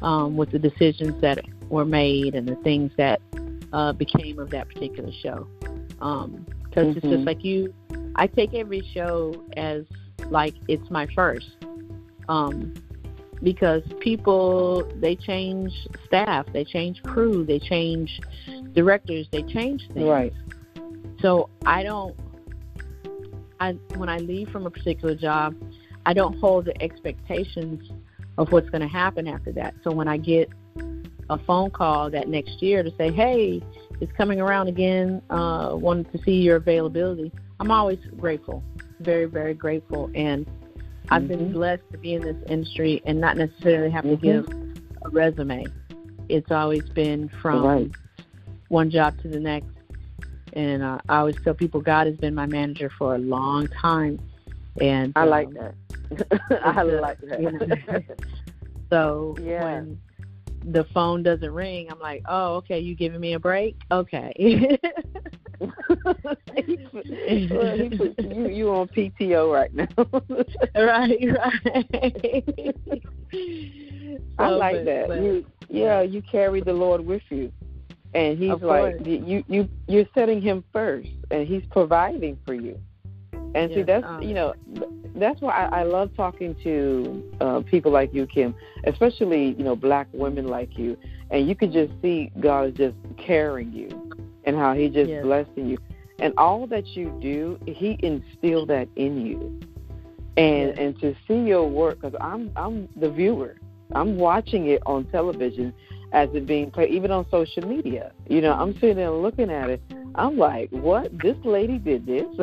um, 0.02 0.36
with 0.36 0.52
the 0.52 0.58
decisions 0.58 1.20
that 1.20 1.44
were 1.68 1.84
made 1.84 2.34
and 2.34 2.46
the 2.46 2.54
things 2.56 2.92
that 2.96 3.20
uh, 3.72 3.92
became 3.92 4.38
of 4.38 4.50
that 4.50 4.68
particular 4.68 5.10
show. 5.20 5.48
Because 5.98 6.24
um, 6.24 6.46
mm-hmm. 6.70 6.80
it's 6.80 6.94
just 6.94 7.06
mm-hmm. 7.06 7.24
like 7.24 7.44
you, 7.44 7.74
I 8.16 8.26
take 8.26 8.54
every 8.54 8.82
show 8.94 9.44
as 9.56 9.84
like 10.30 10.54
it's 10.68 10.90
my 10.90 11.06
first. 11.14 11.56
Um, 12.28 12.74
because 13.42 13.82
people 14.00 14.90
they 14.96 15.14
change 15.14 15.72
staff, 16.06 16.46
they 16.52 16.64
change 16.64 17.02
crew, 17.02 17.44
they 17.44 17.58
change 17.58 18.20
directors, 18.72 19.26
they 19.30 19.42
change 19.42 19.86
things. 19.92 20.08
Right. 20.08 20.32
So 21.20 21.48
I 21.64 21.82
don't. 21.82 22.16
I 23.60 23.72
when 23.96 24.08
I 24.08 24.18
leave 24.18 24.48
from 24.48 24.66
a 24.66 24.70
particular 24.70 25.14
job, 25.14 25.54
I 26.04 26.12
don't 26.12 26.38
hold 26.38 26.66
the 26.66 26.82
expectations 26.82 27.90
of 28.38 28.52
what's 28.52 28.68
going 28.70 28.82
to 28.82 28.88
happen 28.88 29.26
after 29.26 29.52
that. 29.52 29.74
So 29.82 29.92
when 29.92 30.08
I 30.08 30.18
get 30.18 30.50
a 31.30 31.38
phone 31.38 31.70
call 31.70 32.10
that 32.10 32.28
next 32.28 32.62
year 32.62 32.82
to 32.82 32.90
say, 32.96 33.12
"Hey, 33.12 33.62
it's 34.00 34.12
coming 34.12 34.40
around 34.40 34.68
again. 34.68 35.22
Uh, 35.30 35.70
wanted 35.74 36.10
to 36.12 36.18
see 36.24 36.42
your 36.42 36.56
availability." 36.56 37.32
I'm 37.58 37.70
always 37.70 37.98
grateful, 38.18 38.62
very, 39.00 39.24
very 39.24 39.54
grateful, 39.54 40.10
and 40.14 40.46
I've 41.08 41.22
mm-hmm. 41.22 41.28
been 41.28 41.52
blessed 41.52 41.82
to 41.92 41.98
be 41.98 42.14
in 42.14 42.22
this 42.22 42.36
industry 42.48 43.00
and 43.06 43.20
not 43.20 43.36
necessarily 43.36 43.90
have 43.90 44.04
mm-hmm. 44.04 44.16
to 44.16 44.42
give 44.42 44.76
a 45.02 45.08
resume. 45.08 45.64
It's 46.28 46.50
always 46.50 46.82
been 46.90 47.30
from 47.40 47.64
right. 47.64 47.90
one 48.68 48.90
job 48.90 49.18
to 49.22 49.28
the 49.28 49.40
next, 49.40 49.70
and 50.52 50.82
uh, 50.82 50.98
I 51.08 51.18
always 51.18 51.36
tell 51.42 51.54
people 51.54 51.80
God 51.80 52.06
has 52.06 52.16
been 52.16 52.34
my 52.34 52.46
manager 52.46 52.90
for 52.98 53.14
a 53.14 53.18
long 53.18 53.68
time, 53.68 54.18
and 54.80 55.12
I 55.16 55.24
like 55.24 55.48
um, 55.48 55.54
that. 55.54 55.74
I 56.64 56.82
like 56.82 57.20
that. 57.20 58.04
so 58.90 59.34
yeah. 59.40 59.64
when 59.64 60.00
the 60.66 60.84
phone 60.92 61.22
doesn't 61.22 61.52
ring, 61.52 61.88
I'm 61.90 62.00
like, 62.00 62.22
oh, 62.26 62.56
okay, 62.56 62.80
you 62.80 62.94
giving 62.94 63.20
me 63.20 63.34
a 63.34 63.38
break? 63.38 63.76
Okay. 63.90 64.32
well, 65.60 65.70
he 66.56 66.76
put 66.90 67.06
you 68.18 68.48
you 68.48 68.70
on 68.70 68.88
PTO 68.88 69.52
right 69.52 69.72
now. 69.72 69.86
right, 70.74 71.18
right. 71.38 72.74
so, 73.32 74.44
I 74.44 74.48
like 74.48 74.76
but, 74.76 74.84
that. 74.84 75.04
But, 75.08 75.22
you, 75.22 75.46
yeah, 75.68 76.02
you 76.02 76.20
carry 76.22 76.60
the 76.60 76.72
Lord 76.72 77.06
with 77.06 77.22
you, 77.30 77.52
and 78.12 78.36
He's 78.38 78.60
like 78.60 78.96
you 79.06 79.44
you 79.46 79.68
you're 79.86 80.06
setting 80.14 80.42
Him 80.42 80.64
first, 80.72 81.10
and 81.30 81.46
He's 81.46 81.64
providing 81.70 82.38
for 82.44 82.54
you. 82.54 82.80
And 83.56 83.72
see, 83.72 83.82
that's 83.82 84.04
um, 84.06 84.22
you 84.22 84.34
know, 84.34 84.54
that's 85.14 85.40
why 85.40 85.52
I, 85.52 85.80
I 85.80 85.82
love 85.84 86.10
talking 86.14 86.54
to 86.62 87.32
uh, 87.40 87.60
people 87.62 87.90
like 87.90 88.12
you, 88.12 88.26
Kim, 88.26 88.54
especially 88.84 89.54
you 89.56 89.64
know 89.64 89.74
black 89.74 90.08
women 90.12 90.46
like 90.46 90.76
you, 90.76 90.96
and 91.30 91.48
you 91.48 91.56
can 91.56 91.72
just 91.72 91.90
see 92.02 92.30
God 92.38 92.68
is 92.68 92.74
just 92.74 92.96
carrying 93.16 93.72
you, 93.72 93.88
and 94.44 94.56
how 94.56 94.74
He 94.74 94.90
just 94.90 95.08
yes. 95.08 95.24
blessing 95.24 95.68
you, 95.68 95.78
and 96.18 96.34
all 96.36 96.66
that 96.66 96.86
you 96.88 97.18
do, 97.22 97.58
He 97.66 97.98
instilled 98.00 98.68
that 98.68 98.88
in 98.96 99.24
you, 99.24 99.58
and 100.36 100.68
yes. 100.68 100.76
and 100.78 101.00
to 101.00 101.14
see 101.26 101.48
your 101.48 101.66
work, 101.66 102.02
because 102.02 102.14
I'm 102.20 102.52
I'm 102.56 102.86
the 102.94 103.10
viewer, 103.10 103.56
I'm 103.94 104.18
watching 104.18 104.66
it 104.66 104.82
on 104.84 105.06
television 105.06 105.72
as 106.12 106.28
it 106.34 106.46
being 106.46 106.70
played, 106.70 106.90
even 106.90 107.10
on 107.10 107.26
social 107.30 107.66
media. 107.66 108.12
You 108.28 108.42
know, 108.42 108.52
I'm 108.52 108.74
sitting 108.74 108.96
there 108.96 109.10
looking 109.10 109.50
at 109.50 109.70
it. 109.70 109.82
I'm 110.16 110.38
like, 110.38 110.70
what? 110.70 111.16
This 111.18 111.36
lady 111.44 111.78
did 111.78 112.06
this? 112.06 112.24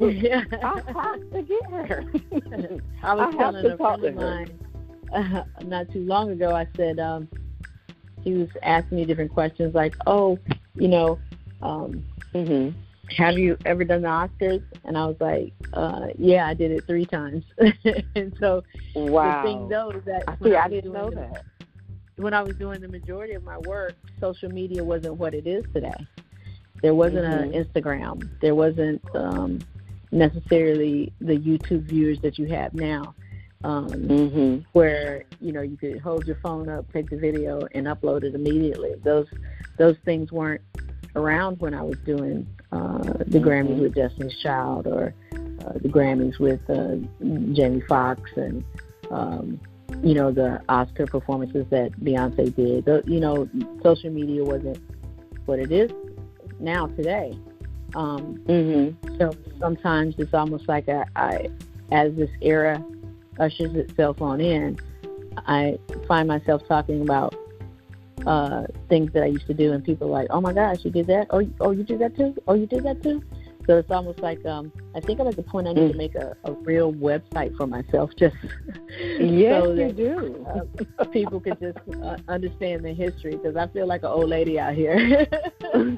yeah. 0.00 0.42
I 0.62 0.80
have 0.86 1.30
to 1.32 1.42
get 1.42 1.70
her. 1.70 2.04
I 3.02 3.14
was 3.14 3.34
I 3.34 3.38
telling 3.38 3.66
a 3.66 3.76
friend 3.76 4.04
of 4.04 4.14
mine 4.14 4.58
uh, 5.12 5.44
not 5.64 5.92
too 5.92 6.00
long 6.00 6.30
ago. 6.30 6.54
I 6.54 6.66
said 6.76 6.98
um, 6.98 7.28
he 8.22 8.32
was 8.32 8.48
asking 8.62 8.98
me 8.98 9.04
different 9.04 9.32
questions, 9.32 9.74
like, 9.74 9.94
oh, 10.06 10.38
you 10.74 10.88
know, 10.88 11.18
um, 11.60 12.04
mm-hmm. 12.34 12.70
have 13.16 13.36
you 13.36 13.58
ever 13.66 13.84
done 13.84 14.02
the 14.02 14.08
Oscars? 14.08 14.64
And 14.84 14.96
I 14.96 15.04
was 15.04 15.16
like, 15.20 15.52
uh, 15.74 16.06
yeah, 16.18 16.46
I 16.46 16.54
did 16.54 16.70
it 16.70 16.84
three 16.86 17.04
times. 17.04 17.44
and 18.14 18.34
so 18.40 18.62
wow. 18.94 19.42
the 19.42 19.48
thing 19.48 19.68
though 19.68 19.90
is 19.90 20.04
that 20.06 20.24
I, 20.26 20.36
see, 20.42 20.54
I 20.54 20.68
didn't 20.68 20.92
know 20.94 21.10
that 21.10 21.44
when 22.16 22.32
I 22.32 22.42
was 22.42 22.56
doing 22.56 22.80
the 22.80 22.88
majority 22.88 23.34
of 23.34 23.44
my 23.44 23.58
work, 23.58 23.94
social 24.20 24.48
media 24.48 24.82
wasn't 24.82 25.16
what 25.16 25.34
it 25.34 25.46
is 25.46 25.64
today. 25.74 26.06
There 26.82 26.94
wasn't 26.94 27.24
mm-hmm. 27.24 27.54
an 27.54 27.64
Instagram. 27.64 28.28
There 28.40 28.54
wasn't 28.54 29.02
um, 29.14 29.60
necessarily 30.10 31.12
the 31.20 31.38
YouTube 31.38 31.84
viewers 31.84 32.20
that 32.22 32.38
you 32.38 32.46
have 32.46 32.74
now, 32.74 33.14
um, 33.64 33.88
mm-hmm. 33.88 34.58
where 34.72 35.24
you 35.40 35.52
know 35.52 35.62
you 35.62 35.76
could 35.76 36.00
hold 36.00 36.26
your 36.26 36.36
phone 36.42 36.68
up, 36.68 36.92
take 36.92 37.08
the 37.08 37.16
video, 37.16 37.66
and 37.72 37.86
upload 37.86 38.24
it 38.24 38.34
immediately. 38.34 38.94
Those 39.02 39.28
those 39.78 39.96
things 40.04 40.32
weren't 40.32 40.62
around 41.14 41.60
when 41.60 41.72
I 41.72 41.82
was 41.82 41.98
doing 42.04 42.46
uh, 42.72 42.98
the 42.98 43.38
mm-hmm. 43.38 43.48
Grammys 43.48 43.80
with 43.80 43.94
Destiny's 43.94 44.36
Child 44.42 44.88
or 44.88 45.14
uh, 45.32 45.72
the 45.74 45.88
Grammys 45.88 46.38
with 46.40 46.60
uh, 46.68 46.96
Jamie 47.54 47.82
Foxx 47.88 48.28
and 48.36 48.64
um, 49.12 49.60
you 50.02 50.14
know, 50.14 50.32
the 50.32 50.60
Oscar 50.68 51.06
performances 51.06 51.66
that 51.70 51.92
Beyonce 52.00 52.54
did. 52.56 52.86
The, 52.86 53.02
you 53.06 53.20
know, 53.20 53.48
social 53.82 54.10
media 54.10 54.42
wasn't 54.42 54.78
what 55.44 55.58
it 55.58 55.70
is 55.70 55.92
now 56.62 56.86
today. 56.86 57.38
Um, 57.94 58.38
mm-hmm. 58.46 59.18
So 59.18 59.32
sometimes 59.58 60.14
it's 60.18 60.32
almost 60.32 60.68
like 60.68 60.88
I, 60.88 61.04
I, 61.16 61.48
as 61.90 62.14
this 62.14 62.30
era 62.40 62.82
ushers 63.38 63.74
itself 63.74 64.22
on 64.22 64.40
in, 64.40 64.78
I 65.46 65.78
find 66.06 66.28
myself 66.28 66.66
talking 66.66 67.02
about 67.02 67.34
uh, 68.26 68.66
things 68.88 69.12
that 69.12 69.22
I 69.22 69.26
used 69.26 69.46
to 69.46 69.54
do, 69.54 69.72
and 69.72 69.84
people 69.84 70.08
are 70.08 70.10
like, 70.10 70.28
"Oh 70.30 70.40
my 70.40 70.52
gosh, 70.52 70.84
you 70.84 70.90
did 70.90 71.06
that? 71.08 71.26
Oh, 71.30 71.46
oh, 71.60 71.70
you 71.72 71.82
did 71.82 71.98
that 71.98 72.16
too? 72.16 72.34
Oh, 72.46 72.54
you 72.54 72.66
did 72.66 72.84
that 72.84 73.02
too?" 73.02 73.22
So 73.66 73.78
it's 73.78 73.90
almost 73.90 74.18
like 74.20 74.44
um, 74.44 74.72
I 74.94 75.00
think 75.00 75.20
I'm 75.20 75.28
at 75.28 75.36
the 75.36 75.42
point 75.42 75.68
I 75.68 75.72
need 75.72 75.92
to 75.92 75.96
make 75.96 76.14
a, 76.14 76.36
a 76.44 76.52
real 76.52 76.92
website 76.92 77.56
for 77.56 77.66
myself, 77.66 78.10
just 78.18 78.36
yes, 79.18 79.62
so 79.62 79.74
that, 79.74 79.88
you 79.88 79.92
do. 79.92 80.46
Uh, 80.98 81.04
people 81.06 81.40
can 81.40 81.56
just 81.60 81.78
uh, 82.02 82.16
understand 82.28 82.84
the 82.84 82.92
history 82.92 83.36
because 83.36 83.56
I 83.56 83.68
feel 83.68 83.86
like 83.86 84.02
an 84.02 84.08
old 84.08 84.28
lady 84.28 84.58
out 84.58 84.74
here. 84.74 85.26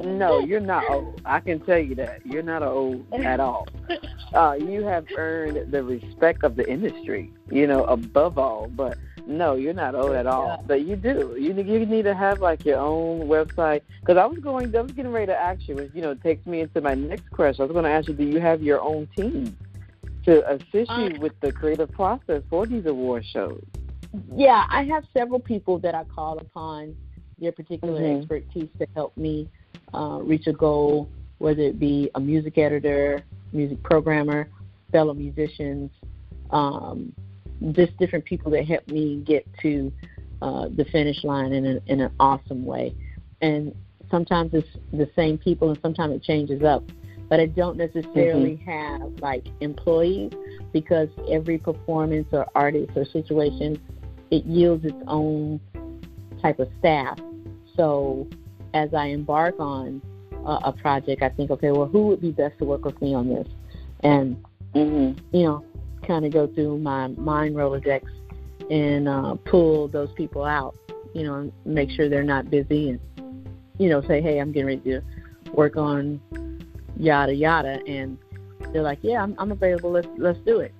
no, 0.00 0.40
you're 0.40 0.60
not 0.60 0.88
old. 0.88 1.20
I 1.24 1.40
can 1.40 1.60
tell 1.60 1.78
you 1.78 1.94
that 1.96 2.24
you're 2.24 2.42
not 2.42 2.62
old 2.62 3.06
at 3.12 3.40
all. 3.40 3.68
Uh, 4.32 4.56
you 4.58 4.82
have 4.82 5.06
earned 5.16 5.70
the 5.70 5.82
respect 5.82 6.42
of 6.44 6.56
the 6.56 6.68
industry, 6.68 7.32
you 7.50 7.66
know, 7.66 7.84
above 7.84 8.38
all. 8.38 8.68
But 8.68 8.98
no, 9.26 9.54
you're 9.54 9.74
not 9.74 9.94
old 9.94 10.12
at 10.12 10.26
all. 10.26 10.62
But 10.66 10.82
you 10.82 10.96
do. 10.96 11.36
You 11.38 11.52
you 11.52 11.86
need 11.86 12.04
to 12.04 12.14
have 12.14 12.40
like 12.40 12.64
your 12.64 12.78
own 12.78 13.26
website. 13.26 13.82
Because 14.00 14.16
I 14.16 14.26
was 14.26 14.38
going, 14.38 14.74
I 14.74 14.80
was 14.80 14.92
getting 14.92 15.12
ready 15.12 15.26
to 15.26 15.36
ask 15.36 15.66
you. 15.68 15.74
Which, 15.74 15.90
you 15.94 16.02
know, 16.02 16.14
takes 16.14 16.46
me 16.46 16.60
into 16.60 16.80
my 16.80 16.94
next 16.94 17.30
question. 17.30 17.62
I 17.62 17.66
was 17.66 17.72
going 17.72 17.84
to 17.84 17.90
ask 17.90 18.08
you, 18.08 18.14
do 18.14 18.24
you 18.24 18.40
have 18.40 18.62
your 18.62 18.80
own 18.80 19.08
team 19.16 19.56
to 20.24 20.48
assist 20.50 20.90
you 20.90 21.14
um, 21.14 21.20
with 21.20 21.32
the 21.40 21.52
creative 21.52 21.90
process 21.92 22.42
for 22.48 22.66
these 22.66 22.86
award 22.86 23.24
shows? 23.24 23.62
Yeah, 24.34 24.64
I 24.68 24.84
have 24.84 25.04
several 25.16 25.40
people 25.40 25.78
that 25.80 25.94
I 25.94 26.04
call 26.04 26.38
upon 26.38 26.96
their 27.38 27.52
particular 27.52 28.00
mm-hmm. 28.00 28.20
expertise 28.20 28.68
to 28.78 28.86
help 28.94 29.16
me 29.16 29.48
uh, 29.92 30.20
reach 30.22 30.46
a 30.46 30.52
goal, 30.52 31.08
whether 31.38 31.62
it 31.62 31.78
be 31.78 32.10
a 32.14 32.20
music 32.20 32.58
editor, 32.58 33.22
music 33.52 33.82
programmer, 33.82 34.48
fellow 34.92 35.14
musicians. 35.14 35.90
Um, 36.50 37.12
just 37.72 37.96
different 37.98 38.24
people 38.24 38.50
that 38.52 38.66
help 38.66 38.86
me 38.88 39.22
get 39.24 39.46
to 39.62 39.92
uh, 40.42 40.68
the 40.74 40.84
finish 40.86 41.24
line 41.24 41.52
in, 41.52 41.66
a, 41.66 41.80
in 41.86 42.00
an 42.00 42.12
awesome 42.20 42.64
way. 42.64 42.94
And 43.40 43.74
sometimes 44.10 44.52
it's 44.54 44.68
the 44.92 45.08
same 45.16 45.38
people, 45.38 45.70
and 45.70 45.78
sometimes 45.82 46.14
it 46.14 46.22
changes 46.22 46.62
up. 46.62 46.84
But 47.28 47.40
I 47.40 47.46
don't 47.46 47.76
necessarily 47.76 48.60
mm-hmm. 48.62 48.70
have 48.70 49.20
like 49.20 49.46
employees 49.60 50.32
because 50.72 51.08
every 51.30 51.58
performance 51.58 52.28
or 52.32 52.46
artist 52.54 52.92
or 52.94 53.04
situation 53.04 53.80
it 54.30 54.44
yields 54.44 54.84
its 54.84 54.96
own 55.06 55.60
type 56.42 56.58
of 56.58 56.68
staff. 56.78 57.18
So 57.76 58.28
as 58.74 58.92
I 58.94 59.06
embark 59.06 59.58
on 59.58 60.02
uh, 60.46 60.60
a 60.64 60.72
project, 60.72 61.22
I 61.22 61.28
think, 61.30 61.50
okay, 61.50 61.70
well, 61.70 61.86
who 61.86 62.06
would 62.08 62.20
be 62.20 62.30
best 62.30 62.58
to 62.58 62.64
work 62.64 62.84
with 62.84 63.00
me 63.00 63.14
on 63.14 63.28
this? 63.28 63.48
And 64.00 64.36
mm-hmm. 64.74 65.36
you 65.36 65.44
know, 65.44 65.64
kind 66.06 66.24
of 66.24 66.32
go 66.32 66.46
through 66.46 66.78
my 66.78 67.08
mind 67.08 67.54
Rolodex 67.54 68.02
and 68.70 69.08
uh, 69.08 69.34
pull 69.44 69.88
those 69.88 70.12
people 70.12 70.44
out, 70.44 70.74
you 71.14 71.22
know, 71.22 71.36
and 71.36 71.52
make 71.64 71.90
sure 71.90 72.08
they're 72.08 72.22
not 72.22 72.50
busy 72.50 72.90
and, 72.90 73.00
you 73.78 73.88
know, 73.88 74.00
say, 74.02 74.20
hey, 74.20 74.38
I'm 74.38 74.52
getting 74.52 74.66
ready 74.66 74.80
to 74.90 75.02
work 75.52 75.76
on 75.76 76.20
yada 76.96 77.34
yada. 77.34 77.80
And 77.86 78.18
they're 78.72 78.82
like, 78.82 78.98
yeah, 79.02 79.22
I'm, 79.22 79.34
I'm 79.38 79.52
available. 79.52 79.90
Let's, 79.90 80.08
let's 80.16 80.38
do 80.40 80.60
it, 80.60 80.74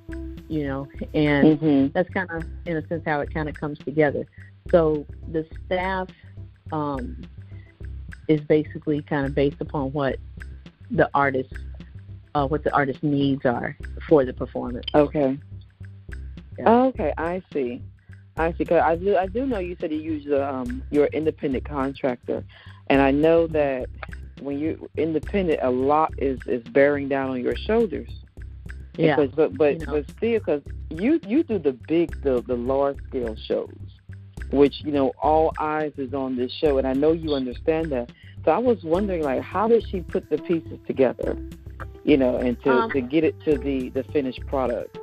you 0.49 0.67
know, 0.67 0.89
and 1.15 1.59
mm-hmm. 1.59 1.87
that's 1.95 2.11
kind 2.11 2.31
of, 2.31 2.45
in 2.67 2.77
a 2.77 2.87
sense, 2.89 3.03
how 3.07 3.21
it 3.21 3.33
kind 3.33 3.49
of 3.49 3.55
comes 3.55 3.79
together. 3.79 4.27
So 4.71 5.07
the 5.31 5.47
staff 5.67 6.09
um, 6.73 7.23
is 8.29 8.41
basically 8.41 9.03
kind 9.03 9.27
of 9.27 9.35
based 9.35 9.61
upon 9.61 9.93
what 9.93 10.17
the 10.91 11.09
artist 11.15 11.53
uh, 12.37 12.47
what 12.47 12.63
the 12.65 12.75
artist's 12.75 13.03
needs 13.03 13.47
are 13.47 13.77
for 14.09 14.25
the 14.27 14.33
performance. 14.33 14.85
Okay. 14.95 15.39
Yeah. 16.59 16.71
Okay, 16.89 17.15
I 17.17 17.43
see. 17.51 17.81
I 18.37 18.53
see. 18.53 18.67
Cause 18.67 18.83
I 18.83 18.97
do. 18.97 19.17
I 19.17 19.27
do 19.27 19.47
know 19.47 19.59
you 19.59 19.77
said 19.81 19.91
you 19.91 20.01
use 20.01 20.31
um, 20.39 20.83
your 20.91 21.07
independent 21.07 21.65
contractor, 21.65 22.45
and 22.89 23.01
I 23.01 23.11
know 23.11 23.47
that 23.49 23.87
when 24.43 24.59
you're 24.59 24.77
independent, 24.99 25.61
a 25.63 25.71
lot 25.71 26.13
is 26.19 26.39
is 26.47 26.63
bearing 26.65 27.09
down 27.09 27.31
on 27.31 27.43
your 27.43 27.57
shoulders. 27.57 28.11
Yeah. 28.99 29.17
Because, 29.17 29.35
but 29.35 29.57
but 29.57 29.81
you 29.81 29.87
know. 29.87 29.93
but 29.93 30.11
still, 30.11 30.39
because 30.39 30.63
you 30.91 31.19
you 31.27 31.43
do 31.43 31.59
the 31.59 31.73
big 31.73 32.23
the 32.23 32.43
the 32.43 32.57
large 32.57 32.99
scale 33.09 33.37
shows, 33.49 33.75
which 34.51 34.83
you 34.85 34.93
know 34.93 35.15
all 35.23 35.55
eyes 35.59 35.93
is 35.97 36.13
on 36.13 36.37
this 36.37 36.53
show, 36.53 36.77
and 36.77 36.87
I 36.87 36.93
know 36.93 37.13
you 37.13 37.35
understand 37.35 37.93
that. 37.93 38.13
So 38.45 38.53
I 38.53 38.59
was 38.59 38.85
wondering, 38.85 39.23
like, 39.23 39.43
how 39.43 39.67
did 39.67 39.85
she 39.89 40.03
put 40.03 40.31
the 40.31 40.39
pieces 40.39 40.79
together, 40.87 41.37
you 42.07 42.17
know, 42.17 42.37
and 42.37 42.59
to 42.63 42.71
Um, 42.71 42.91
to 42.93 43.01
get 43.01 43.25
it 43.25 43.35
to 43.45 43.59
the 43.59 43.91
the 43.91 44.05
finished 44.05 44.41
product? 44.47 44.97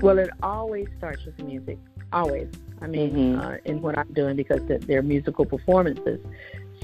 Well, 0.00 0.18
it 0.18 0.30
always 0.42 0.86
starts 0.96 1.24
with 1.26 1.38
music. 1.42 1.78
Always. 2.12 2.48
I 2.80 2.86
mean, 2.86 3.10
Mhm. 3.10 3.40
uh, 3.40 3.58
in 3.64 3.82
what 3.82 3.98
I'm 3.98 4.12
doing 4.12 4.36
because 4.36 4.60
they're 4.86 5.02
musical 5.02 5.44
performances. 5.44 6.20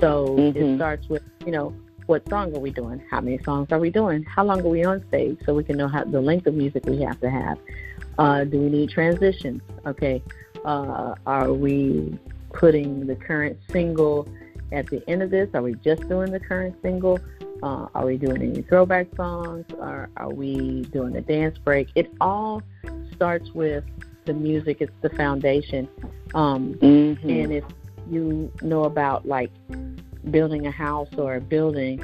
So 0.01 0.37
Mhm. 0.37 0.57
it 0.57 0.77
starts 0.77 1.09
with, 1.09 1.23
you 1.47 1.53
know, 1.53 1.73
what 2.07 2.29
song 2.29 2.55
are 2.57 2.61
we 2.61 2.71
doing? 2.71 3.01
How 3.11 3.21
many 3.21 3.39
songs 3.39 3.69
are 3.73 3.79
we 3.79 3.91
doing? 3.91 4.23
How 4.25 4.45
long 4.45 4.61
are 4.61 4.69
we 4.69 4.85
on 4.85 5.05
stage? 5.09 5.39
So 5.45 5.55
we 5.55 5.65
can 5.65 5.77
know 5.77 5.89
how 5.89 6.05
the 6.05 6.21
length 6.21 6.47
of 6.47 6.55
music 6.55 6.87
we 6.87 6.99
have 7.03 7.21
to 7.21 7.31
have. 7.31 7.59
Uh, 8.19 8.45
do 8.45 8.59
we 8.61 8.69
need 8.71 8.91
transitions? 8.91 9.61
Okay. 9.87 10.23
Uh, 10.65 11.15
are 11.27 11.53
we 11.53 12.17
putting 12.53 13.07
the 13.07 13.15
current 13.17 13.57
single 13.71 14.27
at 14.73 14.87
the 14.89 15.03
end 15.09 15.23
of 15.23 15.31
this? 15.31 15.49
Are 15.55 15.63
we 15.63 15.75
just 15.77 16.09
doing 16.09 16.31
the 16.31 16.41
current 16.41 16.77
single? 16.83 17.19
Uh, 17.63 17.87
are 17.95 18.07
we 18.07 18.17
doing 18.17 18.43
any 18.43 18.63
throwback 18.63 19.09
songs? 19.17 19.65
Or 19.79 20.09
are 20.17 20.31
we 20.31 20.83
doing 20.93 21.17
a 21.17 21.21
dance 21.21 21.59
break? 21.59 21.89
It 21.95 22.11
all 22.21 22.63
starts 23.15 23.51
with 23.53 23.85
the 24.25 24.35
music. 24.35 24.79
It's 24.81 24.93
the 25.03 25.11
foundation. 25.11 25.89
Um, 26.35 26.75
Mm-hmm. 26.75 27.31
and 27.31 27.53
if 27.53 27.65
you 28.11 28.53
know 28.63 28.85
about 28.85 29.27
like 29.27 29.51
building 30.31 30.67
a 30.67 30.71
house 30.71 31.09
or 31.17 31.37
a 31.37 31.41
building, 31.41 32.01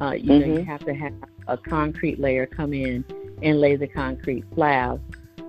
uh, 0.00 0.12
you 0.12 0.38
know 0.38 0.46
you 0.46 0.52
Mhm. 0.60 0.66
have 0.66 0.84
to 0.84 0.94
have 0.94 1.12
a 1.46 1.56
concrete 1.56 2.18
layer 2.18 2.46
come 2.46 2.72
in 2.72 3.04
and 3.42 3.60
lay 3.60 3.76
the 3.76 3.86
concrete 3.86 4.44
slab 4.54 5.00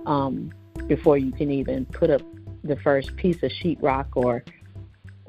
um, 0.06 0.50
before 0.86 1.18
you 1.18 1.32
can 1.32 1.50
even 1.50 1.84
put 1.86 2.10
up 2.10 2.22
the 2.64 2.76
first 2.76 3.14
piece 3.16 3.42
of 3.42 3.50
sheetrock 3.50 4.06
or 4.14 4.44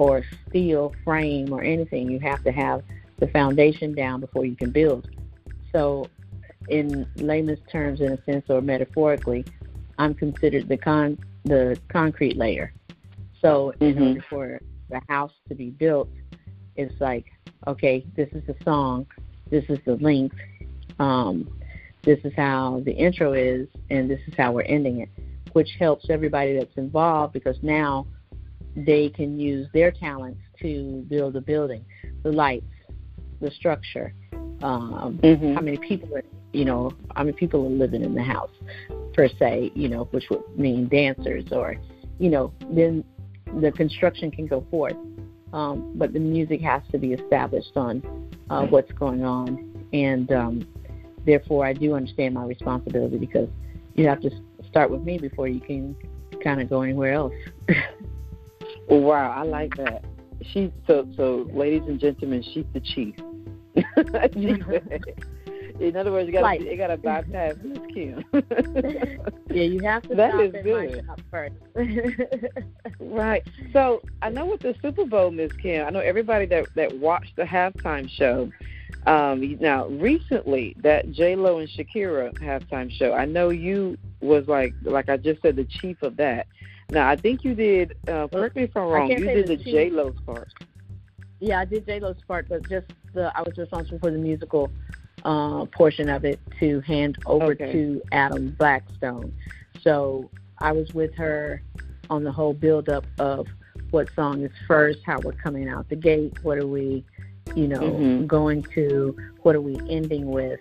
or 0.01 0.23
steel 0.49 0.95
frame 1.05 1.53
or 1.53 1.61
anything. 1.61 2.09
You 2.09 2.19
have 2.21 2.43
to 2.45 2.51
have 2.51 2.81
the 3.19 3.27
foundation 3.27 3.93
down 3.93 4.19
before 4.19 4.45
you 4.45 4.55
can 4.55 4.71
build. 4.71 5.07
So, 5.71 6.09
in 6.69 7.05
layman's 7.17 7.59
terms, 7.71 8.01
in 8.01 8.11
a 8.11 8.23
sense, 8.23 8.45
or 8.49 8.61
metaphorically, 8.61 9.45
I'm 9.99 10.15
considered 10.15 10.67
the 10.67 10.77
con 10.77 11.19
the 11.43 11.79
concrete 11.89 12.35
layer. 12.35 12.73
So, 13.41 13.75
in 13.79 13.95
Mhm. 13.95 14.07
order 14.07 14.25
for 14.27 14.61
the 14.89 15.01
house 15.07 15.33
to 15.49 15.53
be 15.53 15.69
built, 15.69 16.09
it's 16.75 16.99
like, 16.99 17.25
okay, 17.67 18.03
this 18.15 18.29
is 18.33 18.43
the 18.47 18.55
song, 18.63 19.05
this 19.51 19.65
is 19.69 19.79
the 19.85 19.97
length, 19.97 20.35
um, 20.97 21.47
this 22.03 22.19
is 22.23 22.33
how 22.35 22.81
the 22.85 22.93
intro 22.93 23.33
is, 23.33 23.67
and 23.91 24.09
this 24.09 24.21
is 24.27 24.33
how 24.35 24.51
we're 24.51 24.63
ending 24.63 25.01
it, 25.01 25.09
which 25.53 25.75
helps 25.77 26.09
everybody 26.09 26.57
that's 26.57 26.75
involved 26.75 27.33
because 27.33 27.61
now 27.61 28.07
they 28.75 29.09
can 29.09 29.39
use 29.39 29.67
their 29.73 29.91
talents 29.91 30.41
to 30.61 31.05
build 31.09 31.35
a 31.35 31.41
building, 31.41 31.83
the 32.23 32.31
lights, 32.31 32.65
the 33.41 33.51
structure, 33.51 34.13
um, 34.63 35.19
Mhm. 35.21 35.55
how 35.55 35.61
many 35.61 35.77
people 35.77 36.15
are, 36.15 36.23
you 36.53 36.65
know, 36.65 36.91
how 37.15 37.23
many 37.23 37.35
people 37.35 37.65
are 37.65 37.69
living 37.69 38.03
in 38.03 38.13
the 38.13 38.21
house 38.21 38.51
per 39.13 39.27
se, 39.27 39.71
you 39.75 39.89
know, 39.89 40.05
which 40.11 40.29
would 40.29 40.43
mean 40.55 40.87
dancers 40.87 41.51
or, 41.51 41.75
you 42.19 42.29
know, 42.29 42.53
then 42.71 43.03
the 43.59 43.71
construction 43.71 44.31
can 44.31 44.47
go 44.47 44.61
forth. 44.71 44.95
Um, 45.53 45.91
but 45.95 46.13
the 46.13 46.19
music 46.19 46.61
has 46.61 46.81
to 46.91 46.97
be 46.97 47.11
established 47.13 47.75
on 47.75 48.01
uh, 48.49 48.65
what's 48.67 48.91
going 48.93 49.25
on, 49.25 49.87
and 49.91 50.31
um, 50.31 50.67
therefore 51.25 51.65
I 51.65 51.73
do 51.73 51.93
understand 51.93 52.35
my 52.35 52.45
responsibility 52.45 53.17
because 53.17 53.49
you 53.95 54.07
have 54.07 54.21
to 54.21 54.31
start 54.69 54.89
with 54.89 55.03
me 55.03 55.17
before 55.17 55.49
you 55.49 55.59
can 55.59 55.95
kind 56.41 56.61
of 56.61 56.69
go 56.69 56.81
anywhere 56.81 57.13
else. 57.13 57.33
Wow, 58.91 59.31
I 59.31 59.43
like 59.43 59.75
that. 59.77 60.03
She's 60.51 60.69
so 60.85 61.07
so, 61.15 61.49
ladies 61.53 61.83
and 61.87 61.97
gentlemen, 61.97 62.43
she's 62.43 62.65
the 62.73 62.81
chief. 62.81 63.15
She. 64.33 64.57
In 65.85 65.95
other 65.95 66.11
words, 66.11 66.27
you 66.27 66.33
got 66.33 66.57
to 66.57 66.63
you 66.63 66.75
got 66.75 66.87
to 66.87 66.97
bypass 66.97 67.55
Miss 67.63 67.79
Kim. 67.93 68.23
yeah, 69.49 69.63
you 69.63 69.79
have 69.79 70.03
to 70.03 70.15
That 70.15 70.39
is 70.41 70.51
good. 70.61 71.07
first. 71.31 71.55
right. 72.99 73.41
So 73.71 74.01
I 74.21 74.29
know 74.29 74.45
with 74.45 74.59
the 74.59 74.75
Super 74.81 75.05
Bowl, 75.05 75.31
Miss 75.31 75.53
Kim, 75.53 75.87
I 75.87 75.89
know 75.89 76.01
everybody 76.01 76.45
that 76.47 76.65
that 76.75 76.99
watched 76.99 77.35
the 77.37 77.43
halftime 77.43 78.09
show. 78.09 78.51
Um, 79.07 79.57
now 79.61 79.87
recently, 79.87 80.75
that 80.83 81.11
J 81.13 81.37
Lo 81.37 81.59
and 81.59 81.69
Shakira 81.69 82.37
halftime 82.39 82.91
show. 82.91 83.13
I 83.13 83.23
know 83.23 83.49
you 83.49 83.97
was 84.19 84.47
like 84.49 84.73
like 84.83 85.07
I 85.07 85.15
just 85.15 85.41
said, 85.41 85.55
the 85.55 85.65
chief 85.65 86.03
of 86.03 86.17
that. 86.17 86.45
Now 86.91 87.09
I 87.09 87.15
think 87.15 87.43
you 87.43 87.55
did. 87.55 87.95
Uh, 88.07 88.27
correct 88.27 88.55
me 88.55 88.63
if 88.63 88.75
I'm 88.75 88.83
wrong. 88.83 89.09
You 89.09 89.19
did 89.19 89.47
the. 89.47 89.55
J 89.55 89.89
Lo's 89.89 90.15
part. 90.25 90.53
Yeah, 91.39 91.59
I 91.61 91.65
did 91.65 91.85
J 91.85 91.99
Lo's 92.01 92.17
part, 92.27 92.47
but 92.49 92.67
just 92.69 92.85
the 93.13 93.31
I 93.35 93.41
was 93.41 93.57
responsible 93.57 93.99
for 93.99 94.11
the 94.11 94.17
musical 94.17 94.69
uh, 95.23 95.65
portion 95.65 96.09
of 96.09 96.25
it 96.25 96.39
to 96.59 96.81
hand 96.81 97.17
over 97.25 97.53
Okay. 97.53 97.71
to 97.71 98.01
Adam 98.11 98.49
Blackstone. 98.59 99.33
So 99.81 100.29
I 100.59 100.73
was 100.73 100.93
with 100.93 101.15
her 101.15 101.63
on 102.09 102.23
the 102.25 102.31
whole 102.31 102.53
build 102.53 102.89
up 102.89 103.05
of 103.19 103.47
what 103.91 104.09
song 104.15 104.43
is 104.43 104.51
first, 104.67 104.99
how 105.05 105.19
we're 105.19 105.31
coming 105.31 105.69
out 105.69 105.87
the 105.89 105.95
gate, 105.95 106.33
what 106.43 106.57
are 106.57 106.67
we, 106.67 107.03
you 107.55 107.67
know, 107.67 107.79
Mhm. 107.79 108.27
going 108.27 108.63
to, 108.75 109.15
what 109.43 109.55
are 109.55 109.61
we 109.61 109.77
ending 109.89 110.29
with. 110.29 110.59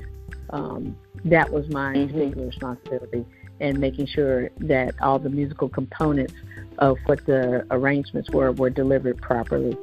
Um, 0.50 0.96
that 1.24 1.50
was 1.52 1.68
my 1.70 1.94
Mhm. 1.94 2.12
particular 2.12 2.46
responsibility, 2.46 3.24
and 3.60 3.78
making 3.78 4.06
sure 4.06 4.50
that 4.58 4.94
all 5.00 5.18
the 5.18 5.28
musical 5.30 5.68
components 5.68 6.34
of 6.78 6.96
what 7.06 7.24
the 7.26 7.66
arrangements 7.70 8.30
were 8.30 8.52
were 8.52 8.70
delivered 8.70 9.20
properly 9.20 9.76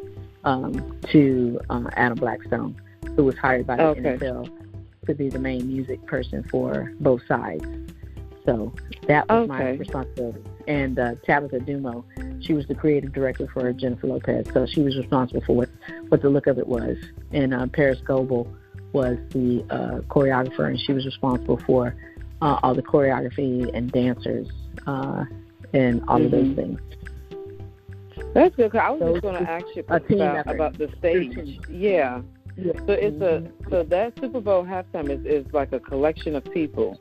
um, 0.44 0.98
to 1.12 1.60
uh, 1.70 1.84
Adam 1.94 2.18
Blackstone, 2.18 2.76
who 3.16 3.24
was 3.24 3.38
hired 3.38 3.68
by 3.68 3.76
the 3.78 3.84
Okay. 3.84 4.18
NFL 4.18 4.50
to 5.06 5.14
be 5.14 5.30
the 5.30 5.40
main 5.40 5.68
music 5.68 6.06
person 6.06 6.44
for 6.50 6.92
both 7.00 7.22
sides. 7.28 7.64
So 8.46 8.74
that 9.08 9.28
was 9.30 9.48
my 9.48 9.62
Okay. 9.62 9.78
responsibility. 9.78 10.42
And 10.68 10.98
uh, 11.00 11.16
Tabitha 11.26 11.60
D'umo, 11.60 12.06
she 12.40 12.54
was 12.54 12.66
the 12.68 12.76
creative 12.76 13.14
director 13.14 13.48
for 13.54 13.72
Jennifer 13.74 14.08
Lopez, 14.08 14.48
so 14.54 14.66
she 14.66 14.82
was 14.82 14.98
responsible 14.98 15.42
for 15.42 15.56
what, 15.56 15.70
what 16.10 16.22
the 16.22 16.30
look 16.30 16.48
of 16.48 16.58
it 16.58 16.68
was. 16.68 16.98
And 17.32 17.54
uh, 17.54 17.68
Paris 17.68 18.00
Goebel 18.06 18.48
was 18.94 19.18
the 19.32 19.66
uh, 19.70 20.00
choreographer, 20.10 20.68
and 20.68 20.80
she 20.80 20.94
was 20.94 21.06
responsible 21.06 21.58
for 21.66 21.96
uh, 22.42 22.60
all 22.64 22.74
the 22.74 22.84
choreography 22.84 23.70
and 23.74 23.92
dancers 23.92 24.48
uh, 24.86 25.26
and 25.74 26.04
all 26.08 26.24
of 26.24 26.32
those 26.32 26.48
Mhm. 26.48 26.56
things. 26.56 26.80
That's 28.34 28.56
good. 28.56 28.72
'cause 28.72 28.82
I 28.84 28.90
was 28.92 29.00
So 29.00 29.12
just 29.14 29.22
going 29.24 29.44
to 29.46 29.50
ask 29.50 29.66
you 29.76 29.84
about, 29.88 30.48
about 30.48 30.78
the 30.78 30.90
stage. 30.98 31.60
Yeah. 31.70 32.22
Yeah. 32.56 32.74
So 32.88 32.94
it's 32.94 33.22
a 33.22 33.44
so 33.70 33.84
that 33.84 34.18
Super 34.20 34.42
Bowl 34.42 34.64
halftime 34.64 35.10
is, 35.10 35.24
is 35.26 35.54
like 35.54 35.72
a 35.74 35.80
collection 35.80 36.36
of 36.36 36.44
people 36.46 37.00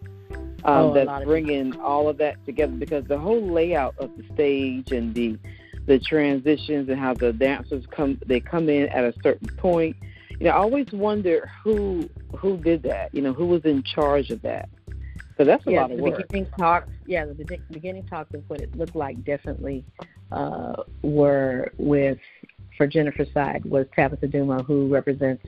um, 0.65 0.87
Oh, 0.91 0.93
that's 0.95 1.25
bringing 1.25 1.79
all 1.81 2.09
of 2.09 2.19
that 2.19 2.45
together 2.45 2.73
because 2.73 3.05
the 3.05 3.19
whole 3.19 3.41
layout 3.41 3.95
of 3.99 4.11
the 4.17 4.25
stage 4.35 4.93
and 4.93 5.15
the 5.15 5.39
the 5.87 5.99
transitions 5.99 6.89
and 6.89 6.99
how 6.99 7.15
the 7.15 7.33
dancers 7.33 7.85
come 7.91 8.19
they 8.27 8.41
come 8.41 8.69
in 8.69 8.89
at 8.89 9.05
a 9.05 9.15
certain 9.23 9.49
point. 9.57 9.97
You 10.39 10.47
know, 10.47 10.51
I 10.51 10.57
always 10.57 10.91
wonder 10.93 11.51
who 11.65 12.09
who 12.37 12.57
did 12.59 12.83
that. 12.83 13.15
You 13.15 13.23
know, 13.23 13.33
who 13.33 13.47
was 13.47 13.65
in 13.65 13.83
charge 13.83 14.31
of 14.31 14.43
that. 14.43 14.69
So 15.37 15.45
that's 15.45 15.67
a 15.67 15.71
yeah, 15.71 15.83
lot 15.83 15.91
of 15.91 15.99
the 15.99 16.03
work. 16.03 16.27
beginning 16.29 16.51
talks. 16.59 16.89
Yeah, 17.07 17.27
the 17.27 17.61
beginning 17.71 18.07
talks 18.07 18.33
of 18.35 18.43
what 18.49 18.61
it 18.61 18.75
looked 18.77 18.97
like 18.97 19.23
definitely 19.25 19.85
uh, 20.33 20.83
were 21.03 21.73
with 21.79 22.19
for 22.77 22.87
Jennifer's 22.87 23.33
side 23.33 23.65
was 23.65 23.87
Tabitha 23.95 24.29
D'umo, 24.29 24.63
who 24.63 24.89
represents 24.89 25.45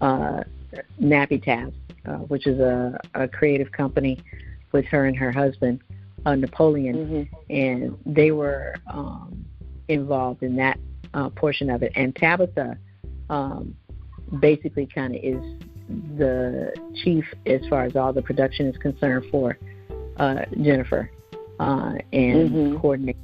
uh, 0.00 0.44
Nappy 1.00 1.42
Tabs, 1.42 1.76
uh, 2.06 2.18
which 2.18 2.46
is 2.46 2.58
a, 2.58 2.98
a 3.14 3.28
creative 3.28 3.70
company 3.72 4.18
with 4.72 4.84
her 4.86 5.06
and 5.06 5.16
her 5.16 5.30
husband, 5.30 5.80
uh, 6.26 6.34
Napoleon, 6.34 7.06
hmm 7.28 7.52
and 7.52 7.96
they 8.06 8.30
were 8.30 8.74
um, 8.88 9.44
involved 9.88 10.42
in 10.42 10.56
that 10.56 10.78
uh, 11.12 11.28
portion 11.30 11.70
of 11.70 11.82
it. 11.82 11.92
And 11.94 12.16
Tabitha 12.16 12.78
um, 13.28 13.76
basically 14.40 14.86
kind 14.86 15.14
of 15.14 15.22
is 15.22 15.42
the 15.88 16.72
chief 17.02 17.24
as 17.46 17.60
far 17.68 17.84
as 17.84 17.96
all 17.96 18.12
the 18.12 18.22
production 18.22 18.66
is 18.66 18.76
concerned 18.78 19.24
for 19.30 19.58
uh, 20.16 20.44
Jennifer 20.62 21.10
uh, 21.60 21.94
and 22.12 22.50
Mhm. 22.50 22.80
coordinate 22.80 23.16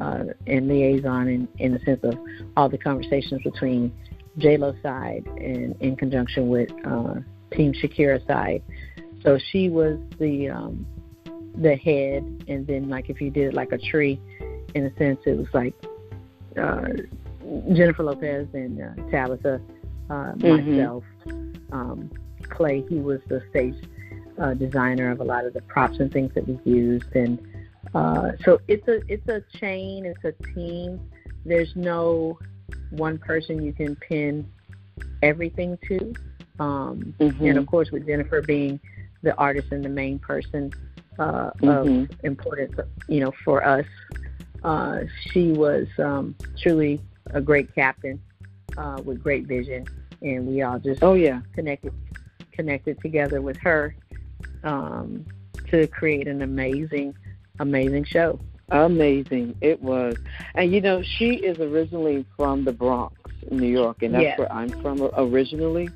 uh, 0.00 0.24
and 0.46 0.68
liaison 0.68 1.26
in, 1.28 1.48
in 1.58 1.72
the 1.72 1.78
sense 1.80 2.00
of 2.04 2.18
all 2.56 2.68
the 2.68 2.76
conversations 2.78 3.42
between 3.42 3.90
J-Lo 4.38 4.74
side 4.82 5.26
and 5.38 5.74
in 5.80 5.96
conjunction 5.96 6.48
with 6.48 6.70
uh, 6.84 7.14
Team 7.52 7.72
Shakira 7.72 8.24
side. 8.26 8.62
So 9.22 9.38
she 9.50 9.70
was 9.70 9.98
the 10.18 10.50
um, 10.50 10.86
the 11.56 11.74
head, 11.76 12.22
and 12.48 12.66
then 12.66 12.90
like 12.90 13.08
if 13.08 13.20
you 13.20 13.30
did 13.30 13.54
like 13.54 13.72
a 13.72 13.78
tree, 13.78 14.20
in 14.74 14.84
a 14.84 14.94
sense, 14.96 15.18
it 15.24 15.38
was 15.38 15.46
like 15.54 15.74
uh, 16.60 16.88
Jennifer 17.72 18.02
Lopez 18.02 18.46
and 18.52 18.82
uh, 18.82 18.94
Tabitha, 19.10 19.60
uh, 20.10 20.12
Mhm. 20.34 20.66
myself, 20.76 21.04
um, 21.72 22.10
Clay. 22.48 22.84
He 22.88 22.96
was 22.96 23.20
the 23.28 23.42
stage 23.50 23.74
uh, 24.38 24.54
designer 24.54 25.10
of 25.10 25.20
a 25.20 25.24
lot 25.24 25.44
of 25.46 25.54
the 25.54 25.62
props 25.62 25.98
and 25.98 26.12
things 26.12 26.32
that 26.34 26.46
we 26.46 26.58
used, 26.70 27.14
and 27.14 27.38
uh, 27.94 28.32
so 28.44 28.60
it's 28.68 28.86
a 28.88 29.00
it's 29.08 29.28
a 29.28 29.42
chain, 29.58 30.04
it's 30.06 30.24
a 30.24 30.32
team. 30.54 31.00
There's 31.44 31.72
no 31.76 32.38
one 32.90 33.18
person 33.18 33.62
you 33.62 33.72
can 33.72 33.96
pin 33.96 34.46
everything 35.22 35.78
to. 35.88 36.14
Um, 36.58 37.14
Mhm. 37.18 37.50
and 37.50 37.58
of 37.58 37.66
course 37.66 37.90
with 37.90 38.06
Jennifer 38.06 38.40
being 38.40 38.80
the 39.22 39.34
artist 39.36 39.68
and 39.70 39.84
the 39.84 39.88
main 39.90 40.18
person 40.18 40.72
uh, 41.18 41.50
Mhm. 41.62 42.04
of 42.04 42.10
importance, 42.24 42.74
you 43.08 43.20
know, 43.20 43.32
for 43.44 43.64
us, 43.64 43.86
uh, 44.62 45.00
she 45.30 45.52
was 45.52 45.86
um, 45.98 46.34
truly 46.58 47.00
a 47.30 47.40
great 47.40 47.74
captain 47.74 48.20
uh, 48.76 49.00
with 49.04 49.22
great 49.22 49.46
vision, 49.46 49.86
and 50.22 50.46
we 50.46 50.62
all 50.62 50.78
just 50.78 51.02
Oh 51.02 51.14
yeah. 51.14 51.40
connected 51.54 51.92
connected 52.52 53.00
together 53.02 53.42
with 53.42 53.56
her 53.58 53.94
um, 54.64 55.24
to 55.70 55.86
create 55.88 56.26
an 56.26 56.42
amazing, 56.42 57.14
amazing 57.58 58.04
show. 58.04 58.38
Amazing. 58.70 59.54
It 59.60 59.80
was. 59.80 60.16
And 60.54 60.72
you 60.72 60.80
know, 60.80 61.02
she 61.02 61.34
is 61.34 61.58
originally 61.58 62.24
from 62.36 62.64
the 62.64 62.72
Bronx, 62.72 63.14
New 63.50 63.68
York, 63.68 64.02
and 64.02 64.14
that's 64.14 64.22
Yes. 64.24 64.38
where 64.38 64.52
I'm 64.52 64.70
from 64.82 65.08
originally. 65.16 65.88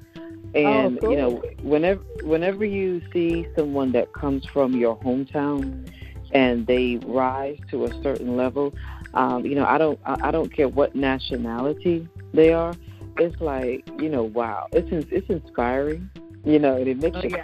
And 0.55 0.99
Oh, 0.99 1.01
cool. 1.01 1.11
you 1.11 1.17
know, 1.17 1.43
whenever 1.63 2.01
whenever 2.23 2.65
you 2.65 3.01
see 3.13 3.47
someone 3.57 3.93
that 3.93 4.13
comes 4.13 4.45
from 4.47 4.75
your 4.77 4.97
hometown 4.99 5.89
and 6.33 6.67
they 6.67 6.99
rise 7.07 7.59
to 7.71 7.85
a 7.85 8.03
certain 8.03 8.37
level, 8.37 8.75
um, 9.15 9.45
you 9.47 9.55
know, 9.55 9.65
I 9.65 9.79
don't 9.79 9.99
I 10.05 10.29
I 10.29 10.31
don't 10.31 10.53
care 10.53 10.69
what 10.69 10.95
nationality 10.95 12.07
they 12.35 12.53
are. 12.53 12.75
It's 13.21 13.41
like, 13.41 13.89
you 14.01 14.09
know, 14.09 14.25
wow. 14.25 14.67
It's 14.73 14.89
it's 15.11 15.29
inspiring. 15.29 16.11
You 16.45 16.59
know, 16.59 16.77
and 16.77 16.89
it 16.89 16.99
makes 16.99 17.19
Oh, 17.19 17.23
you 17.23 17.37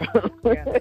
yeah. 0.45 0.65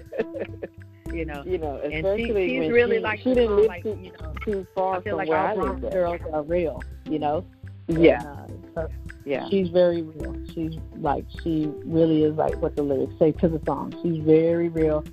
You 1.12 1.24
know, 1.24 1.42
you 1.46 1.56
know, 1.56 1.76
and 1.82 2.04
she, 2.18 2.26
she's 2.26 2.34
when 2.34 2.72
really 2.72 2.96
she, 2.96 3.02
like 3.02 3.20
she 3.20 3.32
didn't 3.34 3.56
live 3.56 3.66
like 3.68 3.82
too, 3.84 3.98
you 4.02 4.12
know. 4.20 4.32
too 4.44 4.66
far 4.74 4.96
I 4.96 5.00
feel 5.02 5.12
from 5.12 5.18
like 5.18 5.28
where 5.28 5.38
all 5.38 5.66
I 5.66 5.70
at. 5.86 5.92
girls 5.92 6.20
are 6.32 6.42
real, 6.42 6.82
you 7.08 7.18
know. 7.18 7.46
Yeah, 7.88 8.20
And, 8.48 8.64
uh, 8.76 8.80
so 8.82 8.88
yeah. 9.24 9.48
she's 9.48 9.68
very 9.68 10.02
real. 10.02 10.36
She's 10.52 10.76
like 10.96 11.24
she 11.42 11.72
really 11.84 12.24
is 12.24 12.34
like 12.34 12.60
what 12.60 12.74
the 12.76 12.82
lyrics 12.82 13.14
say 13.18 13.32
to 13.32 13.48
the 13.48 13.60
song. 13.64 13.94
She's 14.02 14.22
very 14.24 14.68
real, 14.68 15.04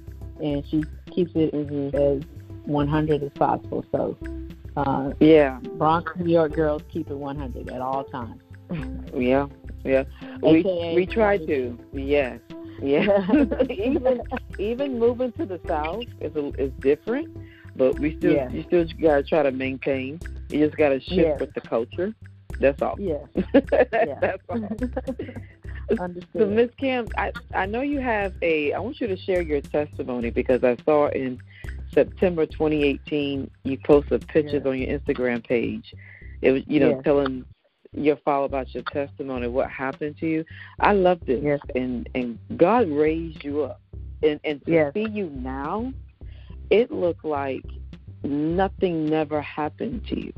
and 0.41 0.65
she 0.67 0.83
keeps 1.11 1.31
it 1.35 1.53
hmm 1.53 1.95
as 1.95 2.23
100 2.65 3.23
as 3.23 3.31
possible. 3.35 3.85
So, 3.91 4.17
uh, 4.75 5.11
Yeah, 5.19 5.59
Bronx, 5.77 6.11
New 6.17 6.33
York 6.33 6.53
girls 6.53 6.81
keep 6.91 7.09
it 7.11 7.15
100 7.17 7.69
at 7.69 7.79
all 7.81 8.03
times. 8.05 8.41
yeah, 9.15 9.45
yeah. 9.83 10.03
We 10.41 10.59
AKA 10.59 10.95
we 10.95 11.05
try 11.05 11.37
to. 11.37 11.77
Yes, 11.93 12.39
yeah. 12.81 13.27
even 13.69 14.21
even 14.59 14.99
moving 14.99 15.31
to 15.33 15.45
the 15.45 15.59
south 15.67 16.03
is 16.21 16.35
a, 16.35 16.47
is 16.61 16.71
different, 16.79 17.35
but 17.75 17.99
we 17.99 18.17
still 18.17 18.33
Yes. 18.33 18.51
you 18.53 18.63
still 18.63 18.85
gotta 19.01 19.23
try 19.23 19.43
to 19.43 19.51
maintain. 19.51 20.19
You 20.49 20.65
just 20.65 20.77
gotta 20.77 20.99
shift 20.99 21.13
Yes. 21.15 21.39
with 21.39 21.53
the 21.53 21.61
culture. 21.61 22.13
That's 22.59 22.81
all. 22.81 22.95
yes, 22.99 23.25
That's 23.53 24.43
all. 24.49 24.69
So 25.89 26.01
understood. 26.01 26.49
Miss 26.49 26.69
Kim, 26.77 27.07
I 27.17 27.33
I 27.53 27.65
know 27.65 27.81
you 27.81 27.99
have 27.99 28.33
a. 28.41 28.71
I 28.71 28.79
want 28.79 29.01
you 29.01 29.07
to 29.07 29.17
share 29.17 29.41
your 29.41 29.59
testimony 29.59 30.29
because 30.29 30.63
I 30.63 30.77
saw 30.85 31.09
in 31.09 31.39
September 31.93 32.45
2018 32.45 33.51
you 33.65 33.77
posted 33.79 34.25
pictures 34.29 34.61
Yeah. 34.63 34.69
on 34.71 34.79
your 34.79 34.97
Instagram 34.97 35.45
page. 35.45 35.93
It 36.41 36.51
was 36.51 36.63
you 36.67 36.79
know 36.79 36.91
Yes. 36.91 37.01
telling 37.03 37.43
your 37.93 38.17
follow 38.17 38.45
about 38.45 38.73
your 38.73 38.83
testimony, 38.83 39.47
what 39.47 39.69
happened 39.69 40.17
to 40.19 40.27
you. 40.27 40.45
I 40.79 40.93
love 40.93 41.19
this, 41.25 41.41
Yes. 41.43 41.59
and 41.75 42.09
and 42.15 42.37
God 42.57 42.89
raised 42.89 43.43
you 43.43 43.63
up, 43.63 43.81
and 44.21 44.39
and 44.43 44.63
to 44.65 44.71
Yes. 44.71 44.93
see 44.93 45.07
you 45.09 45.29
now, 45.29 45.93
it 46.69 46.91
looked 46.91 47.25
like 47.25 47.65
nothing 48.23 49.05
never 49.05 49.41
happened 49.41 50.05
to 50.07 50.19
you. 50.19 50.33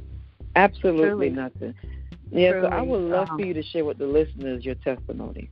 Absolutely 0.55 1.07
Truly. 1.07 1.29
nothing. 1.29 1.73
Yeah, 2.31 2.61
so 2.61 2.67
I 2.67 2.81
would 2.81 3.01
love 3.01 3.29
um, 3.29 3.39
for 3.39 3.45
you 3.45 3.53
to 3.53 3.63
share 3.63 3.85
with 3.85 3.97
the 3.97 4.07
listeners 4.07 4.65
your 4.65 4.75
testimony. 4.75 5.49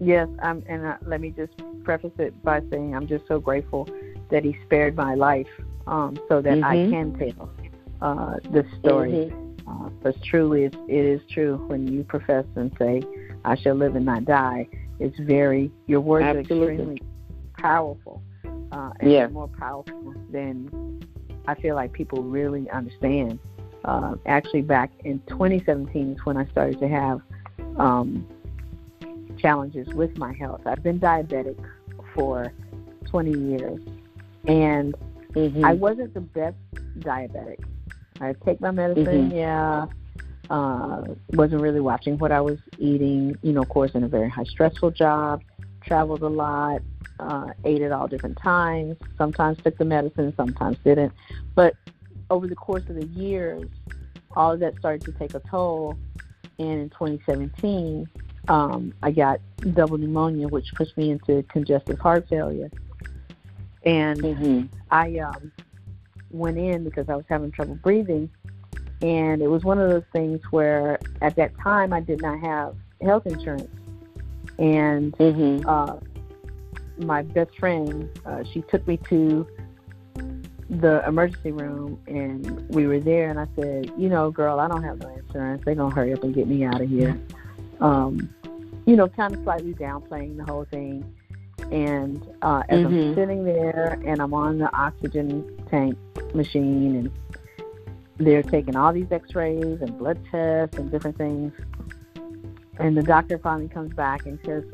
Yes, 0.00 0.28
um, 0.42 0.62
and 0.68 0.84
uh, 0.86 0.96
let 1.06 1.20
me 1.20 1.30
just 1.30 1.52
preface 1.84 2.12
it 2.18 2.42
by 2.42 2.60
saying 2.70 2.94
I'm 2.94 3.06
just 3.06 3.26
so 3.28 3.38
grateful 3.38 3.88
that 4.30 4.44
he 4.44 4.56
spared 4.64 4.96
my 4.96 5.14
life 5.14 5.46
um, 5.86 6.18
so 6.28 6.40
that 6.40 6.62
I 6.62 6.76
Mhm. 6.76 6.90
can 6.90 7.12
tell 7.18 7.50
uh, 8.00 8.36
this 8.50 8.66
story. 8.80 9.12
Mhm. 9.12 9.49
Because 10.02 10.20
truly, 10.22 10.64
it's, 10.64 10.76
it 10.88 11.04
is 11.04 11.20
true 11.32 11.56
when 11.68 11.86
you 11.92 12.04
profess 12.04 12.44
and 12.56 12.70
say, 12.78 13.02
"I 13.44 13.54
shall 13.56 13.74
live 13.74 13.96
and 13.96 14.04
not 14.06 14.24
die." 14.24 14.68
It's 14.98 15.18
very 15.18 15.70
your 15.86 16.00
words 16.00 16.24
Absolutely. 16.24 16.66
are 16.66 16.70
extremely 16.72 17.02
powerful, 17.56 18.22
uh, 18.72 18.90
and 19.00 19.10
Yeah. 19.10 19.28
more 19.28 19.48
powerful 19.48 20.14
than 20.30 21.00
I 21.46 21.54
feel 21.54 21.74
like 21.74 21.92
people 21.92 22.22
really 22.22 22.68
understand. 22.70 23.38
Uh, 23.84 24.14
actually, 24.26 24.62
back 24.62 24.90
in 25.04 25.20
2017 25.28 26.12
is 26.12 26.18
when 26.24 26.36
I 26.36 26.44
started 26.46 26.78
to 26.80 26.88
have 26.88 27.22
um, 27.78 28.26
challenges 29.38 29.88
with 29.94 30.16
my 30.18 30.32
health. 30.34 30.60
I've 30.66 30.82
been 30.82 31.00
diabetic 31.00 31.58
for 32.14 32.52
20 33.06 33.32
years, 33.32 33.80
and 34.46 34.94
Mhm. 35.34 35.64
I 35.64 35.74
wasn't 35.74 36.12
the 36.12 36.20
best 36.20 36.56
diabetic. 36.98 37.60
I 38.20 38.34
take 38.44 38.60
my 38.60 38.70
medicine, 38.70 39.30
Mhm. 39.30 39.34
yeah. 39.34 39.86
Uh, 40.50 41.14
wasn't 41.32 41.62
really 41.62 41.80
watching 41.80 42.18
what 42.18 42.32
I 42.32 42.40
was 42.40 42.58
eating. 42.78 43.38
You 43.42 43.52
know, 43.52 43.62
of 43.62 43.68
course, 43.68 43.92
in 43.92 44.02
a 44.04 44.08
very 44.08 44.28
high 44.28 44.44
stressful 44.44 44.90
job. 44.90 45.42
Traveled 45.82 46.22
a 46.22 46.28
lot. 46.28 46.82
Uh, 47.18 47.52
ate 47.64 47.82
at 47.82 47.92
all 47.92 48.08
different 48.08 48.36
times. 48.38 48.96
Sometimes 49.16 49.58
took 49.62 49.76
the 49.78 49.84
medicine, 49.84 50.34
sometimes 50.36 50.76
didn't. 50.84 51.12
But 51.54 51.76
over 52.30 52.46
the 52.46 52.56
course 52.56 52.82
of 52.88 52.96
the 52.96 53.06
years, 53.06 53.68
all 54.34 54.52
of 54.52 54.60
that 54.60 54.76
started 54.78 55.02
to 55.02 55.12
take 55.12 55.34
a 55.34 55.40
toll. 55.40 55.96
And 56.58 56.80
in 56.80 56.90
2017, 56.90 58.08
um, 58.48 58.92
I 59.02 59.10
got 59.12 59.40
double 59.74 59.98
pneumonia, 59.98 60.48
which 60.48 60.74
pushed 60.74 60.96
me 60.96 61.10
into 61.10 61.42
congestive 61.44 61.98
heart 61.98 62.26
failure. 62.28 62.70
And 63.84 64.18
Mhm. 64.18 64.68
I 64.90 65.18
um, 65.18 65.52
went 66.30 66.58
in 66.58 66.84
because 66.84 67.08
I 67.08 67.16
was 67.16 67.24
having 67.28 67.50
trouble 67.50 67.76
breathing, 67.76 68.30
and 69.02 69.42
it 69.42 69.48
was 69.48 69.64
one 69.64 69.78
of 69.78 69.90
those 69.90 70.04
things 70.12 70.40
where 70.50 70.98
at 71.22 71.36
that 71.36 71.52
time 71.58 71.92
I 71.92 72.00
did 72.00 72.20
not 72.22 72.40
have 72.40 72.74
health 73.00 73.26
insurance, 73.26 73.68
and 74.58 75.12
Mhm. 75.18 75.64
uh, 75.66 75.96
my 77.04 77.22
best 77.22 77.58
friend 77.58 78.08
uh, 78.26 78.42
she 78.44 78.62
took 78.62 78.86
me 78.86 78.98
to 79.08 79.46
the 80.68 81.02
emergency 81.06 81.50
room, 81.50 81.98
and 82.06 82.68
we 82.68 82.86
were 82.86 83.00
there, 83.00 83.28
and 83.28 83.40
I 83.40 83.46
said, 83.56 83.90
you 83.96 84.08
know, 84.08 84.30
girl, 84.30 84.60
I 84.60 84.68
don't 84.68 84.84
have 84.84 85.00
no 85.00 85.08
insurance. 85.08 85.62
They're 85.64 85.74
gonna 85.74 85.94
hurry 85.94 86.12
up 86.12 86.22
and 86.22 86.32
get 86.34 86.46
me 86.46 86.64
out 86.64 86.80
of 86.80 86.88
here. 86.88 87.18
Um, 87.80 88.28
you 88.86 88.94
know, 88.96 89.08
kind 89.08 89.34
of 89.34 89.42
slightly 89.42 89.74
downplaying 89.74 90.36
the 90.36 90.44
whole 90.44 90.64
thing. 90.64 91.04
And 91.70 92.26
uh, 92.42 92.62
as 92.68 92.84
I'm 92.84 92.92
Mhm. 92.92 93.14
sitting 93.14 93.44
there 93.44 93.98
and 94.04 94.20
I'm 94.20 94.34
on 94.34 94.58
the 94.58 94.74
oxygen 94.76 95.44
tank 95.70 95.96
machine, 96.34 96.96
and 96.96 97.10
they're 98.18 98.42
taking 98.42 98.76
all 98.76 98.92
these 98.92 99.10
X-rays 99.10 99.80
and 99.80 99.96
blood 99.98 100.18
tests 100.30 100.76
and 100.78 100.90
different 100.90 101.16
things, 101.16 101.52
and 102.78 102.96
the 102.96 103.02
doctor 103.02 103.38
finally 103.38 103.68
comes 103.68 103.92
back 103.94 104.26
and 104.26 104.38
says, 104.44 104.64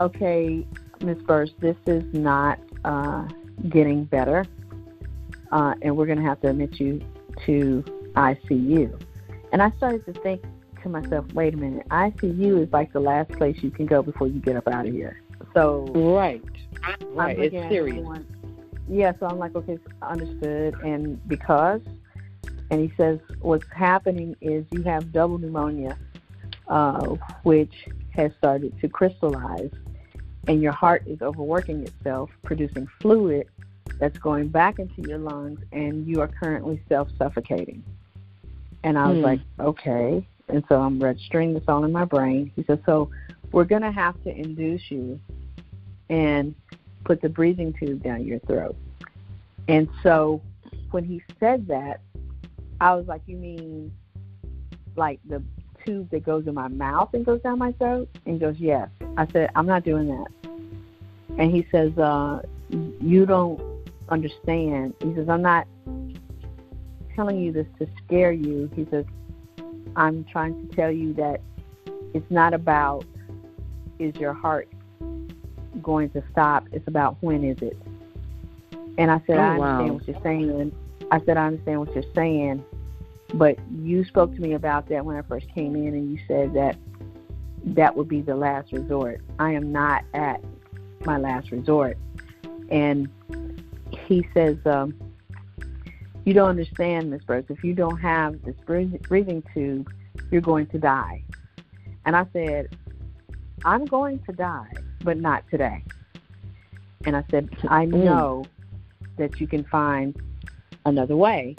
"Okay, 0.00 0.66
Miss 1.02 1.18
Burse, 1.22 1.52
this 1.58 1.76
is 1.86 2.04
not 2.14 2.58
uh, 2.84 3.26
getting 3.68 4.04
better, 4.04 4.44
uh, 5.50 5.74
and 5.82 5.96
we're 5.96 6.06
going 6.06 6.18
to 6.18 6.24
have 6.24 6.40
to 6.42 6.48
admit 6.50 6.78
you 6.78 7.00
to 7.44 7.82
ICU." 8.14 8.96
And 9.52 9.60
I 9.62 9.70
started 9.72 10.06
to 10.06 10.12
think 10.20 10.42
to 10.82 10.88
myself, 10.88 11.24
"Wait 11.34 11.54
a 11.54 11.56
minute, 11.56 11.86
ICU 11.90 12.62
is 12.62 12.72
like 12.72 12.92
the 12.92 13.00
last 13.00 13.30
place 13.32 13.60
you 13.62 13.70
can 13.70 13.86
go 13.86 14.00
before 14.00 14.28
you 14.28 14.38
get 14.38 14.54
up 14.54 14.68
out 14.68 14.86
of 14.86 14.92
here." 14.92 15.20
So 15.58 15.86
Right. 15.94 16.42
I'm 16.84 17.16
Right. 17.16 17.38
It's 17.38 17.68
serious. 17.68 18.06
Yeah, 18.88 19.12
so 19.18 19.26
I'm 19.26 19.38
like, 19.38 19.56
okay, 19.56 19.76
understood. 20.00 20.76
And 20.84 21.20
because, 21.28 21.80
and 22.70 22.80
he 22.80 22.92
says, 22.96 23.18
what's 23.40 23.66
happening 23.72 24.36
is 24.40 24.64
you 24.70 24.82
have 24.84 25.12
double 25.12 25.36
pneumonia, 25.36 25.98
uh, 26.68 27.16
which 27.42 27.74
has 28.10 28.30
started 28.38 28.78
to 28.80 28.88
crystallize, 28.88 29.72
and 30.46 30.62
your 30.62 30.72
heart 30.72 31.02
is 31.06 31.20
overworking 31.22 31.82
itself, 31.82 32.30
producing 32.44 32.86
fluid 33.02 33.48
that's 33.98 34.18
going 34.18 34.48
back 34.48 34.78
into 34.78 35.02
your 35.02 35.18
lungs, 35.18 35.58
and 35.72 36.06
you 36.06 36.20
are 36.20 36.28
currently 36.28 36.80
self 36.88 37.08
suffocating. 37.18 37.82
And 38.84 38.96
I 38.96 39.08
was 39.08 39.18
Hmm. 39.18 39.24
like, 39.24 39.40
okay. 39.58 40.26
And 40.48 40.64
so 40.68 40.80
I'm 40.80 41.02
registering 41.02 41.52
this 41.52 41.64
all 41.66 41.84
in 41.84 41.90
my 41.92 42.04
brain. 42.04 42.52
He 42.54 42.62
said, 42.62 42.80
so 42.86 43.10
we're 43.50 43.64
going 43.64 43.82
to 43.82 43.92
have 43.92 44.22
to 44.22 44.30
induce 44.34 44.90
you 44.90 45.20
and 46.08 46.54
put 47.04 47.20
the 47.20 47.28
breathing 47.28 47.74
tube 47.78 48.02
down 48.02 48.24
your 48.24 48.38
throat. 48.40 48.76
And 49.68 49.88
so 50.02 50.40
when 50.90 51.04
he 51.04 51.22
said 51.38 51.66
that, 51.68 52.00
I 52.80 52.94
was 52.94 53.06
like, 53.06 53.22
you 53.26 53.36
mean 53.36 53.92
like 54.96 55.20
the 55.28 55.42
tube 55.84 56.10
that 56.10 56.24
goes 56.24 56.46
in 56.46 56.54
my 56.54 56.68
mouth 56.68 57.12
and 57.14 57.24
goes 57.24 57.40
down 57.42 57.58
my 57.58 57.72
throat? 57.72 58.08
And 58.24 58.34
he 58.34 58.40
goes, 58.40 58.56
yes. 58.58 58.88
I 59.16 59.26
said, 59.32 59.50
I'm 59.54 59.66
not 59.66 59.84
doing 59.84 60.08
that. 60.08 60.26
And 61.38 61.50
he 61.50 61.66
says, 61.70 61.96
uh, 61.98 62.42
you 62.70 63.26
don't 63.26 63.60
understand. 64.08 64.94
He 65.00 65.14
says, 65.14 65.28
I'm 65.28 65.42
not 65.42 65.66
telling 67.14 67.38
you 67.40 67.52
this 67.52 67.66
to 67.78 67.86
scare 68.04 68.32
you. 68.32 68.70
He 68.74 68.86
says, 68.90 69.04
I'm 69.96 70.24
trying 70.24 70.68
to 70.68 70.76
tell 70.76 70.90
you 70.90 71.12
that 71.14 71.40
it's 72.14 72.30
not 72.30 72.54
about 72.54 73.04
is 73.98 74.14
your 74.16 74.32
heart 74.32 74.68
going 75.88 76.10
to 76.10 76.22
stop. 76.30 76.68
It's 76.70 76.86
about 76.86 77.16
when 77.22 77.42
is 77.42 77.62
it. 77.62 77.78
And 78.98 79.10
I 79.10 79.22
said, 79.26 79.38
oh, 79.38 79.40
I 79.40 79.48
understand 79.48 79.88
wow. 79.88 79.94
what 79.94 80.06
you're 80.06 80.22
saying. 80.22 80.72
I 81.10 81.20
said, 81.24 81.38
I 81.38 81.46
understand 81.46 81.80
what 81.80 81.94
you're 81.94 82.14
saying, 82.14 82.62
but 83.32 83.56
you 83.80 84.04
spoke 84.04 84.34
to 84.34 84.40
me 84.42 84.52
about 84.52 84.90
that 84.90 85.06
when 85.06 85.16
I 85.16 85.22
first 85.22 85.48
came 85.54 85.74
in, 85.74 85.94
and 85.94 86.12
you 86.12 86.18
said 86.28 86.52
that 86.52 86.76
that 87.64 87.96
would 87.96 88.06
be 88.06 88.20
the 88.20 88.36
last 88.36 88.70
resort. 88.70 89.22
I 89.38 89.52
am 89.52 89.72
not 89.72 90.04
at 90.12 90.44
my 91.06 91.16
last 91.16 91.50
resort. 91.52 91.96
And 92.68 93.08
he 94.06 94.28
says, 94.34 94.58
um, 94.66 94.94
You 96.26 96.34
don't 96.34 96.50
understand, 96.50 97.10
Miss 97.10 97.24
Burse. 97.24 97.46
If 97.48 97.64
you 97.64 97.72
don't 97.72 97.96
have 97.96 98.42
this 98.42 98.56
breathing 98.66 99.42
tube, 99.54 99.90
you're 100.30 100.42
going 100.42 100.66
to 100.66 100.78
die. 100.78 101.24
And 102.04 102.14
I 102.14 102.26
said, 102.34 102.76
I'm 103.64 103.86
going 103.86 104.18
to 104.24 104.32
die, 104.32 104.72
but 105.04 105.18
not 105.18 105.44
today. 105.50 105.82
And 107.04 107.16
I 107.16 107.24
said, 107.30 107.48
I 107.68 107.86
Mm. 107.86 108.04
know 108.04 108.44
that 109.16 109.40
you 109.40 109.46
can 109.46 109.64
find 109.64 110.14
another 110.84 111.16
way. 111.16 111.56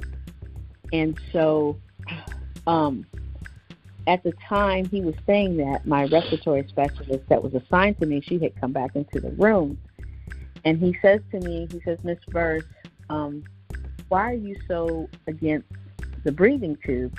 And 0.91 1.19
so, 1.31 1.77
um, 2.67 3.05
at 4.07 4.23
the 4.23 4.33
time 4.47 4.85
he 4.85 5.01
was 5.01 5.15
saying 5.25 5.57
that, 5.57 5.85
my 5.85 6.05
respiratory 6.05 6.65
specialist 6.67 7.27
that 7.29 7.43
was 7.43 7.53
assigned 7.53 7.99
to 7.99 8.05
me, 8.05 8.21
she 8.21 8.39
had 8.39 8.59
come 8.59 8.71
back 8.71 8.95
into 8.95 9.19
the 9.19 9.29
room. 9.31 9.77
And 10.65 10.79
he 10.79 10.97
says 11.01 11.21
to 11.31 11.39
me, 11.39 11.67
he 11.71 11.79
says, 11.81 11.99
Miss 12.03 12.19
Burse, 12.29 12.63
um, 13.09 13.43
why 14.09 14.31
are 14.31 14.33
you 14.33 14.55
so 14.67 15.09
against 15.27 15.67
the 16.23 16.31
breathing 16.31 16.77
tube? 16.85 17.17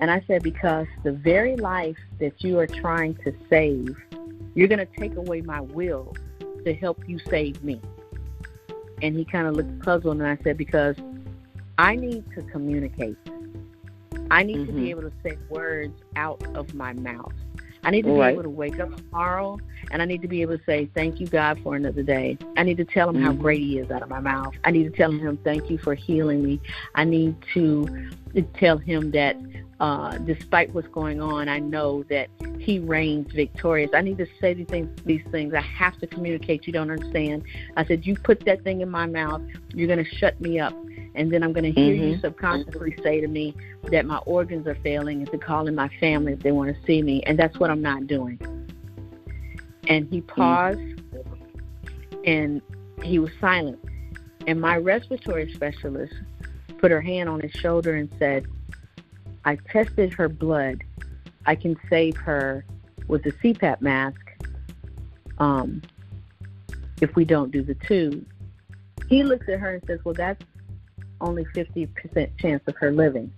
And 0.00 0.10
I 0.10 0.22
said, 0.26 0.42
because 0.42 0.86
the 1.02 1.12
very 1.12 1.56
life 1.56 1.98
that 2.18 2.42
you 2.42 2.58
are 2.58 2.66
trying 2.66 3.14
to 3.24 3.32
save, 3.50 3.96
you're 4.54 4.68
going 4.68 4.78
to 4.78 5.00
take 5.00 5.16
away 5.16 5.40
my 5.40 5.60
will 5.60 6.14
to 6.64 6.74
help 6.74 7.08
you 7.08 7.18
save 7.30 7.62
me. 7.62 7.80
And 9.00 9.16
he 9.16 9.24
kind 9.24 9.46
of 9.46 9.56
looked 9.56 9.80
puzzled, 9.80 10.18
and 10.18 10.26
I 10.26 10.38
said, 10.44 10.56
because 10.56 10.96
I 11.78 11.96
need 11.96 12.24
to 12.36 12.42
communicate. 12.42 13.16
I 14.30 14.42
need 14.44 14.66
to 14.66 14.72
Mhm. 14.72 14.76
be 14.76 14.90
able 14.90 15.02
to 15.02 15.12
say 15.22 15.36
words 15.48 15.92
out 16.16 16.42
of 16.54 16.74
my 16.74 16.92
mouth. 16.92 17.32
I 17.84 17.90
need 17.90 18.04
to 18.04 18.12
Right. 18.12 18.28
be 18.28 18.32
able 18.34 18.44
to 18.44 18.50
wake 18.50 18.78
up 18.78 18.96
tomorrow 18.96 19.58
and 19.90 20.00
I 20.00 20.04
need 20.04 20.22
to 20.22 20.28
be 20.28 20.40
able 20.40 20.56
to 20.56 20.64
say, 20.64 20.88
Thank 20.94 21.20
you, 21.20 21.26
God, 21.26 21.58
for 21.64 21.74
another 21.74 22.02
day. 22.02 22.38
I 22.56 22.62
need 22.62 22.76
to 22.76 22.84
tell 22.84 23.08
him 23.10 23.16
how 23.16 23.32
Mhm. 23.32 23.38
great 23.40 23.60
he 23.60 23.78
is 23.78 23.90
out 23.90 24.02
of 24.02 24.08
my 24.08 24.20
mouth. 24.20 24.54
I 24.64 24.70
need 24.70 24.84
to 24.84 24.90
tell 24.90 25.10
him, 25.10 25.36
Thank 25.38 25.68
you 25.68 25.78
for 25.78 25.94
healing 25.94 26.44
me. 26.44 26.60
I 26.94 27.04
need 27.04 27.34
to 27.54 27.88
tell 28.54 28.78
him 28.78 29.10
that 29.10 29.36
uh, 29.82 30.16
despite 30.18 30.72
what's 30.72 30.86
going 30.88 31.20
on, 31.20 31.48
I 31.48 31.58
know 31.58 32.04
that 32.04 32.28
he 32.60 32.78
reigns 32.78 33.32
victorious. 33.32 33.90
I 33.92 34.00
need 34.00 34.16
to 34.18 34.26
say 34.40 34.54
these 34.54 34.68
things, 34.68 34.88
these 35.04 35.24
things. 35.32 35.52
I 35.54 35.60
have 35.60 35.98
to 35.98 36.06
communicate. 36.06 36.68
You 36.68 36.72
don't 36.72 36.88
understand. 36.88 37.42
I 37.76 37.84
said, 37.84 38.06
You 38.06 38.14
put 38.14 38.44
that 38.44 38.62
thing 38.62 38.80
in 38.80 38.88
my 38.88 39.06
mouth, 39.06 39.42
you're 39.74 39.88
going 39.88 40.02
to 40.02 40.08
shut 40.18 40.40
me 40.40 40.60
up. 40.60 40.72
And 41.16 41.32
then 41.32 41.42
I'm 41.42 41.52
going 41.52 41.64
to 41.64 41.72
hear 41.72 41.92
you 41.92 42.14
Mhm. 42.14 42.20
subconsciously 42.20 42.94
say 43.02 43.20
to 43.20 43.26
me 43.26 43.56
that 43.90 44.06
my 44.06 44.18
organs 44.18 44.68
are 44.68 44.76
failing 44.76 45.18
and 45.18 45.30
to 45.32 45.36
call 45.36 45.66
in 45.66 45.74
my 45.74 45.88
family 45.98 46.32
if 46.32 46.38
they 46.44 46.52
want 46.52 46.74
to 46.74 46.86
see 46.86 47.02
me. 47.02 47.20
And 47.24 47.36
that's 47.36 47.58
what 47.58 47.68
I'm 47.68 47.82
not 47.82 48.06
doing. 48.06 48.38
And 49.88 50.06
he 50.08 50.20
paused 50.20 50.78
and 52.24 52.62
he 53.02 53.18
was 53.18 53.32
silent. 53.40 53.80
And 54.46 54.60
my 54.60 54.76
respiratory 54.76 55.52
specialist 55.52 56.14
put 56.78 56.92
her 56.92 57.00
hand 57.00 57.28
on 57.28 57.40
his 57.40 57.50
shoulder 57.50 57.96
and 57.96 58.08
said, 58.20 58.46
I 59.44 59.56
tested 59.56 60.12
her 60.14 60.28
blood. 60.28 60.82
I 61.46 61.54
can 61.54 61.76
save 61.90 62.16
her 62.18 62.64
with 63.08 63.24
the 63.24 63.32
CPAP 63.32 63.80
mask 63.80 64.20
um, 65.38 65.82
if 67.00 67.14
we 67.16 67.24
don't 67.24 67.50
do 67.50 67.62
the 67.62 67.74
tube. 67.74 68.24
He 69.08 69.22
looks 69.22 69.48
at 69.48 69.58
her 69.58 69.74
and 69.74 69.82
says, 69.86 70.00
Well, 70.04 70.14
that's 70.14 70.42
only 71.20 71.44
50% 71.46 72.38
chance 72.38 72.62
of 72.66 72.76
her 72.76 72.92
living. 72.92 73.32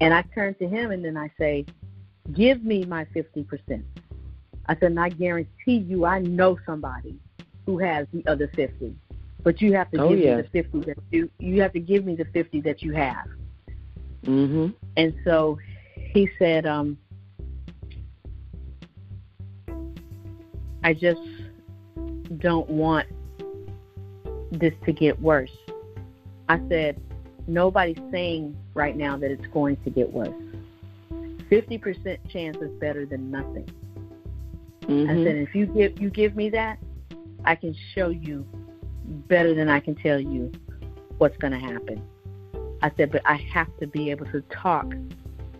And 0.00 0.12
I 0.14 0.22
turn 0.34 0.54
to 0.54 0.68
him 0.68 0.90
and 0.90 1.04
then 1.04 1.16
I 1.16 1.30
say, 1.38 1.66
Give 2.32 2.62
me 2.64 2.84
my 2.84 3.04
50%. 3.06 3.82
I 4.70 4.74
said, 4.74 4.82
and 4.82 5.00
I 5.00 5.08
guarantee 5.08 5.78
you, 5.78 6.04
I 6.04 6.18
know 6.18 6.58
somebody 6.66 7.16
who 7.64 7.78
has 7.78 8.06
the 8.12 8.26
other 8.26 8.48
50. 8.54 8.94
But 9.42 9.62
you 9.62 9.72
have 9.72 9.90
to 9.92 9.98
Oh, 10.02 10.10
give 10.10 10.18
yeah. 10.18 10.36
me 10.36 10.42
the 10.42 10.48
50 10.48 10.80
that 10.80 10.98
you, 11.10 11.30
you 11.38 11.62
have 11.62 11.72
to 11.72 11.80
give 11.80 12.04
me 12.04 12.16
the 12.16 12.26
50 12.26 12.60
that 12.62 12.82
you 12.82 12.92
have. 12.92 13.26
Mhm. 14.24 14.74
And 14.96 15.14
so 15.24 15.58
he 15.94 16.28
said, 16.38 16.66
um, 16.66 16.98
I 20.82 20.94
just 20.94 21.20
don't 22.38 22.68
want 22.68 23.06
this 24.50 24.74
to 24.86 24.92
get 24.92 25.20
worse. 25.20 25.50
I 26.48 26.60
said, 26.68 27.00
nobody's 27.46 27.98
saying 28.10 28.56
right 28.74 28.96
now 28.96 29.16
that 29.16 29.30
it's 29.30 29.46
going 29.48 29.76
to 29.84 29.90
get 29.90 30.12
worse. 30.12 30.34
50% 31.50 32.18
chance 32.28 32.56
is 32.58 32.70
better 32.78 33.06
than 33.06 33.30
nothing. 33.30 33.68
I 34.82 34.86
Mhm. 34.86 35.24
said, 35.24 35.36
if 35.36 35.54
you 35.54 35.66
give 35.66 36.00
you 36.00 36.10
give 36.10 36.34
me 36.36 36.48
that, 36.50 36.78
I 37.44 37.54
can 37.54 37.74
show 37.94 38.08
you 38.08 38.46
better 39.28 39.54
than 39.54 39.68
I 39.68 39.80
can 39.80 39.94
tell 39.94 40.20
you 40.20 40.50
what's 41.18 41.36
going 41.38 41.52
to 41.52 41.58
happen. 41.58 42.00
I 42.82 42.90
said, 42.96 43.10
but 43.10 43.22
I 43.24 43.34
have 43.52 43.68
to 43.80 43.86
be 43.86 44.10
able 44.10 44.26
to 44.26 44.40
talk 44.42 44.92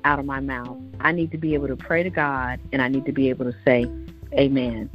out 0.04 0.18
of 0.18 0.24
my 0.24 0.40
mouth. 0.40 0.76
I 1.00 1.12
need 1.12 1.30
to 1.32 1.38
be 1.38 1.54
able 1.54 1.68
to 1.68 1.76
pray 1.76 2.02
to 2.02 2.10
God, 2.10 2.60
and 2.72 2.80
I 2.80 2.88
need 2.88 3.04
to 3.06 3.12
be 3.12 3.28
able 3.28 3.44
to 3.44 3.56
say, 3.64 3.90
Amen. 4.34 4.90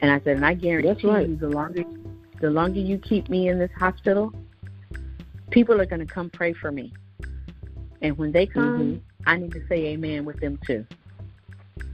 And 0.00 0.10
I 0.10 0.20
said, 0.20 0.36
and 0.36 0.46
I 0.46 0.54
guarantee 0.54 0.88
That's 0.88 1.04
right. 1.04 1.28
you, 1.28 1.36
the 1.36 1.48
longer 1.48 1.84
the 2.40 2.50
longer 2.50 2.80
you 2.80 2.98
keep 2.98 3.28
me 3.28 3.48
in 3.48 3.58
this 3.58 3.70
hospital, 3.78 4.32
people 5.50 5.80
are 5.80 5.86
going 5.86 6.06
to 6.06 6.12
come 6.12 6.28
pray 6.30 6.52
for 6.52 6.70
me. 6.70 6.92
And 8.02 8.16
when 8.18 8.32
they 8.32 8.46
come, 8.46 8.78
Mhm. 8.78 9.00
I 9.26 9.36
need 9.36 9.52
to 9.52 9.66
say 9.68 9.86
Amen 9.86 10.24
with 10.24 10.40
them 10.40 10.58
too. 10.66 10.84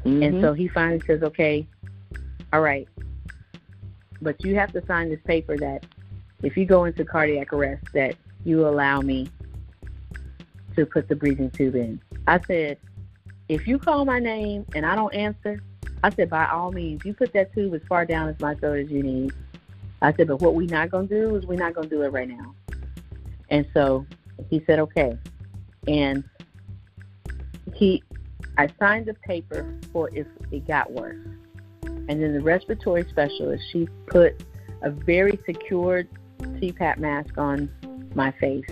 Mhm. 0.05 0.25
And 0.25 0.41
so 0.43 0.53
he 0.53 0.67
finally 0.69 1.01
says, 1.07 1.23
okay, 1.23 1.67
all 2.53 2.63
right, 2.63 2.89
but 4.23 4.43
you 4.45 4.55
have 4.57 4.73
to 4.73 4.85
sign 4.87 5.09
this 5.09 5.21
paper 5.25 5.57
that 5.59 5.87
if 6.43 6.57
you 6.57 6.65
go 6.65 6.85
into 6.85 7.05
cardiac 7.05 7.53
arrest, 7.53 7.85
that 7.95 8.17
you 8.45 8.67
allow 8.67 9.01
me 9.01 9.29
to 10.77 10.87
put 10.87 11.09
the 11.09 11.17
breathing 11.17 11.51
tube 11.51 11.75
in. 11.75 12.01
I 12.27 12.41
said, 12.47 12.79
if 13.49 13.67
you 13.67 13.79
call 13.79 14.05
my 14.05 14.19
name 14.19 14.65
and 14.75 14.87
I 14.87 14.95
don't 14.95 15.15
answer, 15.15 15.63
I 16.03 16.11
said, 16.11 16.31
by 16.31 16.47
all 16.49 16.73
means, 16.73 17.05
you 17.05 17.13
put 17.13 17.33
that 17.33 17.53
tube 17.53 17.75
as 17.75 17.83
far 17.89 18.07
down 18.07 18.29
as 18.29 18.39
my 18.41 18.55
throat 18.55 18.79
as 18.79 18.91
you 18.91 19.03
need. 19.03 19.33
I 20.03 20.15
said, 20.15 20.29
but 20.29 20.41
what 20.41 20.55
we're 20.55 20.69
not 20.69 20.91
going 20.91 21.09
to 21.09 21.21
do 21.27 21.37
is 21.37 21.45
we're 21.45 21.59
not 21.59 21.75
going 21.75 21.89
to 21.89 21.95
do 21.95 22.03
it 22.03 22.09
right 22.09 22.29
now. 22.29 22.55
And 23.51 23.67
so 23.75 24.07
he 24.49 24.63
said, 24.67 24.79
okay. 24.79 25.19
And 25.87 26.25
he, 27.75 28.03
I 28.57 28.69
signed 28.79 29.07
the 29.07 29.15
paper 29.15 29.75
for 29.93 30.09
if 30.15 30.27
it 30.51 30.67
got 30.67 30.91
worse. 30.93 31.19
And 31.83 32.23
then 32.23 32.33
the 32.33 32.41
respiratory 32.41 33.07
specialist, 33.09 33.65
she 33.73 33.89
put 34.07 34.43
a 34.83 34.91
very 34.91 35.39
secured 35.45 36.09
CPAP 36.41 36.99
mask 36.99 37.37
on 37.37 37.71
my 38.15 38.31
face. 38.33 38.65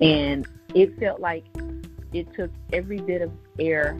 And 0.00 0.46
it 0.74 0.98
felt 0.98 1.20
like 1.20 1.44
it 2.12 2.32
took 2.34 2.50
every 2.72 2.98
bit 2.98 3.22
of 3.22 3.30
air 3.58 3.98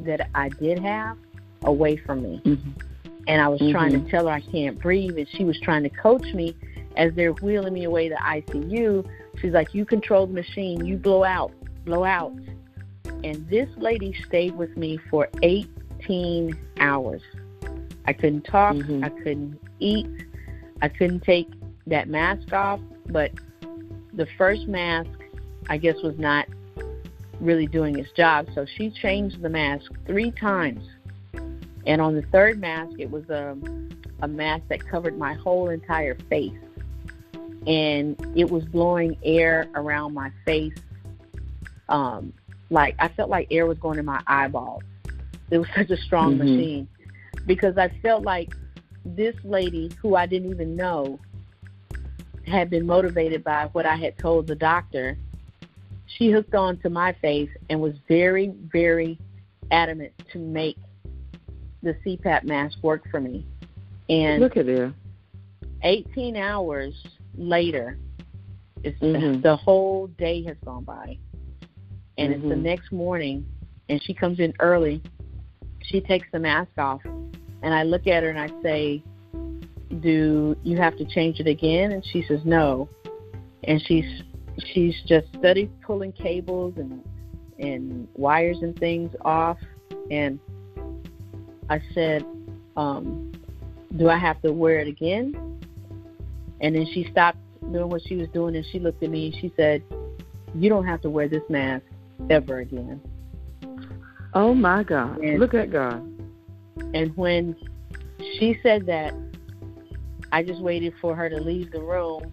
that 0.00 0.28
I 0.34 0.48
did 0.48 0.78
have 0.78 1.16
away 1.62 1.96
from 1.96 2.22
me. 2.22 2.40
Mhm. 2.44 2.58
And 3.26 3.42
I 3.42 3.48
was 3.48 3.60
trying 3.70 3.92
Mhm. 3.92 4.04
to 4.04 4.10
tell 4.10 4.26
her 4.26 4.32
I 4.32 4.40
can't 4.40 4.78
breathe, 4.80 5.18
and 5.18 5.28
she 5.28 5.44
was 5.44 5.58
trying 5.60 5.82
to 5.82 5.90
coach 5.90 6.32
me 6.34 6.54
as 6.96 7.12
they're 7.14 7.32
wheeling 7.32 7.74
me 7.74 7.84
away 7.84 8.08
to 8.08 8.16
ICU. 8.16 9.04
She's 9.40 9.52
like, 9.52 9.74
You 9.74 9.84
control 9.84 10.26
the 10.26 10.32
machine, 10.34 10.84
you 10.84 10.96
blow 10.96 11.24
out, 11.24 11.52
blow 11.84 12.04
out. 12.04 12.32
And 13.24 13.46
this 13.48 13.68
lady 13.76 14.14
stayed 14.26 14.56
with 14.56 14.76
me 14.76 14.98
for 15.10 15.28
18 15.42 16.56
hours. 16.80 17.22
I 18.06 18.12
couldn't 18.12 18.44
talk, 18.44 18.76
Mhm. 18.76 19.04
I 19.04 19.08
couldn't 19.10 19.58
eat, 19.80 20.08
I 20.80 20.88
couldn't 20.88 21.22
take 21.22 21.48
that 21.86 22.08
mask 22.08 22.52
off, 22.52 22.80
but 23.08 23.32
the 24.14 24.26
first 24.38 24.66
mask, 24.68 25.10
I 25.68 25.76
guess, 25.76 25.96
was 26.02 26.18
not 26.18 26.46
really 27.40 27.66
doing 27.66 27.98
its 27.98 28.10
job. 28.12 28.48
So 28.54 28.66
she 28.76 28.90
changed 28.90 29.42
the 29.42 29.48
mask 29.48 29.90
three 30.06 30.30
times. 30.32 30.84
And 31.86 32.00
on 32.00 32.14
the 32.14 32.22
third 32.22 32.58
mask, 32.60 32.92
it 32.98 33.10
was 33.10 33.28
a, 33.30 33.56
a 34.22 34.28
mask 34.28 34.64
that 34.68 34.86
covered 34.86 35.16
my 35.18 35.34
whole 35.34 35.68
entire 35.68 36.16
face. 36.28 36.52
And 37.66 38.16
it 38.36 38.50
was 38.50 38.64
blowing 38.64 39.16
air 39.22 39.68
around 39.74 40.14
my 40.14 40.30
face 40.44 40.74
um, 41.88 42.32
like 42.70 42.94
I 42.98 43.08
felt 43.08 43.30
like 43.30 43.48
air 43.50 43.66
was 43.66 43.78
going 43.78 43.98
in 43.98 44.04
my 44.04 44.20
eyeballs. 44.26 44.82
It 45.50 45.58
was 45.58 45.68
such 45.76 45.90
a 45.90 45.96
strong 45.96 46.34
Mhm. 46.34 46.38
machine 46.38 46.88
because 47.46 47.78
I 47.78 47.88
felt 48.02 48.24
like 48.24 48.52
this 49.04 49.34
lady 49.44 49.90
who 50.02 50.14
I 50.14 50.26
didn't 50.26 50.50
even 50.50 50.76
know 50.76 51.18
had 52.46 52.70
been 52.70 52.86
motivated 52.86 53.44
by 53.44 53.68
what 53.72 53.86
I 53.86 53.96
had 53.96 54.18
told 54.18 54.46
the 54.46 54.54
doctor. 54.54 55.16
She 56.16 56.30
hooked 56.30 56.54
on 56.54 56.78
to 56.78 56.90
my 56.90 57.12
face 57.20 57.50
and 57.68 57.80
was 57.80 57.94
very, 58.08 58.52
very 58.72 59.18
adamant 59.70 60.12
to 60.32 60.38
make 60.38 60.78
the 61.82 61.94
CPAP 62.04 62.44
mask 62.44 62.78
work 62.82 63.08
for 63.10 63.20
me. 63.20 63.46
And 64.08 64.40
Look 64.42 64.56
at 64.56 64.66
there. 64.66 64.92
18 65.82 66.36
hours 66.36 66.94
later, 67.36 67.98
it's 68.82 68.98
Mhm. 69.00 69.42
the 69.42 69.54
whole 69.56 70.06
day 70.06 70.42
has 70.44 70.56
gone 70.64 70.84
by, 70.84 71.18
and 72.16 72.32
it's 72.32 72.42
the 72.42 72.54
Mhm. 72.54 72.62
next 72.62 72.90
morning, 72.90 73.46
and 73.88 74.02
she 74.02 74.14
comes 74.14 74.40
in 74.40 74.54
early. 74.60 75.02
She 75.82 76.00
takes 76.00 76.26
the 76.32 76.38
mask 76.38 76.70
off, 76.78 77.04
and 77.62 77.74
I 77.74 77.82
look 77.82 78.06
at 78.06 78.22
her 78.22 78.30
and 78.30 78.38
I 78.38 78.48
say, 78.62 79.02
"Do 80.00 80.56
you 80.62 80.76
have 80.78 80.96
to 80.96 81.04
change 81.04 81.38
it 81.38 81.46
again?" 81.46 81.92
And 81.92 82.04
she 82.04 82.22
says, 82.22 82.44
"No," 82.44 82.88
and 83.64 83.80
she's 83.82 84.22
she's 84.72 84.94
just 85.06 85.26
studied 85.38 85.70
pulling 85.82 86.12
cables 86.12 86.74
and 86.76 87.02
and 87.58 88.06
wires 88.14 88.58
and 88.62 88.78
things 88.78 89.12
off, 89.24 89.58
and 90.10 90.38
I 91.68 91.80
said, 91.92 92.24
um, 92.76 93.32
"Do 93.96 94.08
I 94.08 94.16
have 94.18 94.40
to 94.42 94.52
wear 94.52 94.78
it 94.78 94.88
again?" 94.88 95.34
And 96.60 96.74
then 96.74 96.86
she 96.92 97.08
stopped 97.10 97.38
doing 97.72 97.88
what 97.88 98.02
she 98.06 98.16
was 98.16 98.28
doing 98.30 98.56
and 98.56 98.64
she 98.70 98.78
looked 98.78 99.02
at 99.02 99.10
me 99.10 99.26
and 99.26 99.34
she 99.40 99.52
said, 99.56 99.82
You 100.54 100.68
don't 100.68 100.86
have 100.86 101.00
to 101.02 101.10
wear 101.10 101.28
this 101.28 101.42
mask 101.48 101.84
ever 102.30 102.58
again. 102.58 103.00
Oh 104.34 104.54
my 104.54 104.82
God. 104.82 105.18
And- 105.18 105.38
Look 105.38 105.54
at 105.54 105.70
God. 105.70 106.02
And 106.94 107.16
when 107.16 107.56
she 108.38 108.58
said 108.62 108.86
that, 108.86 109.14
I 110.32 110.42
just 110.42 110.60
waited 110.60 110.94
for 111.00 111.14
her 111.14 111.28
to 111.28 111.36
leave 111.36 111.72
the 111.72 111.80
room 111.80 112.32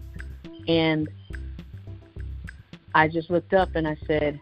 and 0.68 1.08
I 2.96 3.08
just 3.08 3.28
looked 3.28 3.52
up 3.52 3.76
and 3.76 3.86
I 3.86 3.94
said, 4.06 4.40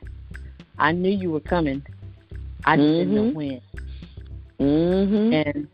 I 0.78 0.92
knew 0.92 1.11
you 1.11 1.32
were 1.32 1.40
coming. 1.40 1.84
I 2.64 2.76
just 2.76 2.98
didn't 2.98 3.14
know 3.16 3.24
Mhm. 3.24 3.34
when. 3.34 3.61
Mhm. 4.61 5.32
and 5.34 5.68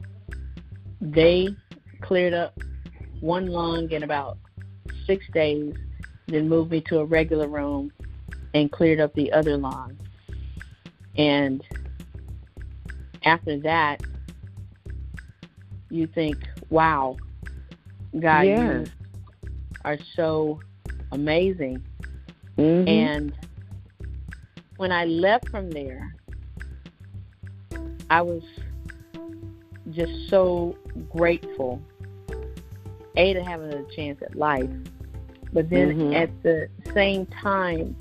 they 1.02 1.54
cleared 2.00 2.32
up 2.32 2.58
one 3.20 3.48
lung 3.48 3.90
in 3.90 4.02
about 4.02 4.38
six 5.06 5.26
days, 5.34 5.74
then 6.26 6.48
moved 6.48 6.70
me 6.70 6.80
to 6.80 7.00
a 7.00 7.04
regular 7.04 7.48
room 7.48 7.92
and 8.54 8.72
cleared 8.72 8.98
up 8.98 9.12
the 9.14 9.30
other 9.32 9.58
lung. 9.58 9.98
And 11.18 11.62
after 13.26 13.58
that, 13.58 14.02
you 15.90 16.06
think, 16.06 16.38
wow, 16.70 17.18
God, 18.18 18.46
Yes. 18.46 18.88
you 18.88 18.92
are 19.84 19.98
so 20.16 20.60
amazing. 21.12 21.84
Mhm. 22.60 22.88
And 22.88 23.32
when 24.76 24.92
I 24.92 25.06
left 25.06 25.48
from 25.48 25.70
there, 25.70 26.14
I 28.10 28.20
was 28.22 28.42
just 29.90 30.28
so 30.28 30.76
grateful, 31.10 31.80
A, 33.16 33.32
to 33.32 33.42
have 33.42 33.62
a 33.62 33.82
chance 33.96 34.20
at 34.22 34.34
life, 34.36 34.70
but 35.52 35.70
then 35.70 35.96
Mhm. 35.96 36.14
at 36.14 36.30
the 36.42 36.68
same 36.92 37.26
time, 37.26 37.96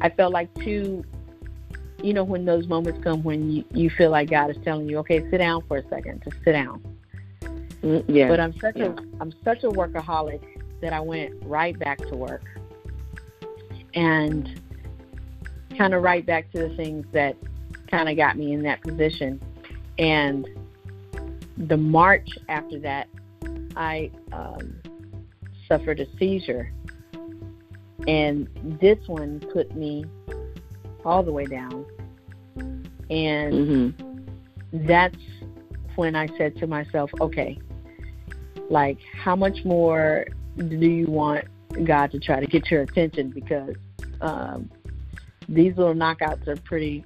I 0.00 0.08
felt 0.08 0.32
like, 0.32 0.52
too, 0.54 1.04
you 2.02 2.12
know, 2.12 2.24
when 2.24 2.44
those 2.44 2.66
moments 2.66 2.98
come 3.04 3.22
when 3.22 3.50
you, 3.52 3.64
you 3.72 3.88
feel 3.88 4.10
like 4.10 4.30
God 4.30 4.50
is 4.50 4.56
telling 4.64 4.88
you, 4.88 4.98
okay, 4.98 5.20
sit 5.30 5.38
down 5.38 5.62
for 5.68 5.76
a 5.76 5.88
second, 5.88 6.22
just 6.24 6.42
sit 6.42 6.52
down. 6.52 6.82
Mm, 7.82 8.04
yeah. 8.08 8.28
But 8.28 8.40
I'm 8.40 8.52
such 8.58 8.76
Yeah. 8.76 8.86
a 8.88 9.20
I'm 9.20 9.32
such 9.44 9.62
a 9.62 9.68
workaholic 9.68 10.42
that 10.80 10.92
I 10.92 11.00
went 11.00 11.34
right 11.44 11.78
back 11.78 11.98
to 12.08 12.16
work 12.16 12.42
and 13.94 14.60
kind 15.76 15.94
of 15.94 16.02
right 16.02 16.24
back 16.24 16.50
to 16.52 16.68
the 16.68 16.76
things 16.76 17.06
that 17.12 17.36
kind 17.90 18.08
of 18.08 18.16
got 18.16 18.36
me 18.36 18.52
in 18.52 18.62
that 18.62 18.82
position. 18.82 19.40
And 19.98 20.46
the 21.56 21.76
March 21.76 22.28
after 22.48 22.78
that, 22.80 23.08
I 23.76 24.10
um, 24.32 24.74
suffered 25.68 26.00
a 26.00 26.06
seizure, 26.18 26.72
and 28.06 28.48
this 28.80 28.98
one 29.06 29.40
put 29.52 29.74
me 29.76 30.04
all 31.04 31.22
the 31.22 31.32
way 31.32 31.46
down. 31.46 31.84
And 33.10 33.52
Mhm. 33.52 34.86
that's 34.86 35.16
when 35.96 36.16
I 36.16 36.28
said 36.38 36.56
to 36.56 36.66
myself, 36.66 37.10
okay, 37.20 37.58
like, 38.70 38.98
how 39.12 39.36
much 39.36 39.64
more 39.64 40.26
do 40.56 40.88
you 40.88 41.06
want 41.06 41.44
God 41.84 42.10
to 42.12 42.18
try 42.18 42.40
to 42.40 42.46
get 42.46 42.70
your 42.70 42.82
attention? 42.82 43.30
Because 43.30 43.74
um, 44.20 44.70
these 45.48 45.76
little 45.76 45.94
knockouts 45.94 46.46
are 46.48 46.56
pretty, 46.56 47.04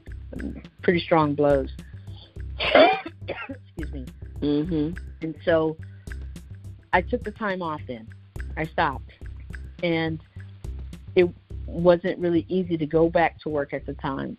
pretty 0.82 1.00
strong 1.00 1.34
blows. 1.34 1.70
Excuse 2.58 3.92
me. 3.92 4.06
Mhm. 4.40 4.98
And 5.22 5.34
so 5.44 5.76
I 6.92 7.00
took 7.00 7.24
the 7.24 7.30
time 7.30 7.62
off 7.62 7.80
then. 7.86 8.08
I 8.56 8.64
stopped. 8.64 9.12
And 9.82 10.20
it 11.14 11.28
wasn't 11.66 12.18
really 12.18 12.46
easy 12.48 12.76
to 12.76 12.86
go 12.86 13.08
back 13.08 13.38
to 13.40 13.48
work 13.48 13.72
at 13.74 13.86
the 13.86 13.94
time 13.94 14.36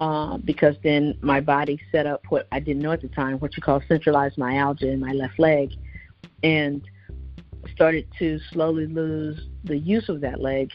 uh, 0.00 0.38
because 0.38 0.76
then 0.82 1.16
my 1.20 1.40
body 1.40 1.80
set 1.90 2.06
up 2.06 2.22
what 2.28 2.46
I 2.52 2.60
didn't 2.60 2.82
know 2.82 2.92
at 2.92 3.02
the 3.02 3.08
time, 3.08 3.38
what 3.38 3.56
you 3.56 3.62
call 3.62 3.82
centralized 3.88 4.38
myalgia 4.38 4.90
in 4.90 5.00
my 5.00 5.12
left 5.12 5.38
leg, 5.38 5.74
and 6.42 6.82
started 7.74 8.06
to 8.18 8.38
slowly 8.52 8.86
lose 8.86 9.46
the 9.64 9.76
use 9.76 10.08
of 10.08 10.20
that 10.20 10.40
leg. 10.40 10.70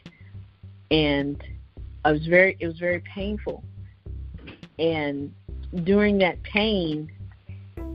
And 0.92 1.42
I 2.06 2.12
was 2.12 2.26
very, 2.28 2.58
it 2.60 2.68
was 2.68 2.80
very 2.80 3.02
painful. 3.14 3.64
And 4.80 5.34
during 5.84 6.18
that 6.20 6.42
pain, 6.44 7.12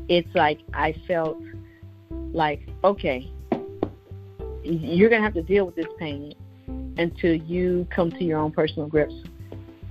it's 0.08 0.34
like 0.34 0.60
I 0.74 0.94
felt 1.06 1.38
like, 2.10 2.68
okay, 2.84 3.30
you're 4.62 5.10
to 5.10 5.20
have 5.20 5.34
to 5.34 5.42
deal 5.42 5.66
with 5.66 5.76
this 5.76 5.86
pain 5.98 6.34
until 6.98 7.34
you 7.34 7.86
come 7.94 8.10
to 8.10 8.24
your 8.24 8.38
own 8.38 8.50
personal 8.50 8.88
grips 8.88 9.14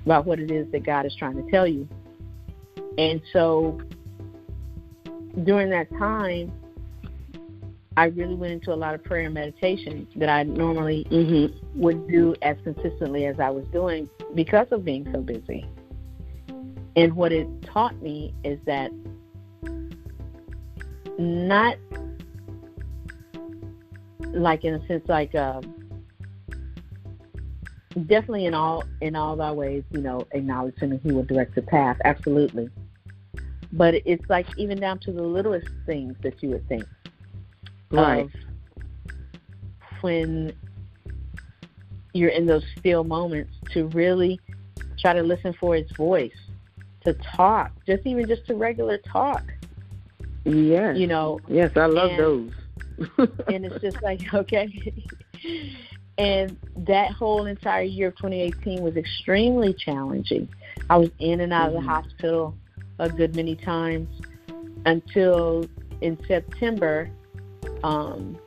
about 0.05 0.25
what 0.25 0.39
it 0.39 0.51
is 0.51 0.71
that 0.71 0.85
God 0.85 1.05
is 1.05 1.15
trying 1.15 1.35
to 1.43 1.51
tell 1.51 1.67
you. 1.67 1.87
And 2.97 3.21
so 3.31 3.79
during 5.43 5.69
that 5.69 5.89
time, 5.97 6.51
I 7.97 8.05
really 8.05 8.35
went 8.35 8.53
into 8.53 8.71
a 8.71 8.75
lot 8.75 8.93
of 8.93 9.03
prayer 9.03 9.25
and 9.25 9.33
meditation 9.33 10.07
that 10.17 10.29
I 10.29 10.43
normally 10.43 11.05
Mhm. 11.09 11.51
would 11.75 12.07
do 12.07 12.35
as 12.43 12.55
consistently 12.63 13.25
as 13.25 13.39
I 13.39 13.49
was 13.49 13.65
doing 13.69 14.07
because 14.35 14.67
of 14.71 14.85
being 14.85 15.11
so 15.11 15.19
busy. 15.19 15.65
And 16.95 17.15
what 17.15 17.31
it 17.31 17.47
taught 17.63 17.99
me 17.99 18.35
is 18.43 18.59
that 18.65 18.91
not 21.17 21.77
like 24.31 24.63
in 24.63 24.75
a 24.75 24.85
sense 24.85 25.09
like 25.09 25.33
uh, 25.33 25.59
definitely 28.05 28.45
in 28.45 28.53
all 28.53 28.83
in 29.01 29.15
all 29.15 29.41
our 29.41 29.55
ways, 29.55 29.83
you 29.89 30.01
know, 30.01 30.27
acknowledge 30.33 30.77
him 30.77 30.91
and 30.91 31.01
he 31.01 31.11
will 31.11 31.23
direct 31.23 31.55
the 31.55 31.63
path, 31.63 31.97
absolutely. 32.05 32.69
But 33.73 33.95
it's 34.05 34.29
like 34.29 34.45
even 34.55 34.79
down 34.79 34.99
to 34.99 35.11
the 35.11 35.23
littlest 35.23 35.69
things 35.87 36.15
that 36.21 36.43
you 36.43 36.49
would 36.49 36.67
think 36.67 36.85
Right. 37.89 38.25
of 38.25 38.31
when 40.01 40.53
you're 42.13 42.29
in 42.29 42.45
those 42.45 42.63
still 42.77 43.03
moments 43.03 43.53
to 43.73 43.87
really 43.87 44.39
try 44.99 45.13
to 45.13 45.21
listen 45.23 45.53
for 45.53 45.75
his 45.75 45.89
voice, 45.91 46.35
to 47.05 47.13
talk, 47.13 47.71
just 47.85 48.05
even 48.05 48.27
just 48.27 48.45
to 48.47 48.55
regular 48.55 48.97
talk, 48.97 49.43
Yes. 50.45 50.97
you 50.97 51.07
know, 51.07 51.39
Yes, 51.47 51.71
I 51.75 51.85
love 51.85 52.11
and- 52.11 52.19
those. 52.19 52.51
and 53.47 53.63
it's 53.65 53.79
just 53.79 54.01
like 54.01 54.33
okay. 54.33 54.67
and 56.17 56.57
that 56.75 57.11
whole 57.11 57.45
entire 57.45 57.83
year 57.83 58.07
of 58.07 58.15
2018 58.17 58.81
was 58.81 58.97
extremely 58.97 59.71
challenging. 59.73 60.49
I 60.89 60.97
was 60.97 61.09
in 61.19 61.41
and 61.41 61.53
out 61.53 61.69
of 61.69 61.75
Mhm. 61.75 61.81
the 61.83 61.89
hospital 61.89 62.55
a 62.99 63.07
good 63.09 63.35
many 63.35 63.55
times 63.55 64.07
until 64.87 65.65
in 66.01 66.17
September, 66.27 67.07
um, 67.83 68.37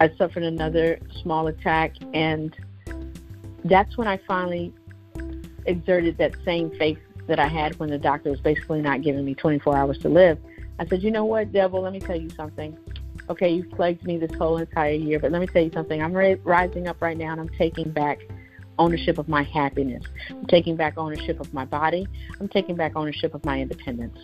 I 0.00 0.10
suffered 0.16 0.42
another 0.42 0.98
small 1.22 1.46
attack, 1.46 1.92
and 2.12 2.54
that's 3.64 3.96
when 3.96 4.06
I 4.06 4.18
finally 4.26 4.72
exerted 5.66 6.18
that 6.18 6.34
same 6.44 6.70
faith 6.78 6.98
that 7.26 7.38
I 7.38 7.48
had 7.48 7.78
when 7.78 7.90
the 7.90 7.98
doctor 7.98 8.30
was 8.30 8.40
basically 8.40 8.82
not 8.82 9.02
giving 9.02 9.24
me 9.24 9.34
24 9.34 9.76
hours 9.76 9.98
to 9.98 10.08
live. 10.08 10.38
I 10.78 10.86
said, 10.86 11.02
you 11.02 11.10
know 11.10 11.24
what, 11.24 11.52
devil, 11.52 11.82
let 11.82 11.92
me 11.92 12.00
tell 12.00 12.20
you 12.20 12.28
something. 12.30 12.76
Okay, 13.30 13.48
you've 13.48 13.70
plagued 13.70 14.04
me 14.04 14.18
this 14.18 14.32
whole 14.36 14.58
entire 14.58 14.92
year, 14.92 15.18
but 15.18 15.32
let 15.32 15.40
me 15.40 15.46
tell 15.46 15.62
you 15.62 15.70
something. 15.72 16.02
I'm 16.02 16.12
ri- 16.12 16.40
rising 16.44 16.88
up 16.88 17.00
right 17.00 17.16
now 17.16 17.32
and 17.32 17.40
I'm 17.40 17.48
taking 17.50 17.90
back 17.90 18.20
ownership 18.78 19.18
of 19.18 19.28
my 19.28 19.42
happiness. 19.42 20.02
I'm 20.28 20.46
taking 20.46 20.76
back 20.76 20.98
ownership 20.98 21.40
of 21.40 21.54
my 21.54 21.64
body. 21.64 22.06
I'm 22.40 22.48
taking 22.48 22.76
back 22.76 22.96
ownership 22.96 23.34
of 23.34 23.44
my 23.44 23.60
independence. 23.60 24.18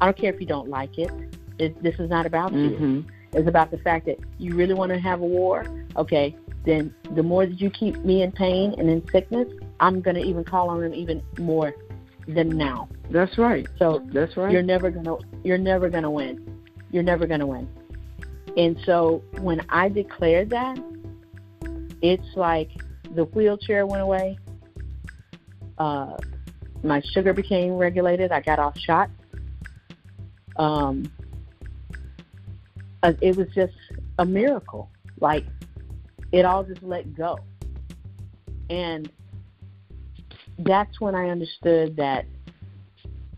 I 0.00 0.06
don't 0.06 0.16
care 0.16 0.32
if 0.32 0.40
you 0.40 0.46
don't 0.46 0.68
like 0.68 0.96
it. 0.96 1.10
it 1.58 1.82
this 1.82 1.98
is 1.98 2.08
not 2.08 2.24
about 2.24 2.52
mm-hmm. 2.52 2.84
you. 2.84 3.04
It's 3.32 3.48
about 3.48 3.70
the 3.70 3.78
fact 3.78 4.06
that 4.06 4.18
you 4.38 4.54
really 4.54 4.74
want 4.74 4.92
to 4.92 4.98
have 4.98 5.20
a 5.20 5.26
war. 5.26 5.64
Okay, 5.96 6.36
then 6.64 6.94
the 7.14 7.22
more 7.22 7.46
that 7.46 7.60
you 7.60 7.70
keep 7.70 7.96
me 8.04 8.22
in 8.22 8.32
pain 8.32 8.74
and 8.78 8.88
in 8.88 9.06
sickness, 9.10 9.48
I'm 9.80 10.00
going 10.00 10.16
to 10.16 10.22
even 10.22 10.44
call 10.44 10.68
on 10.70 10.80
them 10.80 10.94
even 10.94 11.22
more 11.38 11.74
than 12.28 12.56
now. 12.56 12.88
That's 13.10 13.38
right. 13.38 13.66
So 13.78 14.04
that's 14.12 14.36
right. 14.36 14.50
You're 14.50 14.62
never 14.62 14.90
gonna 14.90 15.16
you're 15.44 15.58
never 15.58 15.88
gonna 15.88 16.10
win. 16.10 16.60
You're 16.90 17.02
never 17.02 17.26
gonna 17.26 17.46
win. 17.46 17.68
And 18.56 18.76
so 18.84 19.22
when 19.40 19.60
I 19.68 19.88
declared 19.88 20.50
that, 20.50 20.78
it's 22.02 22.36
like 22.36 22.70
the 23.14 23.24
wheelchair 23.24 23.86
went 23.86 24.02
away. 24.02 24.38
Uh, 25.78 26.16
my 26.82 27.02
sugar 27.12 27.32
became 27.32 27.76
regulated. 27.76 28.32
I 28.32 28.40
got 28.40 28.58
off 28.58 28.76
shot. 28.78 29.10
Um, 30.56 31.10
uh, 33.02 33.12
it 33.20 33.36
was 33.36 33.48
just 33.54 33.74
a 34.18 34.24
miracle. 34.24 34.90
Like 35.20 35.44
it 36.32 36.44
all 36.44 36.64
just 36.64 36.82
let 36.82 37.14
go. 37.14 37.38
And 38.68 39.10
that's 40.58 41.00
when 41.00 41.14
I 41.14 41.28
understood 41.28 41.96
that 41.96 42.26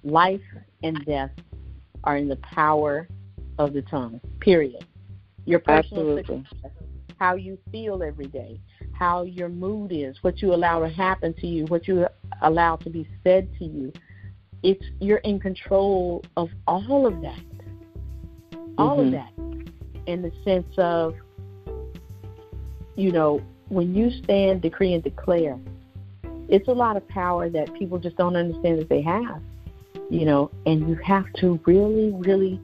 life 0.02 0.40
and 0.82 1.04
death 1.04 1.30
are 2.04 2.16
in 2.16 2.28
the 2.28 2.36
power 2.36 3.08
of 3.58 3.72
the 3.72 3.82
tongue, 3.82 4.20
period. 4.40 4.86
Your 5.44 5.58
personal 5.58 6.18
Absolutely. 6.18 6.46
success, 6.50 6.70
how 7.18 7.34
you 7.34 7.58
feel 7.72 8.02
every 8.02 8.26
day, 8.26 8.60
how 8.92 9.22
your 9.22 9.48
mood 9.48 9.92
is, 9.92 10.16
what 10.22 10.40
you 10.40 10.54
allow 10.54 10.80
to 10.80 10.88
happen 10.88 11.34
to 11.34 11.46
you, 11.46 11.64
what 11.66 11.88
you 11.88 12.06
allow 12.42 12.76
to 12.76 12.90
be 12.90 13.08
said 13.24 13.48
to 13.58 13.64
you. 13.64 13.92
It's 14.62 14.84
you're 15.00 15.18
in 15.18 15.40
control 15.40 16.24
of 16.36 16.50
all 16.66 17.06
of 17.06 17.20
that. 17.22 17.40
All 18.76 18.98
Mhm. 18.98 19.06
of 19.06 19.10
that. 19.12 19.47
In 20.08 20.22
the 20.22 20.32
sense 20.42 20.72
of 20.78 21.14
you 22.96 23.12
know, 23.12 23.42
when 23.68 23.94
you 23.94 24.10
stand, 24.10 24.62
decree, 24.62 24.94
and 24.94 25.04
declare, 25.04 25.58
it's 26.48 26.66
a 26.66 26.72
lot 26.72 26.96
of 26.96 27.06
power 27.08 27.50
that 27.50 27.72
people 27.74 27.98
just 27.98 28.16
don't 28.16 28.34
understand 28.34 28.78
that 28.78 28.88
they 28.88 29.02
have. 29.02 29.42
You 30.08 30.24
know, 30.24 30.50
and 30.64 30.88
you 30.88 30.94
have 31.04 31.30
to 31.40 31.60
really, 31.66 32.10
really 32.10 32.58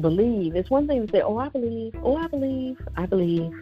believe. 0.00 0.56
It's 0.56 0.70
one 0.70 0.86
thing 0.86 1.06
to 1.06 1.12
say, 1.12 1.20
"Oh, 1.20 1.36
I 1.36 1.50
believe," 1.50 1.94
"Oh, 2.02 2.16
I 2.16 2.28
believe," 2.28 2.78
"I 2.96 3.04
believe," 3.04 3.52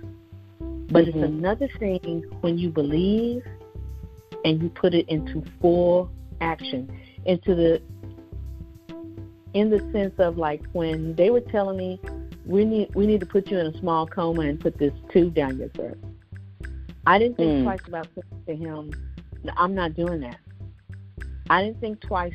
but 0.93 1.09
it's 1.09 1.17
Mhm. 1.17 1.25
another 1.25 1.69
thing 1.81 2.25
when 2.41 2.57
you 2.57 2.71
believe 2.71 3.45
and 4.45 4.63
you 4.63 4.69
put 4.69 4.95
it 4.95 5.09
into 5.09 5.43
full 5.61 6.09
action, 6.41 6.89
into 7.27 7.57
the 7.57 7.83
in 9.55 9.71
the 9.71 9.81
sense 9.91 10.15
of 10.19 10.39
like 10.39 10.63
when 10.73 11.17
they 11.17 11.31
were 11.31 11.41
telling 11.41 11.77
me 11.77 12.01
we 12.47 12.65
need 12.65 12.95
we 12.95 13.07
need 13.07 13.21
to 13.21 13.27
put 13.27 13.49
you 13.51 13.59
in 13.59 13.67
a 13.67 13.79
small 13.79 14.07
coma 14.07 14.43
and 14.43 14.59
put 14.61 14.79
this 14.79 14.93
tube 15.13 15.35
down 15.35 15.59
your 15.59 15.69
throat. 15.71 15.99
I 17.07 17.19
didn't 17.19 17.37
think 17.37 17.51
Mm. 17.51 17.63
twice 17.65 17.81
about 17.87 18.09
saying 18.15 18.47
to 18.47 18.55
him, 18.57 18.91
I'm 19.57 19.75
not 19.75 19.95
doing 19.95 20.21
that. 20.21 20.39
I 21.51 21.63
didn't 21.63 21.81
think 21.81 22.01
twice 22.01 22.35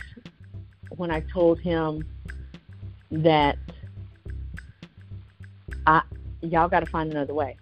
when 0.98 1.12
I 1.12 1.22
told 1.34 1.60
him 1.60 2.04
that 3.12 3.58
I 5.86 6.02
y'all 6.42 6.68
got 6.70 6.82
to 6.82 6.86
find 6.86 7.12
another 7.12 7.34
way. 7.34 7.58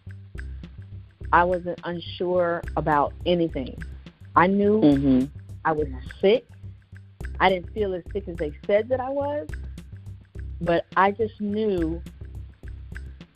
I 1.32 1.44
wasn't 1.44 1.80
unsure 1.84 2.62
about 2.78 3.14
anything. 3.26 3.78
I 4.36 4.48
knew 4.48 4.82
Mhm. 4.82 5.30
I 5.64 5.72
was 5.72 5.88
sick. 6.22 6.48
I 7.40 7.50
didn't 7.50 7.72
feel 7.74 7.94
as 7.94 8.04
sick 8.14 8.28
as 8.28 8.36
they 8.38 8.52
said 8.66 8.90
that 8.90 9.00
I 9.00 9.10
was, 9.10 9.48
but 10.62 10.86
I 10.96 11.12
just 11.12 11.40
knew 11.42 12.02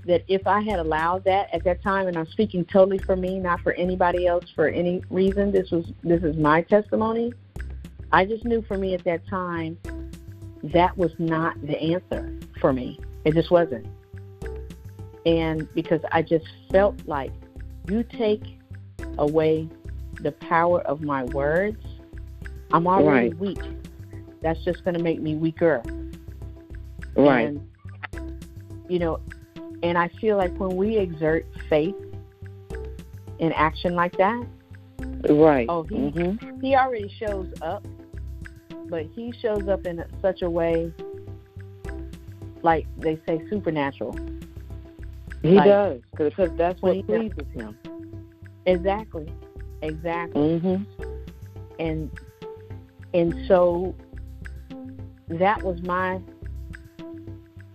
that 0.09 0.23
if 0.27 0.47
I 0.47 0.59
had 0.61 0.79
allowed 0.79 1.23
that 1.25 1.53
at 1.53 1.63
that 1.65 1.83
time, 1.83 2.07
and 2.07 2.17
I'm 2.17 2.25
speaking 2.27 2.65
totally 2.65 2.97
for 2.97 3.15
me, 3.15 3.37
not 3.37 3.61
for 3.61 3.73
anybody 3.73 4.25
else, 4.25 4.43
for 4.55 4.67
any 4.67 5.03
reason, 5.11 5.51
this 5.51 5.69
was 5.69 5.85
this 6.03 6.23
is 6.23 6.35
my 6.35 6.63
testimony. 6.63 7.31
I 8.11 8.25
just 8.25 8.43
knew 8.43 8.63
for 8.63 8.75
me 8.75 8.95
at 8.95 9.03
that 9.03 9.25
time 9.27 9.77
that 10.63 10.97
was 10.97 11.11
not 11.19 11.61
the 11.61 11.79
answer 11.79 12.35
for 12.59 12.73
me. 12.73 12.99
It 13.23 13.35
just 13.35 13.51
wasn't. 13.51 13.85
And 15.27 15.71
because 15.75 16.01
I 16.11 16.23
just 16.23 16.45
felt 16.71 16.95
like 17.05 17.31
you 17.87 18.03
take 18.03 18.57
away 19.19 19.69
the 20.21 20.31
power 20.31 20.81
of 20.81 21.01
my 21.01 21.23
words, 21.25 21.77
I'm 22.71 22.87
already 22.87 23.29
Right. 23.29 23.37
weak. 23.37 23.61
That's 24.41 24.63
just 24.65 24.83
going 24.83 24.97
to 24.97 25.03
make 25.03 25.21
me 25.21 25.35
weaker. 25.35 25.83
Right. 27.15 27.47
And, 27.47 27.67
you 28.87 28.97
know, 28.97 29.19
and 29.83 29.97
I 29.97 30.07
feel 30.19 30.37
like 30.37 30.55
when 30.59 30.75
we 30.75 30.97
exert 30.97 31.45
faith 31.69 31.95
in 33.39 33.51
action 33.53 33.95
like 33.95 34.17
that, 34.17 34.45
right. 35.29 35.65
Oh, 35.69 35.83
he- 35.83 35.95
Mhm. 35.95 36.61
he 36.61 36.75
already 36.75 37.07
shows 37.07 37.51
up, 37.61 37.85
but 38.89 39.05
he 39.15 39.31
shows 39.31 39.67
up 39.67 39.85
in 39.85 40.03
such 40.21 40.41
a 40.41 40.49
way, 40.49 40.91
like 42.61 42.85
they 42.97 43.17
say, 43.25 43.41
supernatural. 43.49 44.15
He 45.41 45.55
like- 45.55 45.65
does 45.65 46.01
because 46.11 46.51
that's 46.57 46.81
what 46.81 47.05
pleases 47.05 47.47
him. 47.53 47.77
Exactly, 48.65 49.27
exactly. 49.81 50.59
Mhm. 50.59 50.85
and 51.79 52.11
and 53.13 53.33
so 53.47 53.95
that 55.29 55.63
was 55.63 55.81
my 55.83 56.19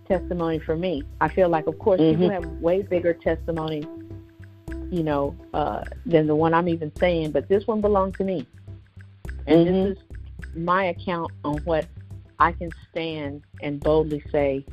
testimony 0.05 0.59
for 0.59 0.75
me. 0.75 1.03
I 1.21 1.27
feel 1.27 1.49
like, 1.49 1.67
of 1.67 1.77
course, 1.79 1.99
people 1.99 2.29
Mhm. 2.29 2.31
have 2.31 2.45
way 2.61 2.81
bigger 2.81 3.13
testimonies, 3.13 3.85
you 4.91 5.03
know, 5.03 5.35
uh, 5.53 5.83
than 6.05 6.27
the 6.27 6.35
one 6.35 6.53
I'm 6.53 6.67
even 6.69 6.91
saying, 6.97 7.31
but 7.31 7.47
this 7.47 7.67
one 7.67 7.81
belonged 7.81 8.15
to 8.15 8.23
me, 8.23 8.45
and 9.47 9.67
Mhm. 9.67 9.83
this 9.83 9.97
is 9.97 10.03
my 10.55 10.85
account 10.85 11.31
on 11.43 11.57
what 11.65 11.85
I 12.39 12.51
can 12.51 12.71
stand 12.89 13.43
and 13.61 13.79
boldly 13.79 14.23
say. 14.31 14.65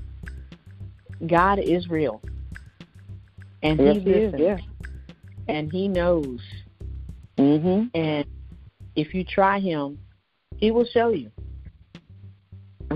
God 1.27 1.59
is 1.59 1.89
real, 1.89 2.21
and 3.63 3.81
Yes, 3.81 3.97
He 3.97 4.01
he 4.01 4.11
is. 4.11 4.33
listens, 4.33 4.41
Yeah. 4.43 4.59
and 5.49 5.73
He 5.73 5.89
knows, 5.89 6.41
Mhm. 7.39 7.91
and 7.95 8.27
if 8.97 9.15
you 9.15 9.25
try 9.25 9.59
him, 9.59 9.99
he 10.57 10.71
will 10.71 10.85
show 10.85 11.09
you. 11.09 11.31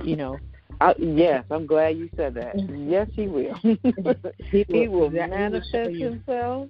You 0.05 0.16
know, 0.16 0.39
I, 0.81 0.95
yes, 0.99 1.45
I'm 1.51 1.66
glad 1.66 1.97
you 1.97 2.09
said 2.16 2.35
that. 2.35 2.55
Yes, 2.70 3.09
he 3.12 3.27
will. 3.29 3.55
he 4.51 4.89
will 4.89 5.11
manifest 5.11 5.91
himself. 5.97 6.68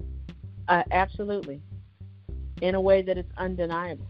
Uh, 0.69 0.83
absolutely, 0.91 1.61
in 2.61 2.75
a 2.75 2.81
way 2.81 3.03
that 3.03 3.19
is 3.19 3.27
undeniable. 3.37 4.07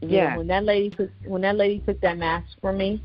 You 0.00 0.08
know, 0.08 0.14
Yeah. 0.14 0.36
when 0.36 0.46
that 0.48 0.64
lady 0.64 0.90
took 0.90 1.10
when 1.24 1.42
that 1.42 1.56
lady 1.56 1.80
took 1.80 2.00
that 2.00 2.18
mask 2.18 2.46
from 2.60 2.78
me, 2.78 3.02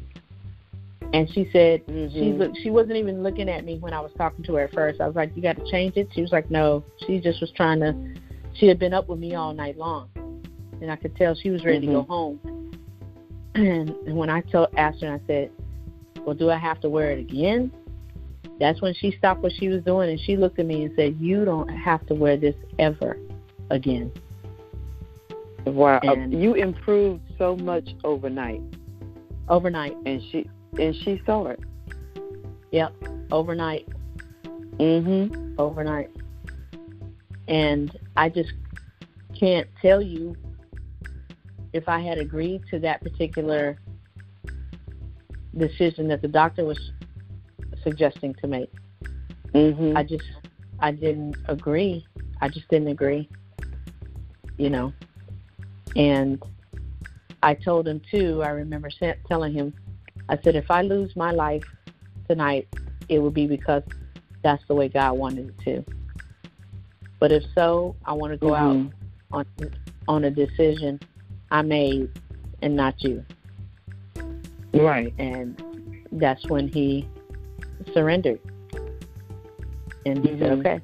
and 1.14 1.30
she 1.32 1.50
said 1.52 1.82
she 1.88 1.94
Mhm. 1.94 2.38
looked 2.40 2.58
she 2.58 2.70
wasn't 2.70 2.98
even 2.98 3.24
looking 3.24 3.50
at 3.50 3.66
me 3.66 3.78
when 3.80 3.94
I 3.94 4.00
was 4.00 4.12
talking 4.18 4.44
to 4.46 4.56
her 4.56 4.62
at 4.62 4.74
first. 4.74 5.02
I 5.02 5.08
was 5.08 5.16
like, 5.16 5.36
"You 5.36 5.42
got 5.42 5.58
to 5.58 5.66
change 5.72 5.98
it." 5.98 6.08
She 6.14 6.22
was 6.22 6.32
like, 6.32 6.50
"No." 6.52 6.84
She 7.06 7.20
just 7.20 7.42
was 7.42 7.52
trying 7.52 7.80
to. 7.82 7.96
She 8.54 8.68
had 8.68 8.78
been 8.78 8.94
up 8.94 9.08
with 9.10 9.20
me 9.20 9.34
all 9.34 9.54
night 9.54 9.78
long, 9.78 10.10
and 10.82 10.92
I 10.92 10.96
could 10.96 11.16
tell 11.16 11.34
she 11.36 11.50
was 11.50 11.66
ready 11.66 11.82
to 11.82 11.88
go 11.88 12.04
Mhm. 12.04 12.08
home. 12.08 12.40
And, 13.56 13.90
and 14.08 14.16
when 14.18 14.30
I 14.30 14.42
told 14.42 14.68
asked 14.78 15.02
her, 15.02 15.12
I 15.12 15.20
said, 15.26 15.50
"Well, 16.26 16.36
do 16.36 16.50
I 16.50 16.58
have 16.58 16.80
to 16.82 16.90
wear 16.90 17.12
it 17.12 17.20
again?" 17.20 17.72
That's 18.60 18.82
when 18.82 18.94
she 18.94 19.12
stopped 19.12 19.42
what 19.42 19.52
she 19.54 19.68
was 19.68 19.84
doing 19.84 20.10
and 20.10 20.20
she 20.20 20.38
looked 20.38 20.60
at 20.60 20.66
me 20.66 20.84
and 20.84 20.96
said, 20.96 21.18
"You 21.20 21.44
don't 21.44 21.68
have 21.70 22.06
to 22.08 22.16
wear 22.16 22.38
this 22.38 22.56
ever 22.80 23.18
again." 23.70 24.12
Wow, 25.66 26.00
uh, 26.04 26.14
And- 26.14 26.34
you 26.34 26.54
improved 26.56 27.22
so 27.38 27.56
much 27.56 27.96
overnight, 28.04 28.62
Overnight, 29.50 29.96
and 30.06 30.22
she 30.32 30.50
and 30.80 30.96
she 30.96 31.22
saw 31.26 31.48
it. 31.48 31.60
yep, 32.72 32.94
overnight. 33.32 33.88
Mhm. 34.78 35.54
overnight. 35.58 36.10
And 37.48 37.96
I 38.16 38.30
just 38.30 38.54
can't 39.36 39.68
tell 39.82 40.02
you 40.02 40.36
if 41.74 41.88
I 41.90 42.00
had 42.00 42.18
agreed 42.18 42.62
to 42.72 42.80
that 42.80 43.02
particular 43.02 43.78
decision 45.58 46.08
that 46.08 46.22
the 46.22 46.28
doctor 46.28 46.66
was 46.66 46.92
suggesting 47.84 48.34
to 48.36 48.48
make. 48.48 48.72
Mhm. 49.54 49.96
I 49.96 50.04
just 50.04 50.26
I 50.80 50.92
didn't 50.92 51.38
agree. 51.46 52.06
I 52.42 52.50
just 52.50 52.68
didn't 52.70 52.88
agree. 52.90 53.30
You 54.58 54.70
know. 54.70 54.94
And 55.96 56.42
I 57.44 57.54
told 57.54 57.88
him 57.88 58.02
too, 58.10 58.42
I 58.44 58.50
remember 58.50 58.90
telling 59.28 59.54
him 59.54 59.74
I 60.30 60.38
said 60.42 60.56
if 60.56 60.72
I 60.72 60.82
lose 60.82 61.16
my 61.16 61.32
life 61.32 61.64
tonight, 62.28 62.68
it 63.10 63.20
would 63.20 63.34
be 63.34 63.48
because 63.48 63.84
that's 64.42 64.64
the 64.68 64.76
way 64.76 64.90
God 64.90 65.18
wanted 65.18 65.50
it 65.50 65.60
to. 65.66 65.86
But 67.20 67.32
if 67.32 67.44
so, 67.56 67.96
I 68.06 68.14
want 68.14 68.32
to 68.34 68.38
go 68.38 68.54
out 68.56 68.76
Mhm. 68.76 68.92
on 69.32 69.46
on 70.08 70.24
a 70.26 70.32
decision 70.32 71.00
I 71.52 71.62
made 71.62 72.10
and 72.62 72.76
not 72.76 73.02
you. 73.04 73.24
Right. 74.74 75.14
And 75.18 75.62
that's 76.12 76.46
when 76.48 76.68
he 76.68 77.08
surrendered. 77.94 78.40
And 80.06 80.26
he 80.26 80.38
said, 80.40 80.52
Mhm. 80.52 80.60
okay. 80.60 80.82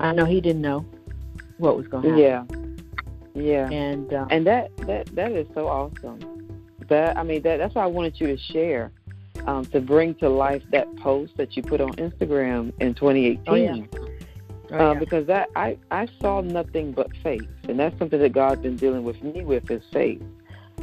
I 0.00 0.12
know 0.12 0.24
he 0.24 0.40
didn't 0.40 0.62
know 0.62 0.84
what 1.58 1.76
was 1.76 1.86
going 1.88 2.02
to 2.04 2.10
happen. 2.10 2.78
Yeah. 3.34 3.42
Yeah. 3.42 3.70
And, 3.70 4.12
uh, 4.12 4.26
And 4.30 4.46
that 4.46 4.76
that 4.86 5.06
that 5.14 5.32
is 5.32 5.46
so 5.54 5.66
awesome. 5.66 6.20
That 6.88 7.16
I 7.16 7.22
mean 7.22 7.42
that 7.42 7.58
that's 7.58 7.74
why 7.74 7.82
I 7.82 7.86
wanted 7.86 8.20
you 8.20 8.28
to 8.28 8.36
share 8.36 8.92
um, 9.46 9.64
to 9.66 9.80
bring 9.80 10.14
to 10.16 10.28
life 10.28 10.62
that 10.70 10.94
post 10.96 11.36
that 11.36 11.56
you 11.56 11.62
put 11.62 11.80
on 11.80 11.92
Instagram 11.94 12.72
in 12.80 12.94
2018. 12.94 13.42
Oh, 13.46 13.54
yeah. 13.54 13.84
oh, 14.70 14.90
uh, 14.90 14.94
because 14.94 15.26
that 15.26 15.48
I 15.56 15.76
I 15.90 16.06
saw 16.20 16.40
nothing 16.42 16.92
but 16.92 17.08
faith, 17.22 17.48
and 17.68 17.78
that's 17.78 17.98
something 17.98 18.20
that 18.20 18.32
God's 18.32 18.62
been 18.62 18.76
dealing 18.76 19.02
with 19.04 19.22
me 19.22 19.42
with 19.44 19.70
is 19.70 19.82
faith. 19.92 20.22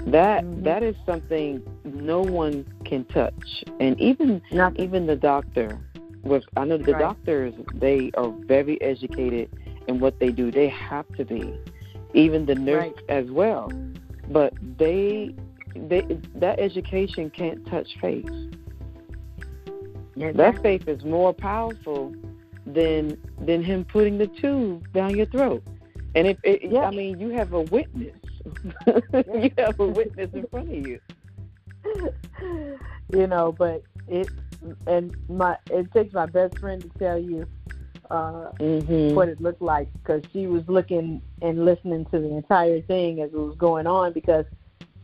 That 0.06 0.44
Mhm. 0.44 0.64
that 0.64 0.84
is 0.84 0.96
something 1.06 1.62
no 1.84 2.22
one 2.22 2.66
can 2.86 3.06
touch, 3.06 3.64
and 3.80 4.00
even 4.00 4.42
Not- 4.52 4.80
even 4.80 5.06
the 5.06 5.16
doctor. 5.16 5.78
With 6.24 6.44
I 6.56 6.66
know 6.66 6.78
the 6.78 6.94
Right. 6.94 7.00
doctors, 7.00 7.54
they 7.76 8.12
are 8.16 8.30
very 8.46 8.80
educated 8.82 9.50
in 9.88 10.00
what 10.00 10.20
they 10.20 10.32
do. 10.32 10.52
They 10.52 10.68
have 10.68 11.08
to 11.18 11.26
be, 11.26 11.54
even 12.14 12.46
the 12.46 12.56
nurse 12.56 12.84
Right. 12.84 12.96
as 13.10 13.32
well. 13.32 13.72
But 14.30 14.54
they 14.78 15.34
they 15.76 16.02
that 16.36 16.60
education 16.60 17.30
can't 17.30 17.66
touch 17.68 17.98
faith. 18.00 18.30
Yeah, 20.16 20.32
That 20.34 20.62
faith 20.62 20.88
is 20.88 21.04
more 21.06 21.34
powerful 21.34 22.14
than 22.66 23.18
than 23.46 23.64
him 23.64 23.86
putting 23.86 24.18
the 24.18 24.28
tube 24.28 24.92
down 24.94 25.16
your 25.16 25.26
throat. 25.28 25.64
And 26.16 26.28
if 26.28 26.38
it, 26.44 26.64
Yeah. 26.64 26.82
I 26.82 26.92
mean, 26.92 27.20
you 27.20 27.30
have 27.30 27.54
a 27.54 27.62
witness. 27.62 28.21
you 29.34 29.52
have 29.58 29.80
a 29.80 29.88
witness 29.88 30.30
in 30.34 30.46
front 30.48 30.70
of 30.70 30.76
you. 30.76 31.00
you 33.14 33.28
know, 33.28 33.52
but 33.52 33.84
it 34.08 34.30
and 34.88 35.16
my 35.30 35.58
it 35.70 35.92
takes 35.94 36.14
my 36.14 36.26
best 36.26 36.58
friend 36.60 36.82
to 36.82 36.90
tell 37.00 37.18
you 37.18 37.46
uh 38.10 38.52
Mm-hmm. 38.60 39.16
what 39.16 39.30
it 39.30 39.42
looked 39.42 39.62
like 39.62 39.90
because 39.94 40.22
she 40.32 40.48
was 40.48 40.64
looking 40.68 41.22
and 41.42 41.66
listening 41.66 42.06
to 42.06 42.20
the 42.20 42.30
entire 42.36 42.82
thing 42.82 43.22
as 43.22 43.32
it 43.32 43.38
was 43.38 43.56
going 43.58 43.88
on 43.88 44.14
because 44.14 44.46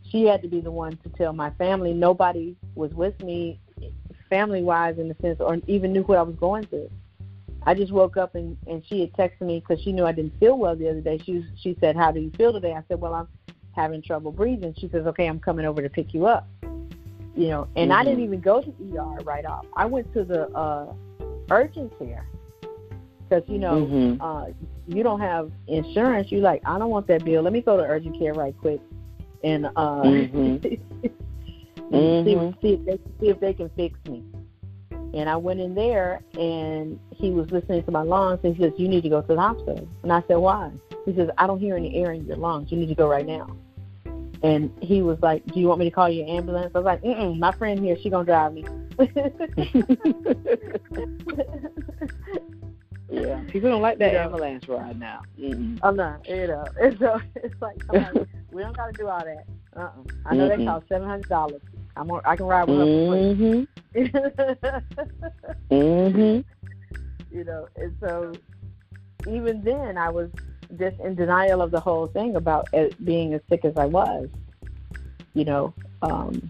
she 0.04 0.24
had 0.26 0.42
to 0.42 0.48
be 0.48 0.62
the 0.62 0.72
one 0.72 0.98
to 0.98 1.10
tell 1.10 1.34
my 1.34 1.50
family. 1.52 1.94
Nobody 1.94 2.56
was 2.76 2.94
with 2.94 3.22
me, 3.22 3.60
family 4.30 4.64
wise, 4.64 4.98
in 4.98 5.10
the 5.10 5.16
sense, 5.22 5.40
or 5.40 5.58
even 5.68 5.92
knew 5.94 6.04
what 6.04 6.18
I 6.18 6.22
was 6.22 6.36
going 6.36 6.66
through. 6.66 6.90
I 7.68 7.74
just 7.74 7.92
woke 7.92 8.16
up 8.16 8.34
and 8.36 8.58
and 8.66 8.82
she 8.88 9.02
had 9.02 9.12
texted 9.14 9.42
me 9.42 9.60
because 9.60 9.84
she 9.84 9.92
knew 9.92 10.06
I 10.06 10.14
didn't 10.14 10.40
feel 10.40 10.58
well 10.58 10.74
the 10.74 10.90
other 10.90 11.02
day. 11.02 11.18
She 11.26 11.34
was, 11.34 11.44
she 11.58 11.78
said, 11.82 11.98
"How 11.98 12.14
do 12.14 12.22
you 12.22 12.32
feel 12.38 12.54
today?" 12.54 12.74
I 12.74 12.82
said, 12.88 13.02
"Well, 13.02 13.14
I'm 13.14 13.28
having 13.74 14.02
trouble 14.02 14.32
breathing." 14.32 14.74
She 14.80 14.88
says, 14.88 15.06
"Okay, 15.06 15.28
I'm 15.28 15.40
coming 15.40 15.66
over 15.66 15.82
to 15.82 15.90
pick 15.90 16.14
you 16.14 16.28
up." 16.28 16.48
You 17.36 17.50
know, 17.50 17.68
and 17.76 17.92
I 17.92 18.06
didn't 18.06 18.22
Mhm. 18.22 18.24
even 18.24 18.40
go 18.40 18.62
to 18.62 18.70
ER 18.96 19.22
right 19.24 19.46
off. 19.46 19.66
I 19.76 19.86
went 19.86 20.12
to 20.14 20.24
the 20.24 20.50
uh 20.56 20.94
urgent 21.52 21.92
care 22.00 22.26
because 23.28 23.48
you 23.50 23.60
know 23.60 23.86
Mhm. 23.86 24.18
uh, 24.22 24.46
you 24.88 25.04
don't 25.04 25.20
have 25.20 25.52
insurance, 25.68 26.32
You're 26.32 26.42
like, 26.42 26.62
I 26.66 26.80
don't 26.80 26.90
want 26.90 27.06
that 27.08 27.26
bill. 27.26 27.42
Let 27.44 27.52
me 27.52 27.62
go 27.62 27.76
to 27.76 27.84
urgent 27.84 28.18
care 28.18 28.34
right 28.34 28.56
quick 28.62 28.80
and 29.44 29.66
uh, 29.76 30.04
Mhm. 30.04 30.62
see, 31.92 32.34
see 32.64 32.74
if 32.74 32.86
they 32.86 33.00
see 33.20 33.28
if 33.30 33.40
they 33.42 33.54
can 33.54 33.70
fix 33.76 34.00
me. 34.10 34.24
And 35.14 35.30
I 35.30 35.36
went 35.38 35.60
in 35.60 35.74
there, 35.74 36.22
and 36.38 37.00
he 37.12 37.32
was 37.32 37.50
listening 37.52 37.84
to 37.84 37.92
my 37.92 38.02
lungs, 38.02 38.40
and 38.44 38.56
he 38.56 38.64
says, 38.64 38.74
"You 38.78 38.88
need 38.88 39.04
to 39.04 39.10
go 39.10 39.22
to 39.22 39.28
the 39.28 39.40
hospital." 39.40 39.88
And 40.04 40.12
I 40.12 40.22
said, 40.28 40.38
"Why?" 40.38 40.72
He 41.06 41.16
says, 41.16 41.30
"I 41.38 41.48
don't 41.48 41.60
hear 41.60 41.76
any 41.76 41.96
air 41.96 42.12
in 42.12 42.26
your 42.26 42.38
lungs. 42.38 42.72
You 42.72 42.78
need 42.78 42.90
to 42.90 42.96
go 42.96 43.08
right 43.08 43.26
now." 43.26 43.48
And 44.44 44.72
he 44.82 45.02
was 45.02 45.18
like, 45.22 45.46
"Do 45.48 45.60
you 45.60 45.68
want 45.68 45.80
me 45.80 45.86
to 45.86 45.92
call 45.92 46.10
you 46.10 46.24
an 46.24 46.30
ambulance?" 46.30 46.72
I 46.76 46.80
was 46.80 46.86
like, 46.86 47.02
Mm-mm, 47.02 47.40
"My 47.40 47.52
friend 47.54 47.80
here, 47.80 47.98
she 48.02 48.10
gonna 48.10 48.26
drive 48.26 48.54
me." 48.54 48.66
yeah, 53.10 53.42
people 53.48 53.70
don't 53.70 53.82
like 53.82 53.98
that 54.00 54.16
ambulance 54.16 54.68
ride 54.68 55.00
now. 55.00 55.22
Mm-mm. 55.40 55.80
I'm 55.84 55.96
not, 55.96 56.28
you 56.28 56.48
know. 56.48 56.66
So 57.00 57.22
it's 57.36 57.62
like, 57.62 57.78
we 58.52 58.62
don't 58.62 58.76
got 58.76 58.88
to 58.88 58.94
do 58.94 59.08
all 59.08 59.24
that. 59.24 59.46
Uh-uh. 59.76 59.92
I 60.26 60.36
know 60.36 60.48
they 60.50 60.56
Mm-mm. 60.56 60.66
cost 60.66 60.88
seven 60.90 61.08
hundred 61.08 61.30
dollars. 61.30 61.62
I'm 61.98 62.10
on, 62.12 62.22
I 62.26 62.36
can 62.36 62.46
ride 62.46 62.68
with 62.68 62.78
her 62.78 62.86
Mhm. 62.86 63.68
free. 63.94 64.08
Mhm. 65.72 66.44
you 67.32 67.44
know, 67.44 67.68
and 67.76 67.96
so 68.00 68.34
even 69.28 69.62
then, 69.64 69.98
I 69.98 70.10
was 70.10 70.30
just 70.78 71.00
in 71.00 71.16
denial 71.16 71.62
of 71.62 71.72
the 71.72 71.80
whole 71.80 72.08
thing 72.08 72.36
about 72.36 72.68
being 73.04 73.34
as 73.34 73.42
sick 73.50 73.66
as 73.66 73.76
I 73.78 73.86
was. 73.86 74.30
You 75.34 75.46
know, 75.46 75.74
um, 76.02 76.50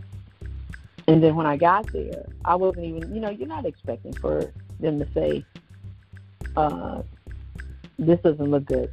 and 1.08 1.24
then 1.24 1.36
when 1.36 1.46
I 1.46 1.58
got 1.58 1.92
there, 1.92 2.26
I 2.46 2.56
wasn't 2.56 2.86
even. 2.86 3.14
You 3.14 3.22
know, 3.22 3.30
you're 3.30 3.48
not 3.48 3.66
expecting 3.66 4.14
for 4.14 4.52
them 4.80 5.00
to 5.00 5.08
say, 5.14 5.46
uh, 6.56 7.02
"This 8.00 8.20
doesn't 8.22 8.50
look 8.50 8.66
good." 8.66 8.92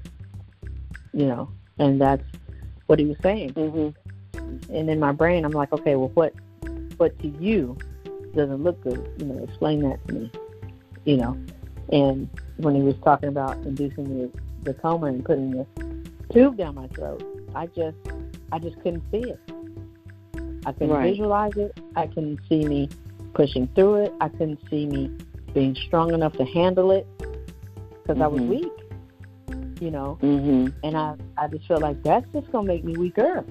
You 1.13 1.27
know, 1.27 1.49
and 1.79 2.01
that's 2.01 2.25
what 2.87 2.99
he 2.99 3.07
was 3.07 3.17
saying. 3.23 3.53
Mm-hmm. 3.55 3.89
and 4.75 4.91
in 4.91 4.99
my 5.01 5.13
brain 5.13 5.45
I'm 5.45 5.53
like, 5.53 5.73
okay, 5.73 5.95
well 5.97 6.11
what 6.15 6.35
what 6.99 7.19
to 7.21 7.29
you 7.29 7.77
doesn't 8.35 8.63
look 8.63 8.81
good? 8.83 9.09
You 9.19 9.27
know, 9.27 9.45
explain 9.45 9.81
that 9.83 10.07
to 10.09 10.15
me. 10.15 10.31
You 11.05 11.17
know. 11.19 11.39
And 11.93 12.29
when 12.57 12.75
he 12.75 12.83
was 12.83 12.95
talking 13.05 13.29
about 13.29 13.57
inducing 13.59 14.05
the 14.05 14.31
the 14.63 14.75
coma 14.75 15.07
and 15.07 15.25
putting 15.25 15.51
the 15.51 15.67
tube 16.33 16.57
down 16.57 16.75
my 16.75 16.87
throat, 16.89 17.23
I 17.55 17.67
just 17.69 17.97
I 18.53 18.59
just 18.59 18.77
couldn't 18.83 19.03
see 19.11 19.31
it. 19.31 19.41
I 20.67 20.73
couldn't 20.73 20.91
Right. 20.91 21.11
visualize 21.11 21.57
it. 21.57 21.79
I 21.97 22.07
couldn't 22.07 22.41
see 22.49 22.65
me 22.67 22.89
pushing 23.35 23.67
through 23.75 23.97
it. 23.97 24.13
I 24.21 24.29
couldn't 24.31 24.61
see 24.71 24.87
me 24.87 25.11
being 25.53 25.75
strong 25.75 26.15
enough 26.15 26.33
to 26.35 26.45
handle 26.45 26.91
it 26.91 27.07
because 28.03 28.21
I 28.21 28.27
was 28.27 28.41
Mhm. 28.41 28.49
weak. 28.49 28.73
You 29.81 29.91
know, 29.91 30.19
Mhm. 30.23 30.73
and 30.83 30.97
I 30.97 31.15
I 31.37 31.49
just 31.49 31.67
felt 31.67 31.83
like 31.83 32.03
that's 32.03 32.27
just 32.33 32.51
gonna 32.51 32.67
make 32.67 32.85
me 32.85 32.97
weaker 32.97 33.45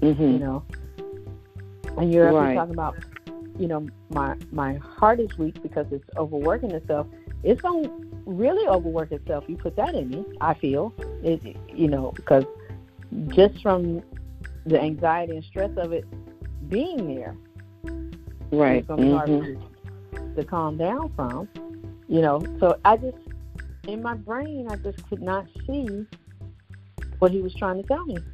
you 0.00 0.14
Mhm. 0.14 0.40
know. 0.40 0.62
And 1.96 2.12
you're 2.12 2.28
up 2.28 2.34
Right. 2.34 2.46
here 2.46 2.54
talking 2.54 2.74
about, 2.74 2.96
you 3.58 3.68
know, 3.68 3.86
my 4.10 4.34
my 4.52 4.74
heart 4.76 5.20
is 5.20 5.36
weak 5.38 5.62
because 5.62 5.86
it's 5.90 6.08
overworking 6.16 6.70
itself. 6.72 7.06
It's 7.42 7.60
gonna 7.60 7.88
really 8.26 8.66
overwork 8.66 9.12
itself. 9.12 9.44
You 9.48 9.56
put 9.56 9.76
that 9.76 9.94
in 9.94 10.08
me. 10.10 10.24
I 10.40 10.54
feel 10.54 10.92
it, 11.22 11.56
you 11.72 11.88
know, 11.88 12.12
because 12.16 12.44
just 13.28 13.60
from 13.62 14.02
the 14.66 14.80
anxiety 14.80 15.36
and 15.36 15.44
stress 15.44 15.70
of 15.76 15.92
it 15.92 16.04
being 16.68 17.06
there, 17.06 17.36
Right. 18.52 18.78
it's 18.78 18.86
gonna 18.86 19.02
be 19.02 19.08
hard 19.08 19.30
Mhm. 19.30 19.40
me 19.40 19.58
to 20.36 20.44
calm 20.44 20.76
down 20.76 21.10
from. 21.14 21.48
You 22.08 22.20
know, 22.22 22.40
so 22.60 22.76
I 22.84 22.96
just 22.96 23.16
in 23.86 24.02
my 24.02 24.14
brain 24.14 24.66
I 24.70 24.76
just 24.76 25.02
could 25.08 25.22
not 25.22 25.46
see 25.66 26.06
what 27.18 27.30
he 27.30 27.40
was 27.40 27.54
trying 27.54 27.76
to 27.80 27.86
tell 27.86 28.04
me. 28.04 28.24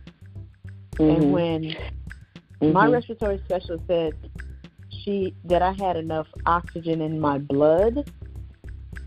And 1.09 1.23
Mhm. 1.23 1.33
When 2.61 2.73
my 2.73 2.87
respiratory 2.87 3.41
specialist 3.45 3.85
said 3.89 4.15
she 5.05 5.35
that 5.45 5.63
I 5.63 5.73
had 5.73 5.97
enough 5.97 6.27
oxygen 6.47 7.01
in 7.01 7.19
my 7.19 7.39
blood 7.39 8.11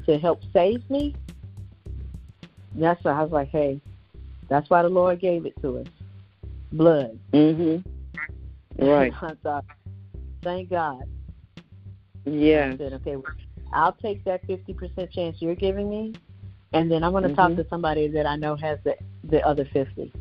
to 0.06 0.18
help 0.20 0.42
save 0.52 0.88
me. 0.90 1.16
That's 2.76 3.04
why 3.04 3.12
I 3.12 3.22
was 3.22 3.32
like, 3.32 3.50
hey, 3.50 3.80
that's 4.50 4.70
why 4.70 4.82
the 4.82 4.90
Lord 4.90 5.20
gave 5.20 5.46
it 5.46 5.56
to 5.62 5.80
us. 5.80 5.88
Blood. 6.72 7.20
Mhm. 7.32 7.84
Right. 8.80 9.14
I 9.22 9.34
thought, 9.44 9.66
thank 10.42 10.70
God. 10.70 11.04
Yeah. 12.26 12.72
I 12.74 12.78
said, 12.78 12.94
okay, 12.94 13.16
well, 13.18 13.26
I'll 13.72 13.94
take 13.94 14.24
that 14.26 14.46
fifty 14.48 14.74
percent 14.74 15.12
chance 15.12 15.38
you're 15.40 15.56
giving 15.56 15.90
me, 15.90 16.14
and 16.74 16.92
then 16.92 17.04
I'm 17.04 17.12
going 17.12 17.24
to 17.24 17.36
talk 17.36 17.52
Mhm. 17.52 17.58
to 17.58 17.68
somebody 17.70 18.08
that 18.10 18.26
I 18.26 18.36
know 18.36 18.56
has 18.56 18.80
the 18.84 18.96
the 19.26 19.46
other 19.46 19.66
fifty. 19.66 20.12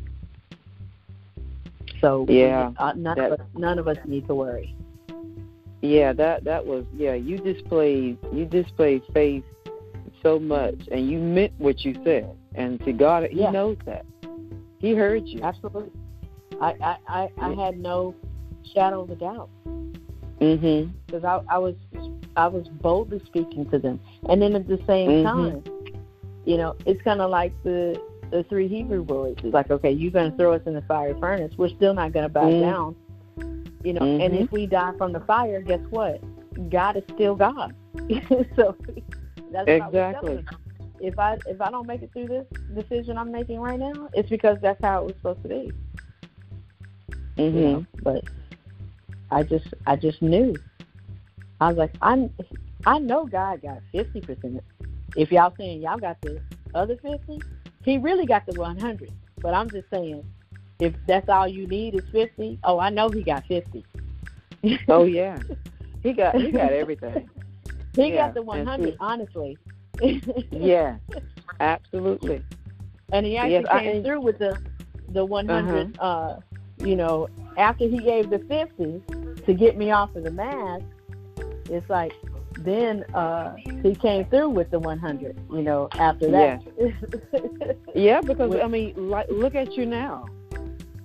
So 2.03 2.25
Yeah, 2.27 2.71
uh, 2.77 2.91
none 2.97 3.15
that- 3.17 3.31
of 3.31 3.39
us, 3.39 3.47
none 3.55 3.79
of 3.79 3.87
us 3.87 3.97
need 4.05 4.27
to 4.27 4.35
worry. 4.35 4.75
Yeah, 5.81 6.11
that 6.13 6.43
that 6.43 6.65
was 6.65 6.83
yeah. 6.97 7.13
You 7.13 7.37
displayed 7.37 8.17
you 8.33 8.43
displayed 8.45 9.03
faith 9.13 9.45
so 10.21 10.37
much, 10.37 10.75
and 10.91 11.09
you 11.09 11.17
meant 11.17 11.53
what 11.59 11.85
you 11.85 11.95
said. 12.03 12.29
And 12.55 12.77
to 12.81 12.91
God, 12.91 13.23
He 13.31 13.39
Yeah. 13.39 13.51
knows 13.51 13.77
that. 13.85 14.05
He 14.79 14.93
heard 14.93 15.25
you. 15.27 15.39
Absolutely. 15.41 15.91
I 16.59 16.75
I, 16.81 16.97
I, 17.07 17.29
I 17.37 17.53
had 17.53 17.79
no 17.79 18.13
shadow 18.73 19.01
of 19.03 19.09
a 19.09 19.15
doubt 19.15 19.49
Mhm. 20.41 20.89
because 21.05 21.23
I, 21.23 21.39
I 21.49 21.57
was 21.57 21.75
I 22.35 22.47
was 22.47 22.67
boldly 22.81 23.21
speaking 23.25 23.65
to 23.69 23.79
them, 23.79 23.97
and 24.27 24.41
then 24.41 24.55
at 24.55 24.67
the 24.67 24.79
same 24.87 25.09
Mhm. 25.09 25.23
time, 25.23 25.63
you 26.43 26.57
know, 26.57 26.75
it's 26.85 27.01
kind 27.03 27.21
of 27.21 27.29
like 27.29 27.53
the 27.63 27.97
the 28.33 28.43
three 28.45 28.67
Hebrew 28.67 29.03
boys. 29.03 29.35
It's 29.43 29.53
like, 29.53 29.69
okay, 29.69 29.91
you're 29.91 30.11
going 30.11 30.31
to 30.31 30.37
throw 30.37 30.53
us 30.53 30.61
in 30.65 30.73
the 30.73 30.81
fire 30.81 31.15
furnace. 31.19 31.53
We're 31.55 31.69
still 31.69 31.93
not 31.93 32.13
going 32.13 32.23
to 32.23 32.29
bow 32.29 32.49
Mhm. 32.49 32.59
down, 32.61 32.95
you 33.83 33.93
know. 33.93 34.01
And 34.01 34.33
Mhm. 34.33 34.45
if 34.45 34.51
we 34.51 34.65
die 34.65 34.91
from 34.97 35.13
the 35.13 35.19
fire, 35.21 35.61
guess 35.61 35.79
what? 35.91 36.19
God 36.71 36.97
is 36.97 37.03
still 37.13 37.35
God. 37.35 37.75
so 38.55 38.75
that's 39.51 39.67
what 39.67 39.81
I 39.81 39.87
was 39.87 39.93
Exactly. 39.95 40.45
if 40.99 41.19
I 41.19 41.37
if 41.45 41.61
I 41.61 41.69
don't 41.69 41.85
make 41.85 42.01
it 42.01 42.11
through 42.13 42.27
this 42.27 42.47
decision 42.73 43.17
I'm 43.19 43.31
making 43.31 43.59
right 43.59 43.79
now, 43.79 44.09
it's 44.13 44.29
because 44.29 44.57
that's 44.61 44.81
how 44.83 45.01
it 45.01 45.05
was 45.05 45.15
supposed 45.17 45.43
to 45.43 45.49
be. 45.49 45.73
Mhm. 47.37 47.53
You 47.53 47.61
know? 47.61 47.85
But 48.01 48.23
I 49.29 49.43
just 49.43 49.67
I 49.85 49.95
just 49.95 50.21
knew. 50.23 50.55
I 51.61 51.67
was 51.69 51.77
like, 51.77 51.91
I 52.01 52.29
I 52.85 52.97
know 52.97 53.27
God 53.27 53.61
got 53.61 53.79
fifty 53.91 54.21
percent. 54.21 54.63
If 55.15 55.31
y'all 55.31 55.53
saying 55.57 55.81
y'all 55.81 55.99
got 55.99 56.19
the 56.21 56.39
other 56.73 56.97
fifty, 56.97 57.39
He 57.83 57.97
really 57.97 58.25
got 58.25 58.45
the 58.45 58.59
one 58.59 58.77
hundred. 58.77 59.11
But 59.41 59.53
I'm 59.53 59.69
just 59.69 59.89
saying, 59.89 60.23
if 60.79 60.93
that's 61.07 61.27
all 61.29 61.47
you 61.47 61.67
need 61.67 61.95
is 61.95 62.03
fifty, 62.11 62.59
oh, 62.63 62.79
I 62.79 62.89
know 62.89 63.09
He 63.09 63.23
got 63.23 63.45
fifty. 63.47 63.85
Oh 64.87 65.03
yeah. 65.05 65.39
He 66.01 66.13
got 66.13 66.35
he 66.35 66.51
got 66.51 66.71
everything. 66.81 67.29
He 67.95 68.09
Yeah, 68.09 68.27
got 68.27 68.33
the 68.33 68.41
one 68.41 68.65
hundred, 68.65 68.93
see- 68.93 68.97
honestly. 68.99 69.57
Yeah. 70.51 70.97
Absolutely. 71.59 72.43
And 73.11 73.25
he 73.25 73.37
actually 73.37 73.51
Yes, 73.53 73.65
I- 73.69 73.79
came 73.83 74.03
through 74.03 74.21
with 74.21 74.39
the 74.39 74.57
the 75.09 75.23
100. 75.25 75.97
uh 75.99 76.37
you 76.83 76.95
know, 76.95 77.27
after 77.57 77.87
he 77.87 77.99
gave 77.99 78.29
the 78.31 78.39
50 78.39 79.03
to 79.45 79.53
get 79.53 79.77
me 79.77 79.91
off 79.91 80.15
of 80.15 80.23
the 80.23 80.31
mask, 80.31 80.83
it's 81.69 81.87
like 81.89 82.13
then 82.63 83.03
uh 83.13 83.55
he 83.83 83.95
came 83.95 84.25
through 84.25 84.49
with 84.49 84.69
the 84.71 84.79
100. 84.79 85.37
You 85.51 85.61
know, 85.61 85.89
after 85.93 86.29
that. 86.31 86.61
Yeah, 87.95 88.21
because 88.21 88.49
With- 88.51 88.61
I 88.61 88.67
mean, 88.67 88.93
like, 89.09 89.27
look 89.29 89.55
at 89.55 89.73
you 89.77 89.85
now. 89.85 90.25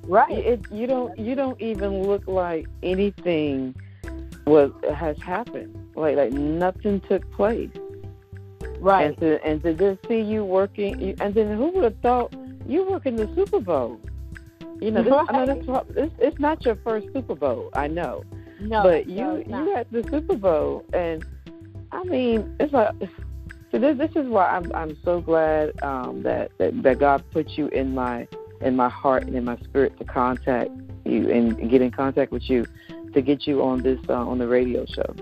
right. 0.04 0.30
It, 0.52 0.60
you 0.72 0.86
don't 0.86 1.18
you 1.18 1.34
don't 1.34 1.60
even 1.60 2.02
look 2.02 2.26
like 2.26 2.66
anything 2.82 3.74
was 4.46 4.72
has 4.94 5.20
happened. 5.20 5.74
Like 5.94 6.16
like 6.16 6.32
nothing 6.32 7.00
took 7.08 7.30
place. 7.32 7.70
right. 8.80 9.06
And 9.08 9.18
to 9.18 9.44
and 9.44 9.62
to 9.64 9.74
just 9.74 10.06
see 10.08 10.20
you 10.20 10.44
working, 10.44 11.14
and 11.20 11.34
then 11.34 11.56
who 11.56 11.68
would 11.72 11.84
have 11.84 11.98
thought 12.00 12.32
you 12.66 12.84
work 12.88 13.04
in 13.06 13.16
the 13.16 13.28
Super 13.34 13.60
Bowl? 13.60 14.00
You 14.80 14.92
know, 14.92 15.02
this, 15.02 15.12
I 15.28 15.32
know 15.32 15.46
that's 15.46 15.66
what- 15.66 15.86
it's, 15.96 16.14
it's 16.20 16.38
not 16.38 16.64
your 16.64 16.76
first 16.76 17.08
Super 17.12 17.34
Bowl. 17.34 17.68
I 17.74 17.88
know, 17.88 18.22
no, 18.60 18.82
but 18.82 19.08
you 19.08 19.44
not. 19.48 19.64
you 19.64 19.74
at 19.74 19.90
the 19.92 20.02
Super 20.04 20.36
Bowl, 20.36 20.84
and 20.92 21.24
I 21.92 22.04
mean, 22.04 22.56
it's 22.60 22.72
like. 22.72 22.94
So 23.70 23.78
this 23.78 23.98
this 23.98 24.10
is 24.16 24.26
why 24.26 24.48
I'm 24.48 24.72
I'm 24.74 24.96
so 25.04 25.20
glad 25.20 25.82
um, 25.82 26.22
that, 26.22 26.50
that 26.56 26.82
that 26.82 26.98
God 26.98 27.22
put 27.30 27.50
you 27.50 27.68
in 27.68 27.94
my 27.94 28.26
in 28.62 28.76
my 28.76 28.88
heart 28.88 29.24
and 29.24 29.36
in 29.36 29.44
my 29.44 29.58
spirit 29.58 29.98
to 29.98 30.04
contact 30.04 30.70
you 31.04 31.30
and 31.30 31.70
get 31.70 31.82
in 31.82 31.90
contact 31.90 32.32
with 32.32 32.48
you 32.48 32.64
to 33.12 33.20
get 33.20 33.46
you 33.46 33.62
on 33.62 33.82
this 33.82 34.00
uh, 34.08 34.14
on 34.14 34.38
the 34.38 34.48
radio 34.48 34.86
show 34.86 35.14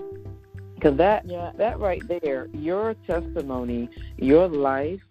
because 0.77 0.97
that 0.97 1.25
yeah. 1.27 1.51
that 1.57 1.79
right 1.79 2.01
there, 2.07 2.47
your 2.53 2.93
testimony, 3.07 3.89
your 4.17 4.47
life, 4.47 5.01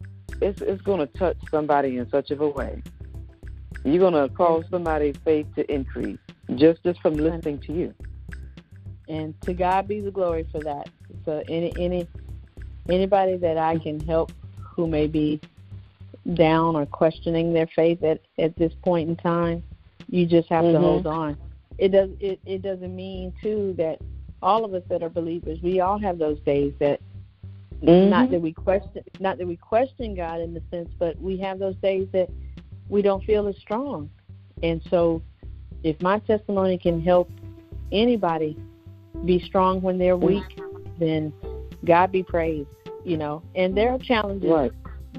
it's 0.41 0.61
it's 0.63 0.81
going 0.83 1.01
to 1.01 1.07
touch 1.19 1.37
somebody 1.51 1.99
in 1.99 2.09
such 2.11 2.31
of 2.31 2.41
a 2.41 2.49
way. 2.49 2.83
You're 3.85 3.99
going 3.99 4.29
to 4.29 4.33
cause 4.35 4.65
somebody's 4.71 5.17
faith 5.25 5.47
to 5.57 5.73
increase 5.73 6.19
just 6.55 6.83
just 6.85 7.01
from 7.01 7.15
listening 7.15 7.61
to 7.63 7.73
you. 7.73 7.95
And 9.09 9.35
to 9.43 9.55
God 9.55 9.89
be 9.89 10.01
the 10.01 10.11
glory 10.11 10.47
for 10.51 10.61
that. 10.63 10.89
So 11.25 11.43
any 11.49 11.73
any 11.77 12.09
anybody 12.89 13.37
that 13.37 13.57
I 13.57 13.79
can 13.79 14.01
help 14.01 14.33
who 14.59 14.87
may 14.87 15.07
be 15.07 15.41
down 16.35 16.77
or 16.77 16.87
questioning 16.87 17.53
their 17.53 17.67
faith 17.69 18.03
at 18.03 18.21
at 18.39 18.57
this 18.57 18.73
point 18.83 19.09
in 19.09 19.17
time, 19.17 19.63
you 20.09 20.27
just 20.27 20.49
have 20.49 20.65
to 20.65 20.73
Mhm. 20.73 20.81
hold 20.81 21.07
on. 21.07 21.37
It 21.79 21.91
does 21.91 22.11
it 22.21 22.41
it 22.47 22.63
doesn't 22.63 22.95
mean 22.95 23.33
too 23.43 23.75
that 23.79 24.01
all 24.43 24.65
of 24.65 24.75
us 24.75 24.83
that 24.89 25.03
are 25.03 25.09
believers, 25.09 25.61
we 25.63 25.81
all 25.81 25.99
have 25.99 26.19
those 26.19 26.39
days 26.41 26.73
that 26.79 27.01
Mhm. 27.83 28.11
not 28.11 28.31
that 28.31 28.41
we 28.41 28.53
question 28.53 29.03
not 29.21 29.39
that 29.39 29.47
we 29.47 29.57
question 29.57 30.15
God 30.15 30.41
in 30.41 30.55
the 30.55 30.63
sense, 30.71 30.91
but 30.99 31.21
we 31.21 31.37
have 31.39 31.59
those 31.59 31.77
days 31.77 32.09
that 32.13 32.31
we 32.89 33.03
don't 33.03 33.23
feel 33.25 33.47
as 33.49 33.57
strong. 33.59 34.11
And 34.63 34.83
so 34.91 35.23
if 35.83 36.01
my 36.01 36.19
testimony 36.21 36.79
can 36.79 37.01
help 37.01 37.31
anybody 37.93 38.57
be 39.25 39.41
strong 39.41 39.81
when 39.83 39.99
they're 39.99 40.17
weak, 40.17 40.61
then 40.99 41.33
God 41.85 42.13
be 42.13 42.23
praised, 42.23 42.69
you 43.05 43.17
know. 43.17 43.43
And 43.55 43.77
there 43.77 43.91
are 43.91 43.99
challenges 43.99 44.51
Right. 44.51 44.73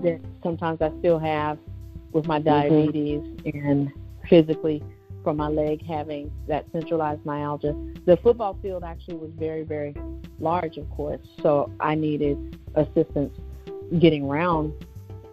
that 0.03 0.19
sometimes 0.43 0.81
I 0.81 0.91
still 0.99 1.19
have 1.19 1.57
with 2.13 2.27
my 2.27 2.39
Mhm. 2.39 2.45
diabetes 2.45 3.21
and 3.45 3.91
physically 4.29 4.83
from 5.23 5.37
my 5.37 5.47
leg 5.49 5.83
having 5.85 6.31
that 6.47 6.65
centralized 6.71 7.25
myalgia. 7.25 7.75
The 8.05 8.17
football 8.17 8.55
field 8.61 8.83
actually 8.83 9.17
was 9.17 9.31
very, 9.31 9.63
very 9.63 9.93
large, 10.39 10.77
of 10.77 10.89
course, 10.91 11.19
so 11.41 11.69
I 11.79 11.95
needed 11.95 12.37
assistance 12.75 13.33
getting 13.99 14.23
around 14.23 14.73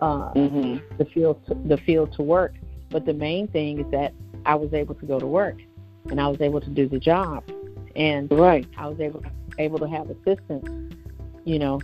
uh, 0.01 0.33
Mhm. 0.35 0.81
the 0.99 1.05
field 1.07 1.39
to, 1.47 1.55
the 1.55 1.79
field 1.79 2.13
to 2.13 2.23
work. 2.23 2.55
But 2.91 3.07
the 3.07 3.15
main 3.15 3.47
thing 3.49 3.79
is 3.79 3.87
that 3.91 4.13
I 4.45 4.55
was 4.55 4.75
able 4.75 4.95
to 4.97 5.07
go 5.07 5.19
to 5.19 5.27
work 5.27 5.57
and 6.11 6.21
I 6.21 6.29
was 6.29 6.41
able 6.41 6.61
to 6.61 6.69
do 6.69 6.89
the 6.89 6.99
job, 6.99 7.43
and 7.97 8.31
Right. 8.33 8.67
I 8.77 8.89
was 8.89 9.01
able 9.01 9.23
able 9.59 9.79
to 9.79 9.89
have 9.89 10.11
assistance, 10.11 10.67
you 11.45 11.59
know, 11.59 11.81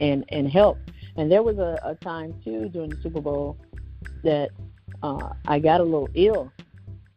and 0.00 0.24
and 0.30 0.48
help. 0.50 0.78
And 1.16 1.30
there 1.30 1.42
was 1.42 1.58
a, 1.58 1.78
a 1.84 1.94
time 1.96 2.34
too 2.44 2.68
during 2.70 2.90
the 2.90 3.00
Super 3.02 3.20
Bowl 3.20 3.56
that 4.24 4.50
uh, 5.02 5.30
I 5.46 5.58
got 5.58 5.80
a 5.80 5.84
little 5.84 6.10
ill, 6.14 6.52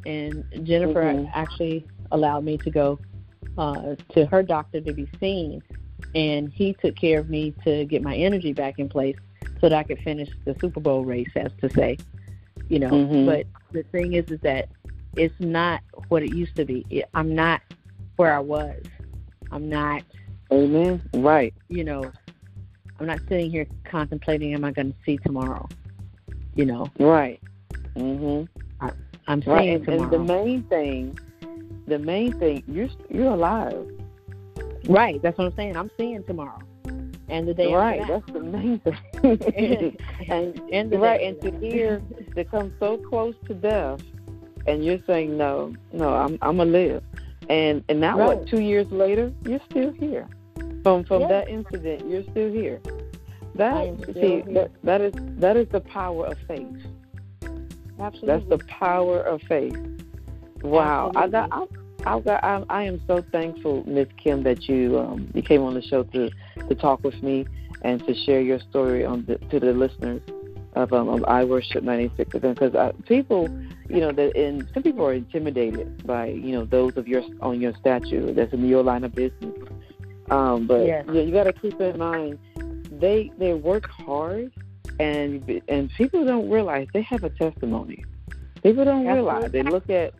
and 0.06 0.43
Jennifer 0.64 1.02
Mhm. 1.04 1.30
actually 1.34 1.86
allowed 2.12 2.43
me 2.43 2.58
to 2.60 2.70
go 2.70 3.00
uh, 3.58 3.96
to 4.10 4.26
her 4.26 4.43
doctor 4.43 4.82
to 4.82 4.93
be 4.93 5.08
seen, 5.20 5.64
and 6.14 6.52
he 6.52 6.74
took 6.74 6.96
care 6.96 7.20
of 7.20 7.30
me 7.30 7.54
to 7.64 7.86
get 7.86 8.02
my 8.04 8.16
energy 8.16 8.54
back 8.54 8.80
in 8.80 8.89
place 8.89 9.16
so 9.62 9.70
that 9.70 9.74
I 9.74 9.84
could 9.84 10.00
finish 10.00 10.30
the 10.43 10.56
Super 10.60 10.80
Bowl 10.82 11.04
race, 11.06 11.30
as 11.36 11.52
to 11.62 11.70
say, 11.74 11.98
you 12.70 12.80
know. 12.80 12.89
Mhm. 12.89 13.26
But 13.26 13.48
the 13.72 13.84
thing 13.84 14.14
is, 14.14 14.26
is 14.30 14.39
that 14.41 14.68
it's 15.16 15.39
not 15.39 15.82
what 16.10 16.22
it 16.24 16.36
used 16.36 16.56
to 16.58 16.66
be. 16.66 16.86
I'm 17.14 17.34
not 17.34 17.62
where 18.16 18.34
I 18.34 18.39
was. 18.39 18.82
I'm 19.51 19.70
not, 19.70 20.03
Amen. 20.51 21.01
Right. 21.13 21.53
you 21.70 21.84
know, 21.84 22.11
I'm 22.99 23.05
not 23.07 23.20
sitting 23.28 23.51
here 23.51 23.66
contemplating, 23.84 24.53
am 24.53 24.63
I 24.63 24.72
going 24.72 24.91
to 24.91 24.97
see 25.05 25.18
tomorrow? 25.18 25.68
You 26.55 26.66
know, 26.66 26.88
Right. 26.99 27.41
Mhm. 27.95 28.47
I'm 29.28 29.41
Right. 29.45 29.63
seeing 29.63 29.76
And, 29.76 29.76
and 29.76 29.86
tomorrow. 29.86 30.09
the 30.11 30.20
main 30.20 30.63
thing, 30.63 31.18
the 31.88 31.97
main 31.99 32.32
thing, 32.39 32.63
you're 32.68 32.89
you're 33.09 33.34
alive. 33.34 33.88
right. 34.88 35.22
That's 35.22 35.38
what 35.38 35.45
I'm 35.47 35.55
saying. 35.55 35.76
I'm 35.76 35.89
seeing 35.97 36.24
tomorrow, 36.26 36.59
and 37.28 37.47
the 37.47 37.53
day 37.53 37.74
right. 37.74 38.01
after 38.01 38.13
That's 38.20 38.32
the 38.32 38.39
main 38.41 38.80
thing. 38.80 38.97
and 40.30 40.61
and 40.72 40.91
the 40.91 40.99
right, 40.99 41.22
and 41.22 41.41
to 41.41 41.51
that. 41.51 41.61
hear 41.61 42.01
to 42.36 42.43
come 42.45 42.72
so 42.80 42.97
close 42.97 43.36
to 43.47 43.53
death, 43.55 44.01
and 44.68 44.86
you're 44.86 44.99
saying 45.07 45.36
no, 45.38 45.74
no, 45.91 46.13
I'm 46.13 46.38
I'm 46.41 46.57
gonna 46.57 46.70
live, 46.70 47.03
and 47.50 47.84
and 47.89 48.00
now 48.00 48.18
Right. 48.18 48.38
what? 48.39 48.48
Two 48.48 48.62
years 48.62 48.89
later, 48.91 49.32
you're 49.46 49.60
still 49.70 49.91
here. 49.91 50.28
From 50.84 51.04
from 51.04 51.22
Yeah. 51.22 51.28
that 51.30 51.50
incident, 51.50 52.10
you're 52.10 52.24
still 52.24 52.52
here. 52.52 52.80
That 53.56 53.88
see 54.14 54.20
here. 54.20 54.43
that 54.54 54.72
that 54.84 55.02
is 55.02 55.14
that 55.39 55.58
is 55.58 55.68
the 55.70 55.82
power 55.82 56.26
of 56.28 56.38
faith. 56.48 56.68
Absolutely. 58.00 58.28
That's 58.28 58.46
the 58.50 58.58
power 58.68 59.20
of 59.22 59.41
faith. 59.43 59.78
Wow, 60.62 61.12
I 61.16 61.28
got 61.28 61.50
I, 61.52 61.66
I 62.06 62.20
got 62.20 62.43
I, 62.43 62.64
I 62.70 62.84
am 62.84 63.00
so 63.08 63.22
thankful, 63.32 63.84
Miss 63.88 64.08
Kim, 64.22 64.43
that 64.43 64.68
you 64.68 65.00
um 65.00 65.30
you 65.34 65.41
came 65.41 65.62
on 65.62 65.74
the 65.74 65.82
show 65.82 66.04
to 66.04 66.30
to 66.68 66.76
talk 66.76 67.04
with 67.04 67.22
me 67.24 67.46
and 67.82 68.06
to 68.08 68.14
share 68.14 68.41
your 68.41 68.60
story 68.60 69.06
on 69.06 69.26
the, 69.26 69.38
to 69.50 69.60
the 69.60 69.72
listeners 69.74 70.22
of 70.76 70.93
um 70.93 71.09
of 71.09 71.23
I 71.26 71.43
Worship 71.43 71.84
ninety 71.84 72.11
six 72.17 72.32
because 72.32 72.76
uh, 72.76 72.91
people 73.07 73.47
you 73.89 73.99
know 73.99 74.11
that 74.11 74.36
and 74.36 74.67
some 74.73 74.84
people 74.84 75.05
are 75.05 75.13
intimidated 75.13 76.05
by 76.05 76.28
you 76.28 76.51
know 76.51 76.65
those 76.65 76.95
of 76.97 77.07
your 77.07 77.23
on 77.41 77.61
your 77.61 77.73
statue 77.76 78.34
that's 78.34 78.53
in 78.53 78.67
your 78.67 78.84
line 78.84 79.03
of 79.03 79.13
business. 79.13 79.53
Um, 80.30 80.67
but 80.67 80.86
Yes. 80.86 81.05
you, 81.07 81.21
you 81.21 81.32
got 81.32 81.43
to 81.43 81.53
keep 81.53 81.80
in 81.80 81.97
mind 81.97 82.39
they 82.99 83.32
they 83.38 83.53
work 83.53 83.88
hard 83.89 84.51
and 84.99 85.61
and 85.67 85.91
people 85.97 86.26
don't 86.26 86.49
realize 86.49 86.88
they 86.93 87.01
have 87.03 87.23
a 87.23 87.30
testimony. 87.30 88.05
People 88.63 88.86
don't 88.86 89.05
realize 89.07 89.51
they 89.51 89.63
look 89.63 89.89
at 89.89 90.13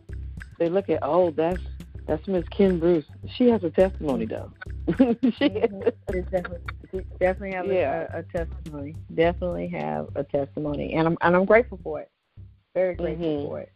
they 0.58 0.68
look 0.68 0.88
at 0.88 1.00
oh 1.02 1.30
that's 1.32 1.60
that's 2.06 2.26
Miss 2.28 2.44
Kim 2.50 2.78
Burse. 2.78 3.04
She 3.36 3.48
has 3.50 3.62
a 3.64 3.70
testimony 3.70 4.26
though. 4.26 4.50
she, 5.38 5.48
Mhm. 5.48 5.92
Definitely, 7.20 7.52
have 7.52 7.68
a- 7.68 7.74
Yeah. 7.74 8.06
a, 8.12 8.18
a 8.18 8.22
testimony. 8.22 8.94
Definitely 9.14 9.68
have 9.68 10.08
a 10.14 10.24
testimony, 10.24 10.94
and 10.94 11.06
I'm 11.06 11.16
and 11.20 11.36
I'm 11.36 11.44
grateful 11.44 11.78
for 11.82 12.00
it. 12.00 12.10
Very 12.74 12.94
grateful 12.94 13.26
Mhm. 13.26 13.44
for 13.48 13.60
it. 13.60 13.72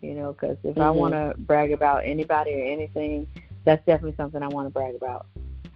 You 0.00 0.14
know, 0.14 0.32
because 0.32 0.56
if 0.64 0.76
I 0.78 0.86
Mhm. 0.86 0.94
want 0.96 1.14
to 1.14 1.34
brag 1.38 1.72
about 1.72 2.04
anybody 2.04 2.54
or 2.54 2.64
anything, 2.64 3.26
that's 3.64 3.84
definitely 3.86 4.16
something 4.16 4.42
I 4.42 4.48
want 4.48 4.66
to 4.66 4.72
brag 4.72 4.94
about. 4.94 5.26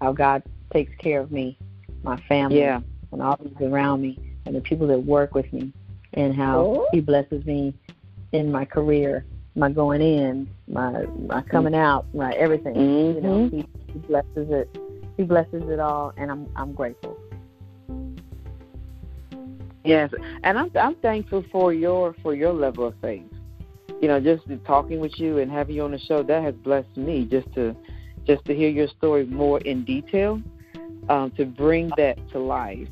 How 0.00 0.12
God 0.12 0.42
takes 0.72 0.94
care 0.96 1.20
of 1.20 1.30
me, 1.30 1.58
my 2.02 2.16
family, 2.28 2.58
yeah. 2.58 2.80
and 3.12 3.22
all 3.22 3.36
those 3.40 3.70
around 3.70 4.02
me, 4.02 4.18
and 4.44 4.54
the 4.56 4.60
people 4.60 4.86
that 4.88 4.98
work 4.98 5.34
with 5.34 5.52
me, 5.52 5.72
and 6.14 6.34
how 6.34 6.58
Oh. 6.60 6.88
He 6.92 7.00
blesses 7.00 7.44
me 7.46 7.74
in 8.32 8.50
my 8.50 8.64
career, 8.64 9.24
my 9.54 9.70
going 9.70 10.02
in, 10.02 10.48
my 10.66 11.06
my 11.28 11.40
coming 11.42 11.74
out, 11.74 12.04
my 12.14 12.32
everything. 12.34 12.74
You 13.14 13.20
know, 13.20 13.48
Mhm. 13.48 13.50
he, 13.52 13.66
he 13.92 13.98
blesses 14.00 14.50
it. 14.50 14.68
He 15.16 15.22
blesses 15.22 15.62
it 15.68 15.80
all, 15.80 16.12
and 16.16 16.30
I'm 16.30 16.48
I'm 16.56 16.72
grateful. 16.72 17.18
Yes, 19.84 20.10
and 20.42 20.58
I'm 20.58 20.70
I'm 20.74 20.96
thankful 20.96 21.44
for 21.50 21.72
your 21.72 22.14
for 22.22 22.34
your 22.34 22.52
level 22.52 22.86
of 22.86 22.94
faith. 23.00 23.22
You 24.00 24.08
know, 24.08 24.20
just 24.20 24.42
talking 24.66 25.00
with 25.00 25.18
you 25.18 25.38
and 25.38 25.50
having 25.50 25.76
you 25.76 25.84
on 25.84 25.92
the 25.92 25.98
show 25.98 26.22
that 26.22 26.42
has 26.42 26.54
blessed 26.56 26.96
me 26.96 27.24
just 27.24 27.52
to 27.54 27.74
just 28.26 28.44
to 28.46 28.54
hear 28.54 28.68
your 28.68 28.88
story 28.88 29.24
more 29.24 29.60
in 29.60 29.84
detail, 29.84 30.42
um, 31.08 31.30
to 31.36 31.46
bring 31.46 31.90
that 31.96 32.18
to 32.32 32.38
life. 32.38 32.88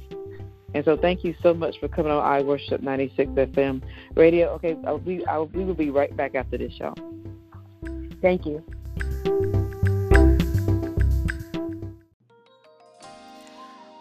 And 0.74 0.84
so, 0.84 0.96
thank 0.96 1.22
you 1.22 1.34
so 1.42 1.54
much 1.54 1.78
for 1.78 1.88
coming 1.88 2.10
on 2.10 2.24
I 2.24 2.42
Worship 2.42 2.82
96 2.82 3.30
FM 3.30 3.82
radio. 4.16 4.48
Okay, 4.54 4.76
I'll 4.86 4.98
be, 4.98 5.24
I'll, 5.26 5.46
we 5.46 5.64
will 5.64 5.74
be 5.74 5.90
right 5.90 6.14
back 6.16 6.34
after 6.34 6.58
this 6.58 6.72
show. 6.72 6.94
Thank 8.20 8.44
you. 8.46 8.64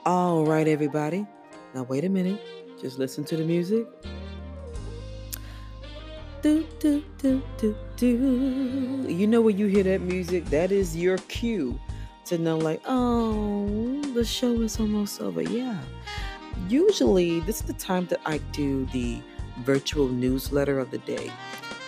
All 0.06 0.46
right, 0.46 0.68
everybody. 0.68 1.26
Now, 1.74 1.84
wait 1.84 2.04
a 2.04 2.10
minute. 2.10 2.42
Just 2.82 3.00
listen 3.00 3.24
to 3.24 3.38
the 3.38 3.46
music. 3.46 3.88
Do, 6.42 6.68
do, 6.80 7.02
do, 7.20 7.42
do, 7.58 7.74
do. 7.96 9.06
You 9.08 9.28
know 9.28 9.40
when 9.40 9.58
you 9.58 9.68
hear 9.68 9.84
that 9.84 10.02
music, 10.02 10.44
that 10.48 10.74
is 10.74 10.98
your 10.98 11.20
cue 11.30 11.80
to 12.26 12.38
know, 12.38 12.58
like, 12.58 12.82
oh, 12.86 14.02
the 14.14 14.26
show 14.26 14.52
is 14.60 14.78
almost 14.78 15.22
over. 15.22 15.42
Yeah. 15.42 15.80
Usually, 16.68 17.40
this 17.40 17.62
is 17.62 17.68
the 17.68 17.72
time 17.72 18.06
that 18.08 18.20
I 18.26 18.40
do 18.52 18.86
the 18.88 19.22
virtual 19.60 20.10
newsletter 20.10 20.80
of 20.80 20.92
the 20.92 20.98
day. 20.98 21.32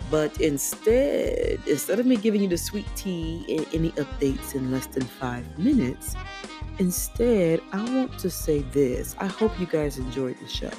But 0.10 0.40
instead, 0.40 1.60
instead 1.68 2.00
of 2.00 2.06
me 2.06 2.16
giving 2.16 2.42
you 2.42 2.48
the 2.48 2.58
sweet 2.58 2.88
tea 2.96 3.44
and 3.50 3.68
any 3.74 3.92
updates 3.92 4.56
in 4.56 4.72
less 4.72 4.86
than 4.86 5.04
five 5.04 5.60
minutes, 5.60 6.16
instead, 6.80 7.62
I 7.72 7.84
want 7.96 8.18
to 8.20 8.30
say 8.30 8.60
this. 8.72 9.16
I 9.20 9.28
hope 9.28 9.60
you 9.60 9.66
guys 9.66 9.98
enjoyed 9.98 10.38
the 10.40 10.48
show. 10.48 10.72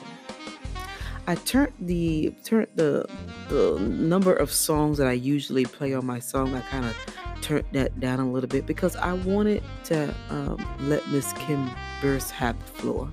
I 1.28 1.34
turned 1.34 1.72
the 1.80 2.32
turned 2.44 2.68
the 2.76 3.08
the 3.48 3.78
number 3.80 4.32
of 4.32 4.52
songs 4.52 4.98
that 4.98 5.08
I 5.08 5.12
usually 5.12 5.64
play 5.64 5.92
on 5.92 6.06
my 6.06 6.20
song. 6.20 6.54
I 6.54 6.60
kind 6.60 6.84
of 6.84 6.96
turned 7.42 7.64
that 7.72 7.98
down 7.98 8.20
a 8.20 8.30
little 8.30 8.48
bit 8.48 8.64
because 8.66 8.94
I 8.96 9.14
wanted 9.14 9.62
to 9.84 10.14
um, 10.30 10.64
let 10.82 11.06
Miss 11.08 11.32
Kim 11.34 11.68
Burse 12.00 12.30
have 12.30 12.56
the 12.58 12.72
floor, 12.80 13.10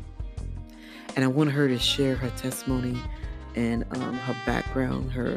and 1.16 1.26
I 1.26 1.28
wanted 1.28 1.52
her 1.52 1.68
to 1.68 1.80
share 1.80 2.16
her 2.16 2.30
testimony 2.32 3.02
and 3.56 3.84
um, 3.91 4.16
her 4.16 4.36
background, 4.45 5.12
her 5.12 5.36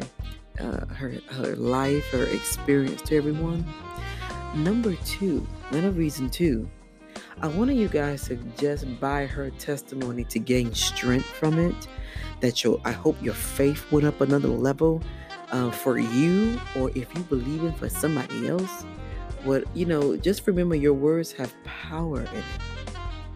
uh, 0.59 0.85
her 0.87 1.15
her 1.31 1.55
life, 1.55 2.05
her 2.11 2.25
experience 2.25 3.01
to 3.03 3.17
everyone. 3.17 3.65
Number 4.55 4.95
two, 5.05 5.47
another 5.71 5.91
reason 5.91 6.29
too, 6.29 6.69
I 7.39 7.47
wanted 7.47 7.77
you 7.77 7.87
guys 7.87 8.27
to 8.29 8.35
just 8.57 8.99
buy 8.99 9.27
her 9.27 9.51
testimony 9.51 10.23
to 10.25 10.39
gain 10.39 10.73
strength 10.73 11.27
from 11.27 11.59
it 11.59 11.87
that 12.41 12.63
your 12.63 12.81
I 12.83 12.91
hope 12.91 13.15
your 13.21 13.35
faith 13.35 13.91
went 13.91 14.07
up 14.07 14.21
another 14.21 14.47
level 14.47 15.03
uh, 15.51 15.69
for 15.69 15.99
you, 15.99 16.59
or 16.75 16.89
if 16.95 17.13
you 17.15 17.21
believe 17.23 17.63
in 17.63 17.73
for 17.73 17.89
somebody 17.89 18.47
else. 18.47 18.85
What 19.43 19.65
you 19.75 19.85
know, 19.85 20.17
just 20.17 20.47
remember 20.47 20.75
your 20.75 20.93
words 20.93 21.31
have 21.33 21.53
power 21.63 22.21
in 22.21 22.27
it. 22.27 22.43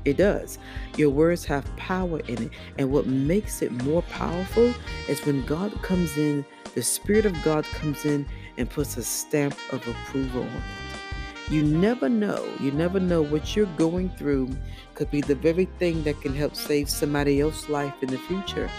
It 0.03 0.17
does. 0.17 0.57
Your 0.97 1.11
words 1.11 1.45
have 1.45 1.63
power 1.75 2.21
in 2.21 2.43
it, 2.43 2.51
and 2.79 2.91
what 2.91 3.05
makes 3.05 3.61
it 3.61 3.71
more 3.83 4.01
powerful 4.03 4.73
is 5.07 5.23
when 5.25 5.45
God 5.45 5.79
comes 5.83 6.17
in. 6.17 6.43
The 6.73 6.81
Spirit 6.81 7.25
of 7.25 7.35
God 7.43 7.65
comes 7.65 8.05
in 8.05 8.25
and 8.57 8.69
puts 8.69 8.97
a 8.97 9.03
stamp 9.03 9.55
of 9.71 9.85
approval 9.87 10.41
on 10.43 10.47
it. 10.47 10.90
You 11.51 11.63
never 11.63 12.07
know. 12.07 12.47
You 12.61 12.71
never 12.71 12.97
know 12.97 13.21
what 13.21 13.57
you're 13.57 13.65
going 13.75 14.09
through 14.11 14.55
could 14.95 15.11
be 15.11 15.19
the 15.19 15.35
very 15.35 15.65
thing 15.79 16.01
that 16.03 16.21
can 16.21 16.33
help 16.33 16.55
save 16.55 16.89
somebody 16.89 17.41
else's 17.41 17.67
life 17.67 17.93
in 18.01 18.07
the 18.07 18.19
future. 18.19 18.69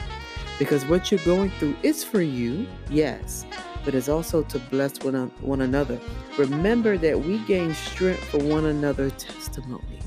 Because 0.59 0.87
what 0.87 1.11
you're 1.11 1.21
going 1.21 1.51
through 1.59 1.77
is 1.83 2.03
for 2.03 2.23
you, 2.23 2.67
yes, 2.89 3.45
but 3.85 3.95
it's 3.95 4.09
also 4.09 4.43
to 4.45 4.59
bless 4.59 4.99
one, 5.05 5.31
one 5.43 5.61
another. 5.61 6.01
Remember 6.39 6.97
that 6.97 7.21
we 7.21 7.41
gain 7.41 7.75
strength 7.75 8.25
for 8.25 8.39
one 8.39 8.65
another 8.65 9.11
testimony. 9.11 9.99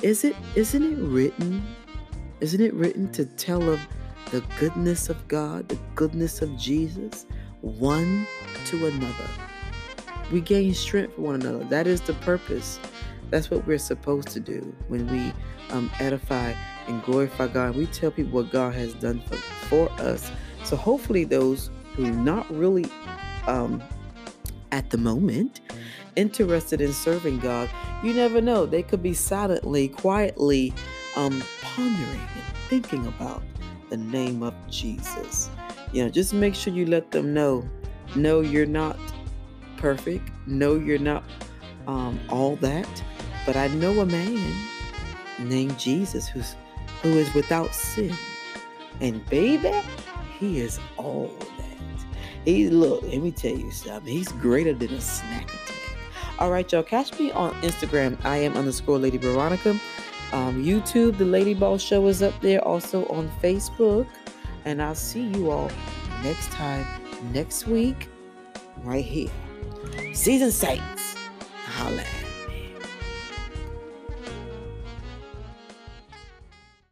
Is 0.00 0.22
it 0.22 0.36
isn't 0.54 0.84
it 0.84 1.02
written? 1.02 1.66
Isn't 2.38 2.60
it 2.60 2.74
written 2.74 3.10
to 3.10 3.24
tell 3.24 3.68
of 3.68 3.80
the 4.30 4.44
goodness 4.60 5.08
of 5.08 5.26
God, 5.26 5.68
the 5.68 5.78
goodness 5.96 6.42
of 6.42 6.56
Jesus, 6.56 7.26
one 7.60 8.24
to 8.66 8.86
another? 8.86 9.47
We 10.32 10.40
gain 10.40 10.74
strength 10.74 11.14
for 11.14 11.22
one 11.22 11.36
another. 11.36 11.64
That 11.64 11.86
is 11.86 12.00
the 12.00 12.14
purpose. 12.14 12.78
That's 13.30 13.50
what 13.50 13.66
we're 13.66 13.78
supposed 13.78 14.28
to 14.28 14.40
do 14.40 14.74
when 14.88 15.06
we 15.08 15.32
um, 15.70 15.90
edify 16.00 16.54
and 16.86 17.02
glorify 17.02 17.48
God. 17.48 17.76
We 17.76 17.86
tell 17.86 18.10
people 18.10 18.42
what 18.42 18.50
God 18.50 18.74
has 18.74 18.94
done 18.94 19.20
for, 19.20 19.36
for 19.36 19.92
us. 20.00 20.30
So 20.64 20.76
hopefully, 20.76 21.24
those 21.24 21.70
who 21.94 22.06
are 22.06 22.10
not 22.10 22.50
really 22.50 22.86
um, 23.46 23.82
at 24.72 24.90
the 24.90 24.98
moment 24.98 25.60
interested 26.16 26.80
in 26.80 26.92
serving 26.92 27.38
God, 27.38 27.70
you 28.02 28.12
never 28.12 28.40
know. 28.40 28.66
They 28.66 28.82
could 28.82 29.02
be 29.02 29.14
silently, 29.14 29.88
quietly 29.88 30.72
um, 31.16 31.42
pondering 31.62 32.20
and 32.20 32.56
thinking 32.68 33.06
about 33.06 33.42
the 33.90 33.96
name 33.96 34.42
of 34.42 34.54
Jesus. 34.68 35.50
You 35.92 36.04
know, 36.04 36.10
just 36.10 36.34
make 36.34 36.54
sure 36.54 36.72
you 36.72 36.86
let 36.86 37.10
them 37.10 37.32
know. 37.32 37.68
No, 38.14 38.40
you're 38.40 38.66
not 38.66 38.98
perfect. 39.78 40.30
No, 40.46 40.74
you're 40.74 40.98
not 40.98 41.24
um, 41.86 42.20
all 42.28 42.56
that. 42.56 43.02
But 43.46 43.56
I 43.56 43.68
know 43.68 44.00
a 44.00 44.06
man 44.06 44.52
named 45.38 45.78
Jesus 45.78 46.28
who's 46.28 46.54
who 47.02 47.10
is 47.10 47.32
without 47.34 47.74
sin. 47.74 48.14
And 49.00 49.24
baby, 49.30 49.72
he 50.38 50.60
is 50.60 50.78
all 50.96 51.34
that. 51.38 52.04
He 52.44 52.68
look, 52.68 53.02
let 53.02 53.22
me 53.22 53.30
tell 53.30 53.56
you 53.56 53.70
something. 53.70 54.12
He's 54.12 54.32
greater 54.32 54.74
than 54.74 54.92
a 54.92 55.00
snack 55.00 55.44
attack. 55.44 55.78
All 56.38 56.50
right, 56.50 56.70
y'all. 56.70 56.82
Catch 56.82 57.18
me 57.18 57.30
on 57.32 57.52
Instagram. 57.62 58.16
I 58.24 58.36
am 58.38 58.56
underscore 58.56 58.98
Lady 58.98 59.18
Veronica. 59.18 59.70
Um, 60.32 60.62
YouTube, 60.62 61.16
the 61.18 61.24
Lady 61.24 61.54
Boss 61.54 61.80
Show 61.82 62.06
is 62.06 62.22
up 62.22 62.38
there. 62.40 62.62
Also 62.64 63.06
on 63.06 63.30
Facebook. 63.42 64.06
And 64.64 64.82
I'll 64.82 64.94
see 64.94 65.22
you 65.22 65.50
all 65.50 65.70
next 66.22 66.50
time, 66.50 66.86
next 67.32 67.66
week, 67.66 68.08
right 68.82 69.04
here. 69.04 69.30
Season 70.12 70.50
6. 70.50 70.80
Holla. 71.78 72.17